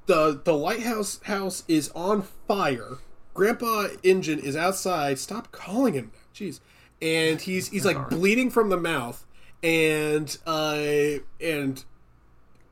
[0.08, 2.98] the the lighthouse house is on fire.
[3.34, 5.18] Grandpa Engine is outside.
[5.18, 6.10] Stop calling him.
[6.34, 6.58] Jeez.
[7.00, 9.24] And he's he's like bleeding from the mouth,
[9.62, 11.84] and uh and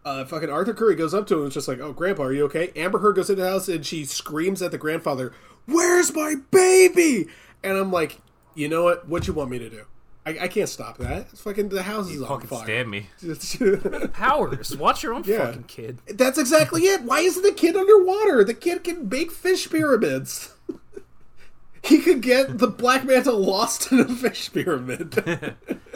[0.05, 2.33] uh fucking Arthur Curry goes up to him and is just like, "Oh, Grandpa, are
[2.33, 5.33] you okay?" Amber Heard goes into the house and she screams at the grandfather,
[5.67, 7.27] "Where's my baby?"
[7.63, 8.19] And I'm like,
[8.55, 9.09] you know what?
[9.09, 9.85] What you want me to do?
[10.25, 11.29] I, I can't stop that.
[11.33, 12.65] It's fucking the house is on Fucking fire.
[12.65, 13.07] stab me.
[14.13, 14.77] Powers.
[14.77, 15.47] Watch your own Yeah.
[15.47, 15.99] fucking kid.
[16.15, 17.03] That's exactly it.
[17.03, 18.43] Why isn't the kid underwater?
[18.43, 20.53] The kid can make fish pyramids.
[21.85, 25.55] he could get the black manta lost in a fish pyramid.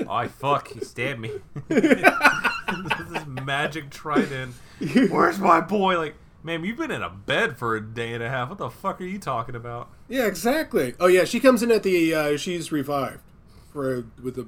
[0.08, 1.32] Oh, fuck, he stabbed me.
[1.68, 4.54] this magic trident.
[5.10, 5.98] Where's my boy?
[5.98, 8.48] Like, man, you've been in a bed for a day and a half.
[8.48, 9.88] What the fuck are you talking about?
[10.08, 10.94] yeah, exactly.
[11.00, 12.14] Oh yeah, she comes in at the.
[12.14, 13.20] Uh, she's revived
[13.72, 14.46] for with the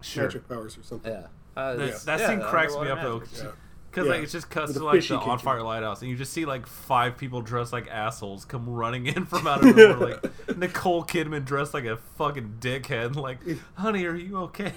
[0.00, 0.24] Sure.
[0.24, 1.10] magic powers or something.
[1.12, 1.26] Yeah.
[1.56, 1.98] Uh, That, yeah.
[2.04, 3.52] that Yeah, scene cracks me up underwater though,
[3.90, 6.32] Because Yeah, like it just cuts to like the on fire lighthouse, and you just
[6.32, 10.20] see like five people dressed like assholes come running in from out of nowhere.
[10.22, 13.14] like Nicole Kidman dressed like a fucking dickhead.
[13.16, 13.38] Like,
[13.76, 14.72] honey, are you okay?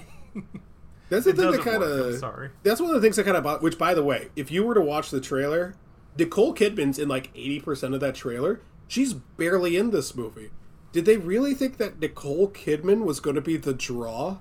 [1.10, 2.14] That's the It thing that kind of.
[2.18, 2.50] sorry.
[2.62, 3.60] That's one of the things that kind of.
[3.60, 5.74] Which, by the way, if you were to watch the trailer,
[6.18, 8.60] Nicole Kidman's in like eighty percent of that trailer.
[8.88, 10.50] She's barely in this movie.
[10.92, 14.38] Did they really think that Nicole Kidman was going to be the draw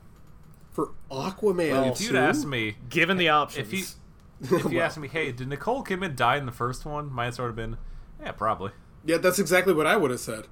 [0.71, 1.71] for Aquaman?
[1.71, 3.85] Well, if you'd asked me, Given the options, if you
[4.57, 7.11] if you asked me, hey, did Nicole Kidman die in the first one?
[7.11, 7.77] My answer would have been,
[8.21, 8.71] yeah, probably.
[9.05, 10.45] yeah, that's exactly what I would have said.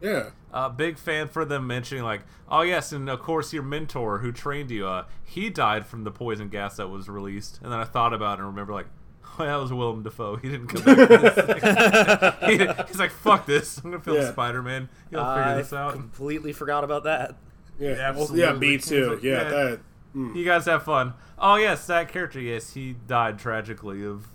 [0.00, 4.18] Yeah, Uh, big fan for them mentioning like, oh yes, and of course your mentor
[4.18, 7.60] who trained you, uh, he died from the poison gas that was released.
[7.62, 8.88] And then I thought about it and remember like,
[9.38, 10.36] oh, that was Willem Dafoe.
[10.36, 11.08] He didn't come back.
[11.08, 13.78] This he, he's like, fuck this.
[13.78, 14.30] I'm gonna film Yeah.
[14.32, 14.88] Spider Man.
[15.10, 15.92] He'll uh, figure I this out.
[15.94, 17.36] completely forgot about that.
[17.78, 18.40] yeah, Absolutely.
[18.40, 18.52] yeah.
[18.52, 19.14] Me too.
[19.14, 19.48] Like, Yeah, yeah.
[19.48, 19.80] that.
[20.12, 20.36] Hmm.
[20.36, 21.14] You guys have fun.
[21.38, 22.38] Oh yes, that character.
[22.40, 24.26] Yes, he died tragically of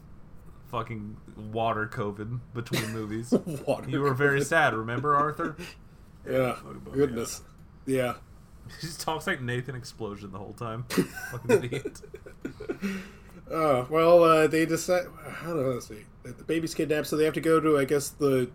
[0.71, 1.15] fucking
[1.51, 3.31] water COVID between movies.
[3.65, 4.45] Water you were very COVID.
[4.45, 4.73] sad.
[4.73, 5.55] Remember Arthur?
[6.29, 6.57] Yeah,
[6.91, 7.41] goodness.
[7.85, 8.15] Yeah.
[8.67, 10.83] He just talks like Nathan Explosion the whole time.
[11.31, 12.01] fucking idiot.
[13.51, 15.05] Oh well, uh, they decide.
[15.27, 16.05] How do I say?
[16.23, 18.49] The baby's kidnapped, so they have to go to, I guess, the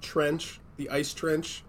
[0.00, 1.62] trench, the ice trench,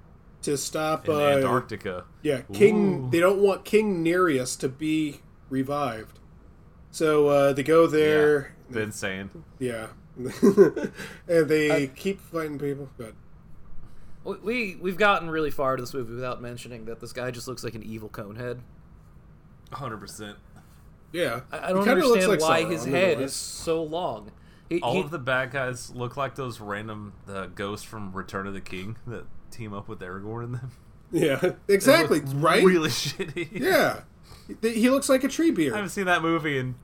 [0.44, 1.10] to stop.
[1.10, 2.06] In uh, Antarctica.
[2.22, 3.06] Yeah, King.
[3.08, 3.10] Ooh.
[3.12, 5.20] They don't want King Nereus to be
[5.50, 6.20] revived,
[6.92, 8.56] so uh, they go there.
[8.72, 9.30] Been saying.
[9.60, 10.92] Yeah, and
[11.48, 12.90] they Uh, keep fighting people.
[12.98, 13.14] But
[14.24, 17.48] We- We we've gotten really far to this movie without mentioning that this guy just
[17.48, 18.60] looks like an evil conehead.
[19.72, 20.36] 100%.
[21.16, 24.32] Yeah, I, I don't kinda understand like why Sauron, his head is so long.
[24.70, 28.48] He, All he- of the bad guys look like those random the ghosts from Return
[28.48, 30.72] of the King that team up with Aragorn and them.
[31.12, 31.36] Yeah,
[31.68, 32.20] They exactly.
[32.22, 32.64] look Right?
[32.64, 33.50] Really shitty.
[33.52, 34.02] Yeah,
[34.62, 35.74] he he looks like a tree beard.
[35.74, 36.76] I haven't seen that movie in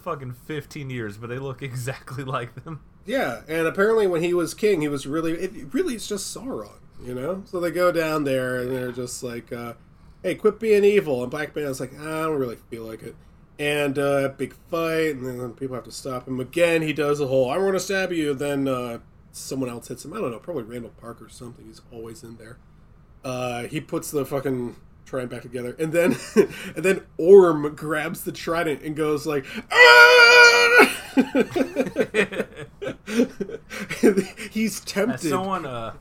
[0.00, 2.80] fucking 15 years, but they look exactly like them.
[3.06, 6.78] Yeah, and apparently when he was king, he was really it really it's just Sauron,
[7.02, 7.42] you know.
[7.46, 9.72] So they go down there and they're just like, uh,
[10.22, 13.16] "Hey, quit being evil." And Black Man's like, "I don't really feel like it."
[13.60, 16.80] And uh, big fight, and then people have to stop him again.
[16.80, 19.00] He does the whole "I'm going to stab you." Then uh,
[19.32, 20.14] someone else hits him.
[20.14, 21.66] I don't know, probably Randall Park or something.
[21.66, 22.56] He's always in there.
[23.22, 26.16] Uh, he puts the fucking trident back together, and then
[26.74, 30.96] and then Orm grabs the trident and goes like, "Ah!"
[34.50, 35.28] He's As tempted.
[35.28, 35.92] someone uh,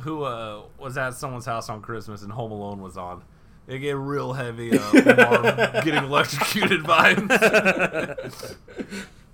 [0.00, 3.22] who uh, was at someone's house on Christmas and Home Alone was on,
[3.68, 4.76] they get real heavy.
[4.76, 4.90] Uh,
[5.84, 8.56] getting electrocuted vibes.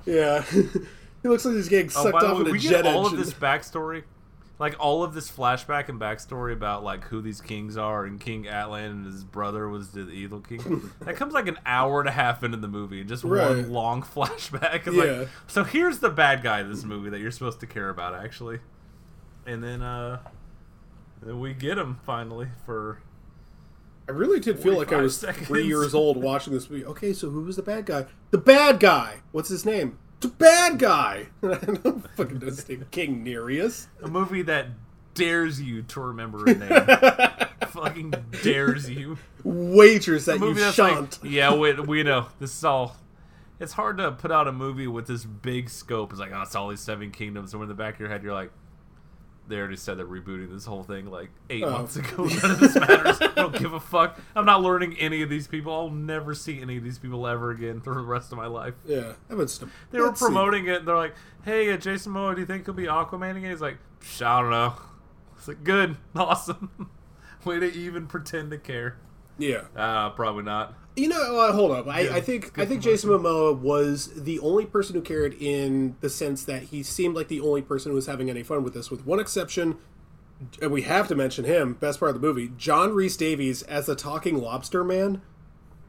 [0.06, 0.42] Yeah,
[1.22, 2.86] he looks like he's getting Oh, sucked the off way, in a we jet get
[2.86, 3.18] all engine.
[3.20, 4.02] of this backstory,
[4.58, 8.44] like all of this flashback and backstory about like who these kings are, and King
[8.44, 10.90] Atlan and his brother was the evil king.
[11.00, 13.48] that comes like an hour and a half into the movie, just Right.
[13.48, 14.86] one long flashback.
[14.86, 15.02] And Yeah.
[15.20, 18.14] like, so here's the bad guy in this movie that you're supposed to care about,
[18.14, 18.58] actually,
[19.46, 20.18] and then uh,
[21.22, 22.98] then we get him finally for
[24.08, 25.46] I really did feel like I was seconds.
[25.46, 26.84] three years old watching this movie.
[26.84, 28.06] Okay, so who was the bad guy?
[28.30, 29.22] The bad guy.
[29.32, 29.98] What's his name?
[30.20, 31.28] The bad guy.
[31.42, 32.84] I don't fucking know his name.
[32.90, 33.88] King Nereus.
[34.02, 34.68] a movie that
[35.14, 37.48] dares you to remember a name.
[37.68, 39.18] Fucking dares you.
[39.42, 41.22] Wagers that you shan't.
[41.22, 42.96] like, yeah, we, we know this is all.
[43.60, 46.10] It's hard to put out a movie with this big scope.
[46.10, 47.54] It's like, oh, it's all these seven kingdoms.
[47.54, 48.50] And in the back of your head, you're like,
[49.46, 51.70] they already said they're rebooting this whole thing like eight Oh.
[51.70, 52.24] months ago.
[52.42, 53.18] None of this matters.
[53.20, 54.18] I don't give a fuck.
[54.34, 55.72] I'm not learning any of these people.
[55.72, 58.74] I'll never see any of these people ever again for the rest of my life.
[58.86, 59.58] yeah, that was.
[59.90, 60.26] They were let's see.
[60.26, 60.84] promoting it.
[60.86, 61.14] They're like,
[61.44, 64.40] "Hey, uh, Jason Momoa, do you think he'll be Aquaman again?" He's like, "Psh, "I
[64.40, 64.74] don't know."
[65.36, 66.90] It's like, "Good, awesome.
[67.44, 68.96] Way to even pretend to care."
[69.38, 69.62] Yeah.
[69.76, 70.74] Uh, probably not.
[70.96, 71.88] You know, uh, hold up.
[71.88, 75.96] I, Good- I think I think Jason Momoa was the only person who cared in
[76.00, 78.74] the sense that he seemed like the only person who was having any fun with
[78.74, 79.76] this, with one exception.
[80.62, 81.74] And we have to mention him.
[81.74, 85.20] Best part of the movie, John Rhys-Davies as the talking lobster man.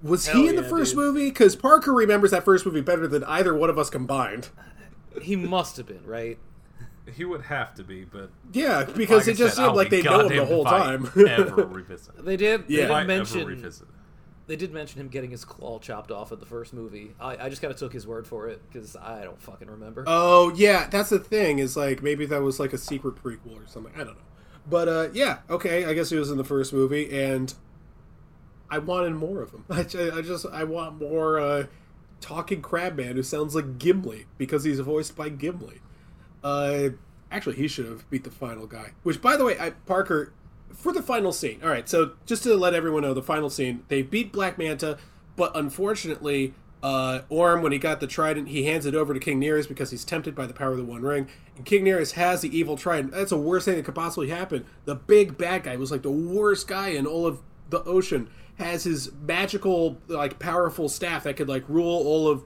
[0.02, 1.00] Was he Hell in the first dude.
[1.04, 1.30] movie?
[1.30, 4.50] Because Parker remembers that first movie better than either one of us combined.
[5.22, 6.38] he must have been right.
[7.14, 10.02] He would have to be, but Yeah, because like it just said, seemed like they
[10.02, 11.06] think know him the whole time.
[11.28, 12.24] ever revisit.
[12.26, 12.64] They did.
[12.68, 12.88] Yeah.
[12.88, 13.72] They did mention.
[14.48, 17.12] They did mention him getting his claw chopped off at the first movie.
[17.20, 20.04] I, I just kind of took his word for it because I don't fucking remember.
[20.08, 21.60] Oh yeah, that's the thing.
[21.60, 23.92] Is like maybe that was like a secret prequel or something.
[23.96, 24.22] I don't know.
[24.70, 25.86] But uh, yeah, okay.
[25.86, 27.54] I guess he was in the first movie, and
[28.70, 29.66] I wanted more of him.
[29.70, 31.66] I, ju- I just I want more uh,
[32.22, 35.82] talking crab man who sounds like Gimli because he's voiced by Gimli.
[36.46, 36.90] Uh,
[37.32, 38.92] actually, he should have beat the final guy.
[39.04, 40.32] Which, by the way, I, Parker
[40.74, 41.60] for the final scene.
[41.64, 44.98] All right, so just to let everyone know, the final scene they beat Black Manta,
[45.36, 46.54] but unfortunately,
[46.84, 49.90] Uh, Orm, when he got the trident, he hands it over to King Nereus because
[49.90, 51.28] he's tempted by the power of the One Ring.
[51.56, 53.12] And King Nereus has the evil trident.
[53.12, 54.66] That's the worst thing that could possibly happen.
[54.84, 57.42] The big bad guy was like the worst guy in all of
[57.72, 58.30] the ocean.
[58.60, 62.44] Has his magical, like powerful staff that could like rule all of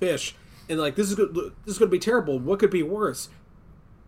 [0.00, 0.36] fish.
[0.70, 2.38] And like this is good, this is going to be terrible.
[2.38, 3.28] What could be worse?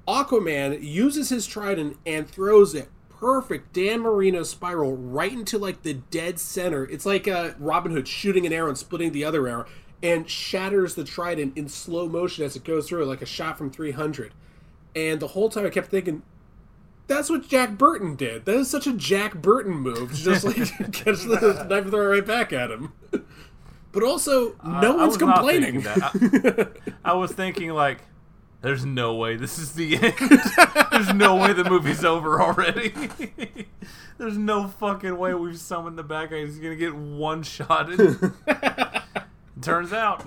[0.07, 2.89] Aquaman uses his trident and throws it
[3.25, 6.85] perfect Dan Marino spiral right into like the dead center.
[6.85, 9.67] It's like uh, Robin Hood shooting an arrow and splitting the other arrow,
[10.03, 13.71] and shatters the trident in slow motion as it goes through, like a shot from
[13.71, 14.35] 300.
[14.95, 16.23] And the whole time I kept thinking,
[17.07, 18.45] that's what Jack Burton did.
[18.45, 20.57] That is such a Jack Burton move to just like
[20.93, 22.93] catch the knife and throw it right back at him.
[23.93, 25.81] But also, no I one's complaining.
[25.83, 26.71] that.
[27.05, 28.01] I, I was thinking like,
[28.65, 30.91] there's no way this is the end.
[30.91, 32.95] there's no way the movie's over already.
[34.19, 36.47] there's no fucking way we've summoned the bad guy.
[36.47, 37.91] He's gonna get one shot.
[39.61, 40.25] Turns out,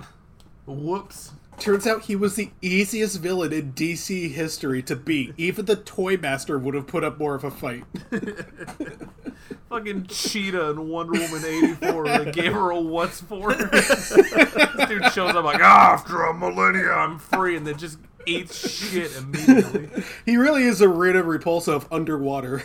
[0.66, 1.32] whoops.
[1.58, 5.34] Turns out he was the easiest villain in DC history to beat.
[5.38, 7.84] Even the Toy Master would have put up more of a fight.
[9.68, 13.52] Fucking Cheetah and Wonder Woman 84 they gave her a what's for.
[13.52, 14.08] this
[14.88, 19.90] dude shows up like, after a millennia, I'm free, and then just eats shit immediately.
[20.24, 22.62] he really is a Rita Repulsa underwater.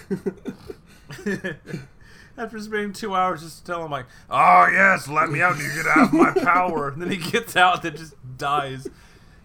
[2.38, 5.86] After spending two hours just telling him like, oh yes, let me out, you get
[5.86, 6.90] out of my power.
[6.90, 8.88] And then he gets out and just dies.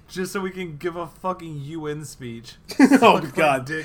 [0.09, 2.55] Just so we can give a fucking UN speech.
[2.81, 3.85] oh god, dick.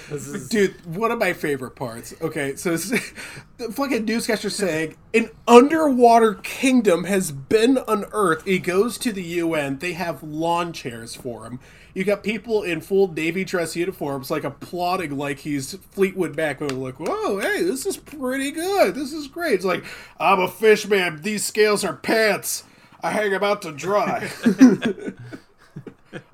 [0.49, 0.73] dude!
[0.85, 2.13] One of my favorite parts.
[2.21, 2.89] Okay, so it's,
[3.57, 8.47] the fucking newscaster saying an underwater kingdom has been unearthed.
[8.47, 9.79] He goes to the UN.
[9.79, 11.59] They have lawn chairs for him.
[11.93, 16.59] You got people in full navy dress uniforms, like applauding, like he's Fleetwood Mac.
[16.59, 18.95] Going like, "Whoa, hey, this is pretty good.
[18.95, 19.85] This is great." It's like,
[20.19, 21.21] "I'm a fish man.
[21.21, 22.63] These scales are pants.
[23.01, 24.29] I hang them out to dry."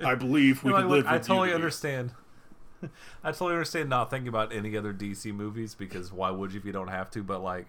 [0.04, 1.14] I believe we Like, can look, live.
[1.14, 2.12] I totally understand.
[3.24, 6.66] I totally understand not thinking about any other DC movies because why would you if
[6.66, 7.24] you don't have to?
[7.24, 7.66] But like,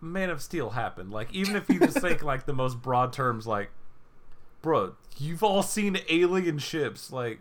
[0.00, 1.10] Man of Steel happened.
[1.10, 3.70] Like, even if you just think like the most broad terms, like,
[4.62, 7.12] bro, you've all seen alien ships.
[7.12, 7.40] Like,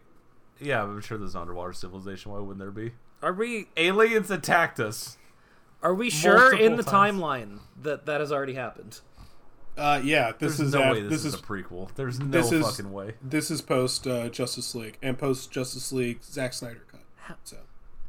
[0.59, 2.31] yeah, I'm sure there's an underwater civilization.
[2.31, 2.93] Why wouldn't there be?
[3.21, 5.17] Are we Aliens attacked us.
[5.81, 7.19] are we sure in Multiple the times.
[7.19, 8.99] timeline that that has already happened?
[9.75, 11.93] Uh, yeah, this There's is no af- way this, this is, is a prequel.
[11.95, 13.13] There's no this is fucking way.
[13.21, 17.37] This is post uh, Justice League and post Justice League Zack Snyder cut.
[17.43, 17.57] So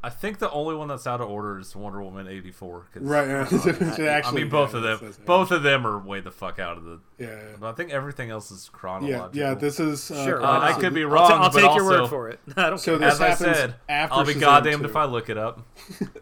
[0.01, 2.87] I think the only one that's out of order is Wonder Woman eighty four.
[2.95, 3.47] right, yeah.
[3.51, 5.09] I actually, mean, both yeah, of that's- them.
[5.09, 6.99] that's- Both of them are way the fuck out of the.
[7.17, 7.41] Yeah, yeah.
[7.59, 9.29] But I think everything else is yeah, chronological.
[9.33, 9.53] yeah.
[9.55, 11.31] This is uh, Sure, Uh, I could be I'll wrong.
[11.33, 12.39] I'll but take your word for it.
[12.55, 13.09] I don't So care.
[13.09, 14.89] this As I said, after I'll be Shazam goddamned 2.
[14.89, 15.65] if I look it up.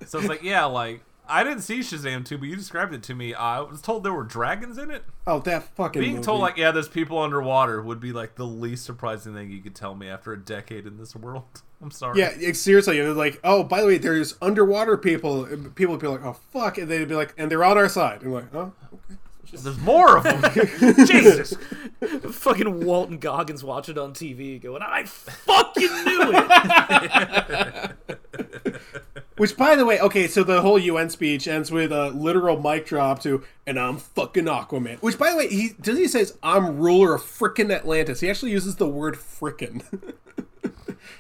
[0.08, 3.14] so it's like, yeah, like I didn't see Shazam two, but you described it to
[3.14, 3.34] me.
[3.36, 5.04] I was told there were dragons in it.
[5.28, 6.24] Oh, that fucking Being movie.
[6.24, 9.76] told like, yeah, there's people underwater would be like the least surprising thing you could
[9.76, 11.62] tell me after a decade in this world.
[11.82, 12.20] I'm sorry.
[12.20, 15.46] Yeah, it's seriously, they're like, oh, by the way, there's underwater people.
[15.46, 17.90] and People would be like, oh, fuck, and they'd be like, and they're on our
[17.90, 18.22] side.
[18.24, 19.20] And I'm like, oh, okay.
[19.52, 20.42] There's more of them.
[21.06, 21.54] Jesus.
[22.32, 27.96] fucking Walton Goggins watch it on TV, going, "I fucking knew it."
[29.38, 32.88] Which, by the way, okay, so the whole UN speech ends with a literal mic
[32.88, 35.00] drop to, and I'm fucking Aquaman.
[35.02, 38.20] Which, by the way, he does he says I'm ruler of frickin' Atlantis.
[38.20, 39.84] He actually uses the word frickin'.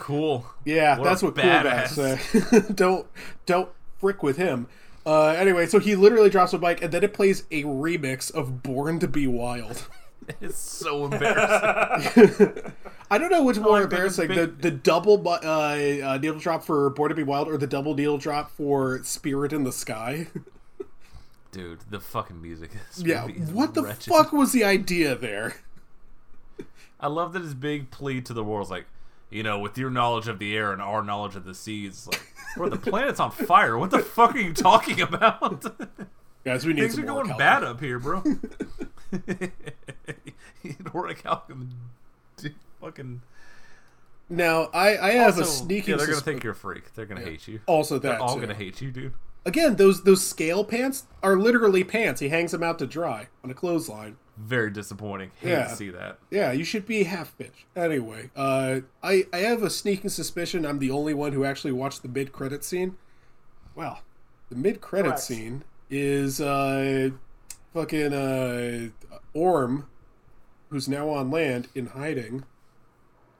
[0.07, 0.45] Cool.
[0.63, 2.19] Yeah, What that's what cool guys badass.
[2.19, 2.61] say.
[2.73, 3.05] don't
[3.45, 3.67] don't
[3.99, 4.67] frick with him.
[5.05, 8.63] Uh, anyway, so he literally drops a bike, and then it plays a remix of
[8.63, 9.87] "Born to Be Wild."
[10.41, 12.51] It's so embarrassing.
[13.11, 16.39] I don't know which more that it's embarrassing: big- the the double uh, uh, needle
[16.39, 19.71] drop for "Born to Be Wild" or the double needle drop for "Spirit in the
[19.71, 20.27] Sky."
[21.51, 22.71] Dude, the fucking music.
[22.97, 24.09] yeah, is what the wretched.
[24.11, 25.55] fuck was the idea there?
[26.99, 28.85] I love that his big plea to the world is like,
[29.29, 32.33] you know, with your knowledge of the air and our knowledge of the seas, like,
[32.55, 33.77] bro, the planet's on fire.
[33.77, 35.65] What the fuck are you talking about?
[36.45, 38.23] Guys, we need Things are going bad up here, bro.
[40.93, 41.67] Nordic Alchemy,
[42.81, 43.21] fucking.
[44.29, 45.91] Now, I I have Also, a sneaking.
[45.91, 46.93] yeah, they're gonna susp- think you're a freak.
[46.93, 47.61] They're gonna hate you.
[47.65, 48.41] Also, that They're all too.
[48.41, 49.13] gonna hate you, dude.
[49.45, 52.19] Again, those those scale pants are literally pants.
[52.19, 54.17] He hangs them out to dry on a clothesline.
[54.37, 55.31] Very disappointing.
[55.41, 55.67] Hate Yeah.
[55.67, 56.19] to see that.
[56.29, 57.65] Yeah, you should be half bitch.
[57.75, 62.03] Anyway, uh, I I have a sneaking suspicion I'm the only one who actually watched
[62.03, 62.97] the mid credit scene.
[63.75, 64.01] Well,
[64.49, 67.09] the mid credit scene is uh,
[67.73, 68.89] fucking uh,
[69.33, 69.87] Orm,
[70.69, 72.43] who's now on land in hiding.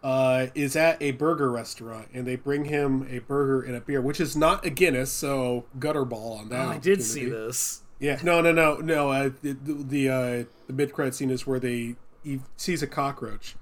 [0.03, 3.99] Uh, is at a burger restaurant and they bring him a burger and a beer,
[3.99, 6.65] which is not a Guinness, so gutter ball on that.
[6.67, 7.81] Oh, I did see this.
[7.99, 9.11] Yeah, no, no, no, no.
[9.11, 13.55] Uh, the the, uh, the mid credit scene is where they he sees a cockroach,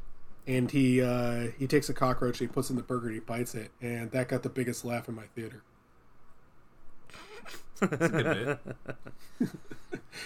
[0.45, 3.15] and he uh, he takes a cockroach, and he puts it in the burger, and
[3.15, 5.63] he bites it, and that got the biggest laugh in my theater.
[7.81, 8.57] It's a good
[9.39, 9.49] bit.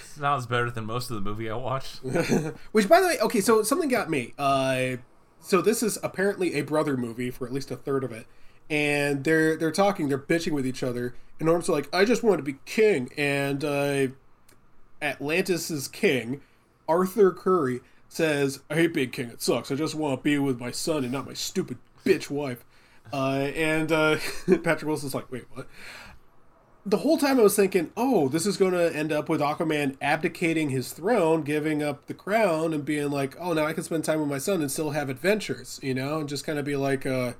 [0.03, 1.97] Sounds better than most of the movie I watched.
[2.71, 4.33] Which, by the way, okay, so something got me.
[4.37, 4.97] Uh,
[5.39, 8.27] so this is apparently a brother movie for at least a third of it,
[8.69, 12.37] and they're they're talking, they're bitching with each other, and Norm's like, "I just want
[12.37, 14.07] to be king," and uh,
[15.01, 16.41] Atlantis's king,
[16.87, 19.29] Arthur Curry, says, "I hate being king.
[19.29, 19.71] It sucks.
[19.71, 22.63] I just want to be with my son and not my stupid bitch wife."
[23.11, 24.17] Uh, and uh,
[24.47, 25.67] Patrick Wilson's like, "Wait, what?"
[26.85, 29.95] the whole time I was thinking, oh, this is going to end up with Aquaman
[30.01, 34.05] abdicating his throne, giving up the crown, and being like, oh, now I can spend
[34.05, 36.75] time with my son and still have adventures, you know, and just kind of be
[36.75, 37.33] like, uh,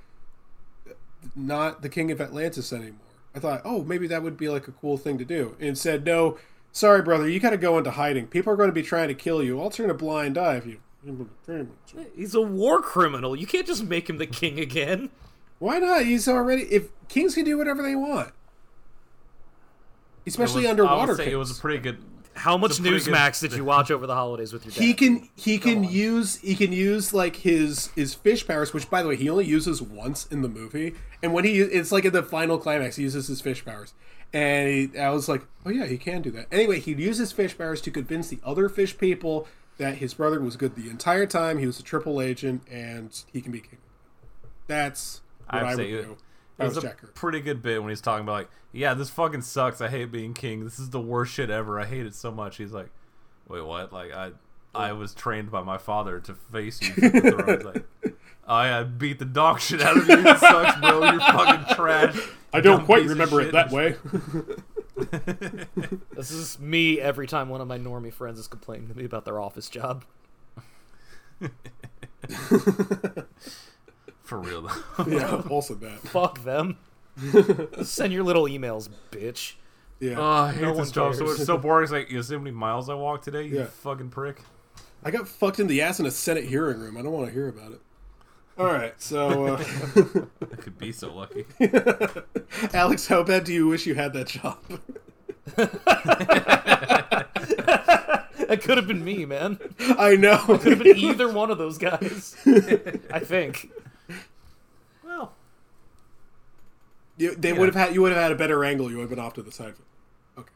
[1.36, 3.00] not the king of Atlantis anymore.
[3.36, 5.56] I thought, oh, maybe that would be like a cool thing to do.
[5.60, 6.38] And said, no,
[6.72, 8.28] sorry, brother, you got to go into hiding.
[8.28, 9.62] People are going to be trying to kill you.
[9.62, 10.80] I'll turn a blind eye if you.
[12.16, 13.36] He's a war criminal.
[13.36, 15.10] You can't just make him the king again.
[15.60, 16.06] Why not?
[16.06, 16.64] He's already.
[16.64, 18.32] If kings can do whatever they want,
[20.26, 21.02] especially was- underwater.
[21.02, 21.34] I would say kings.
[21.34, 22.00] it was a pretty good.
[22.40, 24.82] How much It's a Newsmax good- did you watch over the holidays with your dad?
[24.84, 29.02] he can he can use he can use like his his fish powers which by
[29.04, 30.96] the way he only uses once in the movie.
[31.22, 33.94] And when he it's like in the final climax he uses his fish powers.
[34.32, 36.48] And he, i was like oh yeah he can do that.
[36.52, 39.48] Anyway he uses fish powers to convince the other fish people
[39.78, 41.58] that his brother was good the entire time.
[41.58, 43.80] He was a triple agent and he can be king.
[44.68, 46.18] That's what i, I'd say it, do
[46.60, 47.14] it was was a Jack Kirby.
[47.16, 49.82] pretty good bit when he's talking about like, yeah, this fucking sucks.
[49.82, 50.64] I hate being king.
[50.64, 51.80] This is the worst shit ever.
[51.80, 52.58] I hate it so much.
[52.58, 52.90] He's like,
[53.48, 53.92] wait, what?
[53.94, 54.32] Like I,
[54.76, 56.94] I was trained by my father to face you.
[56.94, 57.86] from the throne." He's like,
[58.48, 60.18] oh, I, I beat the dog shit out of you.
[60.18, 61.12] It sucks, bro.
[61.12, 62.18] You're fucking trash.
[62.54, 63.96] i don't quite remember it that way
[66.16, 69.24] This is me every time one of my normie friends is complaining to me about
[69.24, 70.04] their office job.
[74.30, 75.06] For real though.
[75.08, 76.78] yeah also that Fuck them.
[77.84, 79.56] Send your little emails, bitch.
[80.00, 81.84] yeah Oh, I hate No this job so It's so boring.
[81.84, 83.44] It's like, you see how many miles I walked today?
[83.46, 83.66] You Yeah.
[83.66, 84.42] fucking prick.
[85.04, 86.96] I got fucked in the ass in a Senate hearing room.
[86.96, 87.82] I don't want to hear about it.
[88.58, 89.64] All right, so uh,
[90.42, 91.46] I could be so lucky.
[92.74, 94.58] Alex, how bad do you wish you had that job?
[98.50, 99.60] That could have been me, man.
[99.80, 100.44] I know.
[100.50, 102.36] It could have been either one of those guys.
[103.14, 103.72] I think.
[105.06, 105.32] Well,
[107.20, 108.90] You, they would have had you would have had a better angle.
[108.90, 109.76] You would have been off to the side.
[110.38, 110.50] Okay.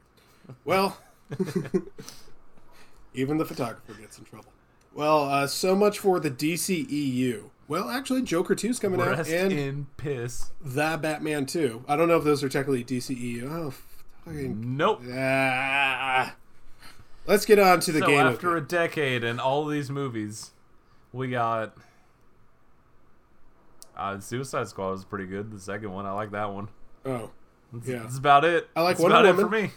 [0.66, 0.98] Well,
[3.14, 4.52] even the photographer gets in trouble.
[4.94, 7.50] Well, uh, so much for the DCEU.
[7.68, 10.52] Well, actually, Joker 2 is coming out, and in piss.
[10.62, 11.86] the Batman 2.
[11.88, 13.50] I don't know if those are technically DCEU.
[13.50, 13.74] Oh,
[14.26, 15.02] fucking Nope.
[15.12, 16.36] ah.
[17.26, 18.20] Let's get on to the so game.
[18.20, 20.52] after a decade and all these movies,
[21.14, 21.76] we got
[23.98, 25.52] uh, Suicide Squad was pretty good.
[25.52, 26.68] The second one, I like that one.
[27.06, 27.30] oh,
[27.86, 28.00] yeah.
[28.00, 28.68] That's about it.
[28.76, 29.50] I like That's Wonder about it Woman.
[29.50, 29.72] for me.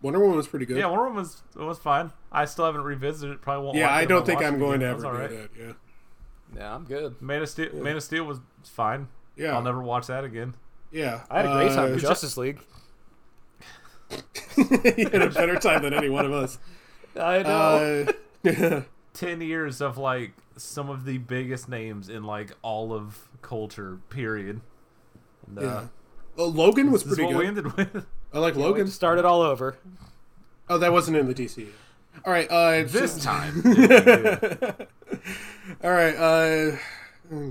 [0.00, 0.76] Wonder Woman was pretty good.
[0.78, 2.12] Yeah, Wonder Woman was, was fine.
[2.32, 3.40] I still haven't revisited it.
[3.42, 3.76] Probably won't.
[3.76, 5.30] Yeah, like I don't think I'm it going to ever That's do all right.
[5.30, 5.50] that.
[5.58, 5.72] Yeah.
[6.56, 7.20] Yeah, I'm good.
[7.22, 7.72] Man of Steel.
[7.74, 9.08] Man of Steel was fine.
[9.36, 9.54] Yeah.
[9.54, 10.54] I'll never watch that again.
[10.90, 11.22] Yeah.
[11.30, 12.60] I had a great time Uh, with Justice League.
[14.56, 16.58] you had a better time than any one of us.
[17.18, 18.06] I know.
[18.46, 18.80] Uh,
[19.14, 23.98] Ten years of like some of the biggest names in like all of culture.
[24.10, 24.60] Period.
[25.46, 25.86] And, uh, yeah.
[26.38, 27.66] Oh, Logan was This is pretty what we good.
[27.66, 28.06] ended with.
[28.32, 28.86] I like Wait Logan.
[28.86, 29.76] to start it all over.
[30.68, 31.66] Oh, that wasn't in the DC.
[32.24, 32.48] All right.
[32.50, 33.58] Uh, This so- time.
[33.58, 34.86] it'll be good.
[35.84, 36.16] All right.
[36.16, 36.76] Uh,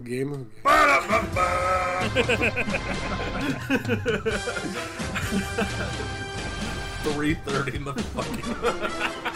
[0.04, 0.34] game.
[0.34, 0.48] of-
[7.04, 9.28] Three thirty in the fucking.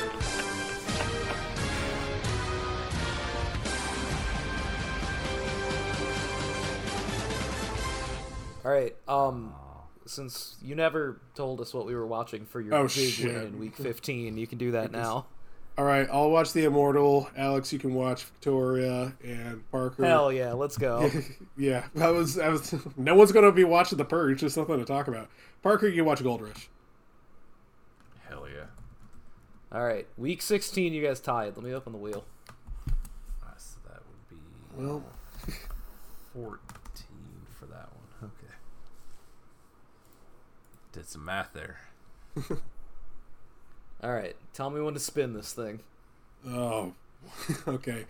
[8.66, 8.96] All right.
[9.08, 9.54] Um,
[10.08, 13.76] since you never told us what we were watching for your oh, big in week
[13.76, 15.28] 15, you can do that now.
[15.78, 17.30] All right, I'll watch The Immortal.
[17.36, 20.06] Alex, you can watch Victoria and Parker.
[20.06, 21.12] Hell yeah, let's go.
[21.58, 22.74] yeah, that was, that was.
[22.98, 24.40] No one's gonna be watching The Purge.
[24.40, 25.28] There's nothing to talk about.
[25.62, 26.70] Parker, you can watch Gold Rush.
[28.30, 28.68] Hell yeah.
[29.78, 31.58] All right, week 16, you guys tied.
[31.58, 32.24] Let me open the wheel.
[33.44, 34.38] Uh, so that would be
[34.78, 35.04] Well,
[36.34, 36.65] 14.
[40.96, 41.78] Did some math there.
[44.02, 45.82] All right, tell me when to spin this thing.
[46.48, 46.94] Oh,
[47.68, 48.06] okay.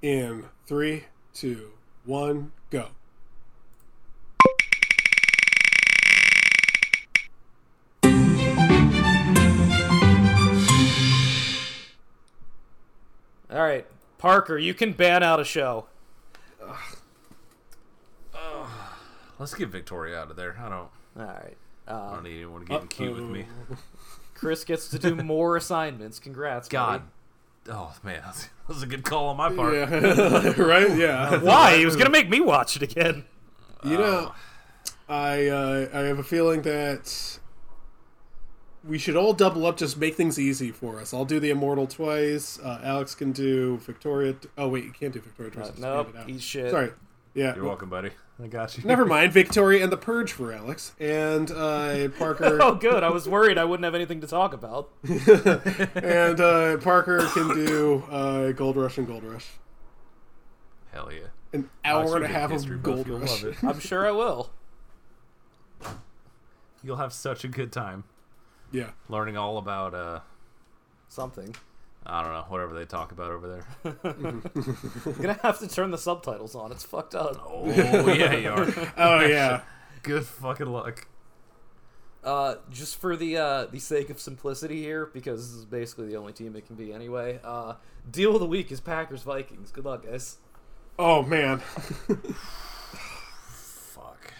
[0.00, 1.72] In three, two,
[2.04, 2.86] one, go.
[13.50, 13.86] All right,
[14.18, 15.86] Parker, you can ban out a show.
[16.64, 16.76] Ugh.
[18.36, 18.68] Ugh.
[19.40, 20.56] Let's get Victoria out of there.
[20.60, 20.90] I don't.
[21.18, 21.56] All right.
[21.86, 23.46] I Uh, don't need anyone getting cute with me.
[24.34, 26.18] Chris gets to do more assignments.
[26.18, 27.02] Congrats, God.
[27.66, 27.76] buddy.
[27.78, 29.74] Oh man, that was, a good call on my part.
[29.74, 30.96] Yeah, right.
[30.96, 31.38] Yeah.
[31.42, 31.76] Why?
[31.76, 33.24] He was gonna make me watch it again.
[33.84, 34.32] You know,
[35.08, 37.38] I uh, I have a feeling that
[38.82, 39.76] we should all double up.
[39.76, 41.12] Just make things easy for us.
[41.12, 42.58] I'll do the Immortal twice.
[42.58, 44.32] Uh, Alex can do Victoria.
[44.34, 45.66] T- oh wait, you can't do Victoria twice.
[45.66, 46.30] Uh, Just nope, hand it out.
[46.30, 46.70] he's shit.
[46.70, 46.90] Sorry.
[47.34, 47.54] Yeah.
[47.54, 48.10] You're welcome, buddy.
[48.42, 48.84] I got you.
[48.84, 49.32] Never mind.
[49.32, 52.58] Victoria and the Purge for Alex and uh, Parker.
[52.62, 53.02] Oh, good.
[53.02, 54.88] I was worried I wouldn't have anything to talk about.
[55.04, 59.46] and uh, Parker can do uh, Gold Rush and Gold Rush.
[60.92, 61.26] Hell yeah.
[61.52, 63.42] An Watch hour and a half of Gold you'll Rush.
[63.42, 63.64] love it.
[63.64, 64.50] I'm sure I will.
[66.82, 68.04] You'll have such a good time
[68.72, 68.90] Yeah.
[69.08, 70.20] learning all about uh
[71.08, 71.54] Something.
[72.06, 73.46] I don't know whatever they talk about over
[73.84, 73.96] there.
[74.04, 74.42] I'm
[75.20, 76.72] gonna have to turn the subtitles on.
[76.72, 77.42] It's fucked up.
[77.46, 77.66] Oh
[78.12, 78.64] yeah, you are.
[78.96, 79.62] Oh yeah.
[80.02, 81.06] Good fucking luck.
[82.24, 86.16] Uh, just for the uh, the sake of simplicity here, because this is basically the
[86.16, 87.38] only team it can be anyway.
[87.44, 87.74] Uh,
[88.10, 89.70] deal of the week is Packers Vikings.
[89.70, 90.38] Good luck, guys.
[90.98, 91.58] Oh man.
[93.48, 94.34] Fuck.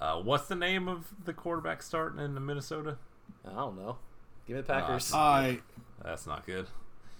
[0.00, 2.96] Uh, what's the name of the quarterback starting in Minnesota?
[3.46, 3.96] I don't know.
[4.46, 5.12] Give me the Packers.
[5.12, 5.60] I.
[6.02, 6.66] That's not good.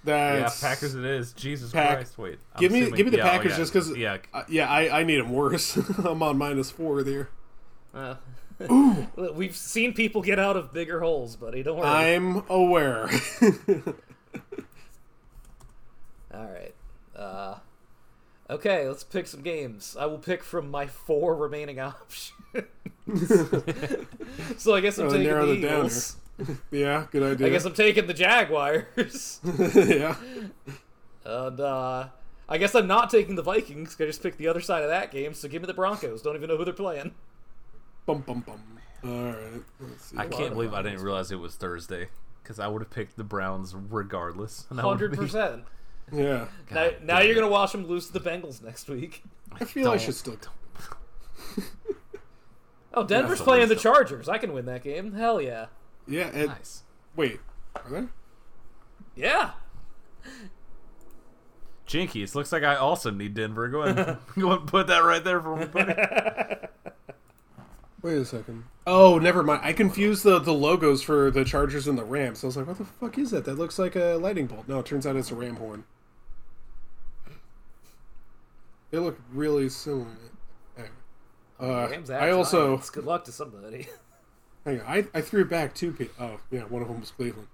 [0.04, 1.32] That's yeah, Packers it is.
[1.32, 2.18] Jesus Pack- Christ!
[2.18, 3.96] Wait, I'm Give me, assuming- give me the yeah, oh, Packers yeah, just because.
[3.96, 4.18] Yeah,
[4.48, 5.76] yeah, I, I need them worse.
[6.04, 7.30] I'm on minus four there.
[7.94, 8.16] Uh,
[9.34, 11.62] We've seen people get out of bigger holes, buddy.
[11.62, 11.88] Don't worry.
[11.88, 13.08] I'm aware.
[16.34, 16.74] All right.
[17.16, 17.56] Uh,
[18.50, 19.96] okay, let's pick some games.
[19.98, 22.32] I will pick from my four remaining options.
[24.58, 26.16] so I guess I'm Oh, taking the Eagles.
[26.70, 27.46] yeah, good idea.
[27.46, 29.40] I guess I'm taking the Jaguars.
[29.74, 30.16] yeah.
[31.24, 32.08] and uh,
[32.48, 33.96] I guess I'm not taking the Vikings.
[34.00, 35.34] I just picked the other side of that game.
[35.34, 36.22] So give me the Broncos.
[36.22, 37.14] Don't even know who they're playing.
[38.06, 38.60] Bum bum bum.
[39.04, 39.62] All right.
[39.80, 40.16] Let's see.
[40.18, 42.08] I can't believe I didn't realize it was Thursday
[42.42, 44.66] because I would have picked the Browns regardless.
[44.70, 45.64] and I would've Hundred been- percent.
[46.12, 46.48] Yeah.
[46.70, 49.22] Now, now you're gonna watch them lose to the Bengals next week.
[49.58, 50.00] I feel I Don't.
[50.02, 50.36] should still.
[52.92, 54.28] Oh, Denver's Yeah, playing the Chargers.
[54.28, 55.12] I can win that game.
[55.14, 55.66] Hell yeah.
[56.06, 56.30] Yeah.
[56.32, 56.82] And, Nice.
[57.16, 57.40] Wait.
[57.76, 58.04] Are they?
[59.16, 59.52] Yeah.
[61.86, 62.34] Jinkies.
[62.34, 63.68] Looks like I also need Denver.
[63.68, 65.94] Go ahead, go ahead and put that right there for me, buddy.
[68.02, 68.64] Wait a second.
[68.86, 69.62] Oh, never mind.
[69.64, 72.44] I confused the, the logos for the Chargers and the Rams.
[72.44, 73.46] I was like, what the fuck is that?
[73.46, 74.68] That looks like a lightning bolt.
[74.68, 75.84] No, it turns out it's a ram horn.
[78.90, 80.06] They look really similar.
[80.76, 80.92] Anyway.
[81.58, 82.90] Uh, Rams I also Giants.
[82.90, 83.88] Good luck to somebody.
[84.64, 86.14] hang on, I, I threw back two people.
[86.24, 87.48] Oh yeah, one of them was Cleveland.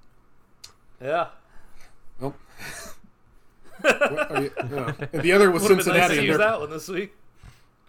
[1.01, 1.29] yeah.
[2.21, 2.35] Well,
[3.85, 4.93] you- yeah.
[5.13, 6.17] and the other was Would have been nice Cincinnati.
[6.17, 7.13] to use that one this week.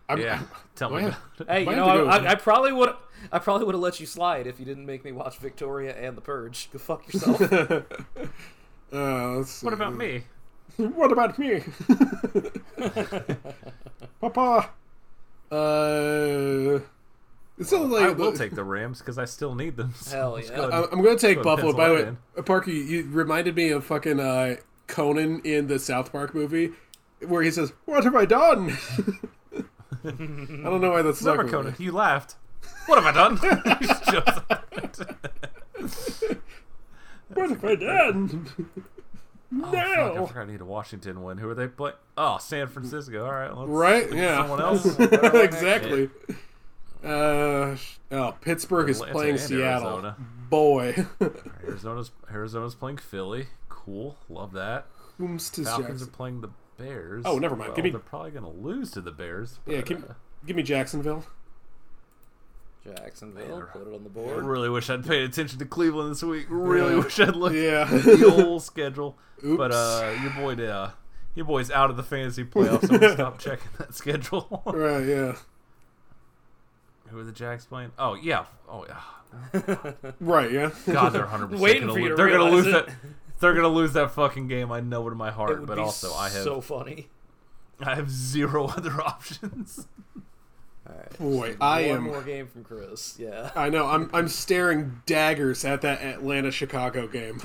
[0.07, 0.41] I'm, Yeah.
[0.76, 1.03] Tell me.
[1.03, 1.15] Wow.
[1.48, 2.93] Hey, you Might know, have to go I, I, I probably would.
[3.31, 6.18] I probably would have let you slide if you didn't make me watch Victoria and
[6.18, 6.69] The Purge.
[6.72, 7.41] Go fuck yourself.
[8.93, 9.64] Uh, let's see.
[9.65, 10.23] What about me?
[10.76, 11.64] What about me?
[14.19, 14.69] Papa.
[15.49, 16.80] Uh,
[17.57, 19.94] it sounds like I will take the Rams because I still need them.
[19.95, 20.48] so Hell yeah.
[20.49, 21.73] go ahead I- and- I'm going to take Go Buffalo.
[21.73, 22.18] By the way, in.
[22.38, 24.56] uh, Parker, you, you reminded me of fucking uh,
[24.88, 26.72] Conan in the South Park movie,
[27.28, 28.78] where he says, "What have I done?"
[30.03, 31.86] I don't know why that's stuck Remember, Conan, me.
[31.86, 32.36] you laughed.
[32.88, 33.38] What have I done?
[33.80, 34.99] He just jumps.
[37.34, 38.48] What have I done?
[39.53, 41.38] Oh, fuck, I forgot I need a Washington win.
[41.38, 41.98] Who are they playing?
[42.18, 43.26] Oh, San Francisco.
[43.26, 44.10] All right, let's Right?
[44.14, 44.38] Yeah.
[44.38, 44.86] Someone else.
[44.99, 46.10] exactly.
[47.03, 47.76] Uh,
[48.11, 49.88] oh, Pittsburgh is Atlanta playing Seattle.
[49.88, 50.15] Arizona.
[50.49, 51.06] Boy,
[51.64, 53.48] Arizona's Arizona's playing Philly.
[53.69, 54.86] Cool, love that.
[55.18, 56.07] whom's to Falcons Jackson?
[56.07, 57.23] are playing the Bears.
[57.26, 57.69] Oh, never mind.
[57.69, 59.60] Well, Give me- They're probably gonna lose to the Bears.
[59.65, 60.14] Yeah, give, uh,
[60.45, 61.26] give me Jacksonville.
[62.84, 64.44] Jacksonville, put it on the I board.
[64.44, 66.48] really wish I'd paid attention to Cleveland this week.
[66.49, 67.88] Really wish I'd looked Yeah.
[67.91, 69.18] at the whole schedule.
[69.44, 70.91] But uh, your boy, uh,
[71.36, 72.88] your boy's out of the fantasy playoffs.
[72.88, 74.64] So stop checking that schedule.
[74.73, 75.06] Right?
[75.06, 75.36] Yeah.
[77.11, 77.91] Who are the Jags playing?
[77.99, 78.45] Oh yeah.
[78.69, 79.01] Oh yeah.
[80.19, 80.51] Right.
[80.51, 80.71] Yeah.
[80.88, 82.17] God, they're 100 percent Waiting gonna for you lose.
[82.17, 82.71] They're gonna lose it.
[82.85, 82.89] that.
[83.39, 84.71] They're gonna lose that fucking game.
[84.71, 85.59] I know it in my It heart.
[85.59, 87.07] would But be also, I have so funny.
[87.79, 89.88] I have zero other options.
[90.88, 91.17] All right.
[91.19, 92.03] Boy, so I one am.
[92.03, 93.15] more game from Chris.
[93.17, 93.51] Yeah.
[93.55, 93.88] I know.
[93.88, 97.41] I'm I'm staring daggers at that Atlanta Chicago game.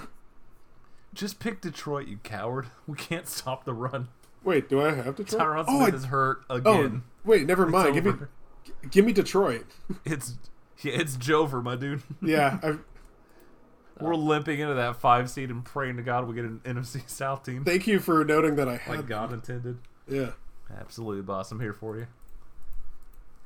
[1.15, 2.67] Just pick Detroit, you coward.
[2.87, 4.09] We can't stop the run.
[4.45, 5.41] Wait, do I have Detroit?
[5.41, 7.03] Tyron oh, Smith I- is hurt oh, again.
[7.25, 7.95] wait, never mind.
[7.95, 8.29] Give me, over.
[8.67, 9.67] G- give me Detroit.
[10.05, 10.35] It's
[10.83, 12.03] yeah, it's Jover, my dude.
[12.23, 12.81] Yeah, I've,
[14.01, 17.45] We're limping into that five seed and praying to God we get an NFC South
[17.45, 17.65] team.
[17.65, 18.97] Thank you for noting that I had.
[18.97, 19.79] Like God intended.
[20.07, 20.33] Yeah.
[20.79, 21.51] Absolutely, boss.
[21.51, 22.07] I'm here for you.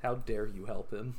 [0.03, 1.15] How dare you help him?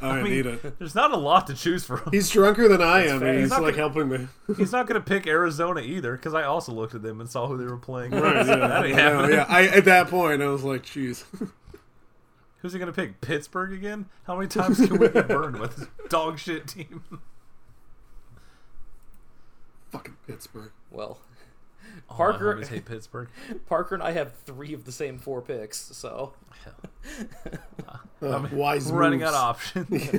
[0.00, 0.78] I, mean, need it.
[0.78, 2.00] There's not a lot to choose from.
[2.10, 4.28] He's drunker than I am, and He's he's not like gonna- helping me.
[4.56, 7.46] He's not going to pick Arizona either, because I also looked at them and saw
[7.46, 8.12] who they were playing.
[8.12, 9.36] Right, yeah, that ain't I know, happening.
[9.36, 9.44] yeah.
[9.48, 11.24] I at that point I was like, jeez.
[12.64, 13.20] Who's he going to pick?
[13.20, 14.06] Pittsburgh again?
[14.26, 17.02] How many times can we get burned with this dog shit team?
[19.90, 20.72] Fucking Pittsburgh.
[20.90, 21.18] Well,
[22.08, 23.28] Oh, Parker- I always hate Pittsburgh.
[23.66, 26.32] Parker and I have three of the same four picks, so
[28.22, 29.32] Uh, wise We're running moves.
[29.32, 30.12] out of options.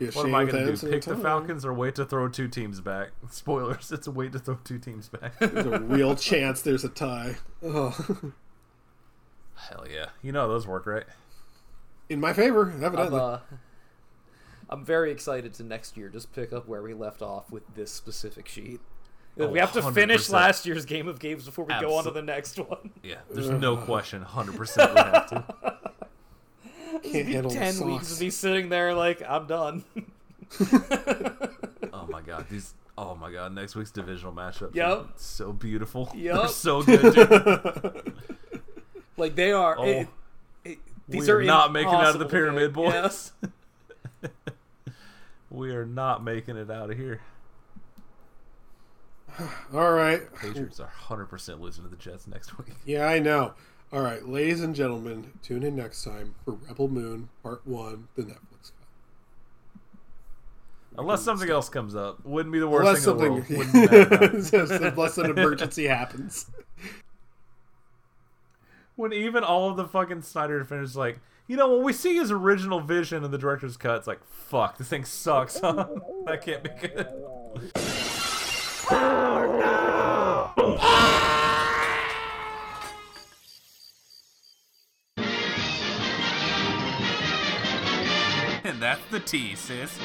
[0.00, 0.10] yeah.
[0.12, 0.90] What am I going to do?
[0.90, 1.16] Pick the.
[1.16, 3.10] Falcons or wait to throw two teams back?
[3.30, 5.38] Spoilers, it's a wait to throw two teams back.
[5.38, 7.36] There's a real chance there's a tie.
[7.62, 8.32] Oh.
[9.56, 10.06] Hell yeah.
[10.22, 11.04] You know those work, right?
[12.08, 13.20] In my favor, I'm evidently.
[13.20, 13.38] uh,
[14.70, 17.90] I'm very excited to next year just pick up where we left off with this
[17.92, 18.80] specific sheet.
[19.38, 20.32] Oh, we have to finish 100%.
[20.32, 22.90] last year's game of games before we go on to the next one.
[23.02, 24.24] Yeah, there's no question.
[24.24, 25.44] 100% we have to.
[27.02, 28.12] Can't handle the Ten weeks socks.
[28.12, 29.84] of me sitting there like I'm done.
[31.92, 32.74] Oh my god, these.
[32.96, 34.74] Oh my god, next week's divisional matchup.
[34.74, 35.06] Yep.
[35.16, 36.10] So beautiful.
[36.14, 36.34] Yep.
[36.36, 38.14] They're so good, dude.
[39.16, 39.76] Like they are.
[39.78, 39.84] Oh.
[39.84, 40.08] it-
[40.64, 42.84] it- these we are, are not making it out of the impossible to pyramid, pick.
[42.84, 43.00] Yeah.
[43.02, 43.32] boys.
[45.50, 47.20] we are not making it out of here.
[49.74, 50.22] All right.
[50.34, 52.68] Patriots are 100% losing to the Jets next week.
[52.86, 53.54] Yeah, I know.
[53.92, 58.22] All right, ladies and gentlemen, tune in next time for Rebel Moon Part 1, the
[58.22, 58.88] Netflix cut.
[60.98, 62.24] Unless something else comes up.
[62.24, 63.74] Wouldn't be the worst Unless thing something, in the world.
[63.74, 64.92] Wouldn't be mad about it.
[64.92, 66.46] unless an emergency happens.
[68.96, 72.30] When even all of the fucking Snyder defenders like, you know, when we see his
[72.30, 75.88] original vision in the director's cut, it's like, fuck, this thing sucks, huh?
[76.26, 77.06] that can't be good.
[88.64, 89.98] and that's the T, sis.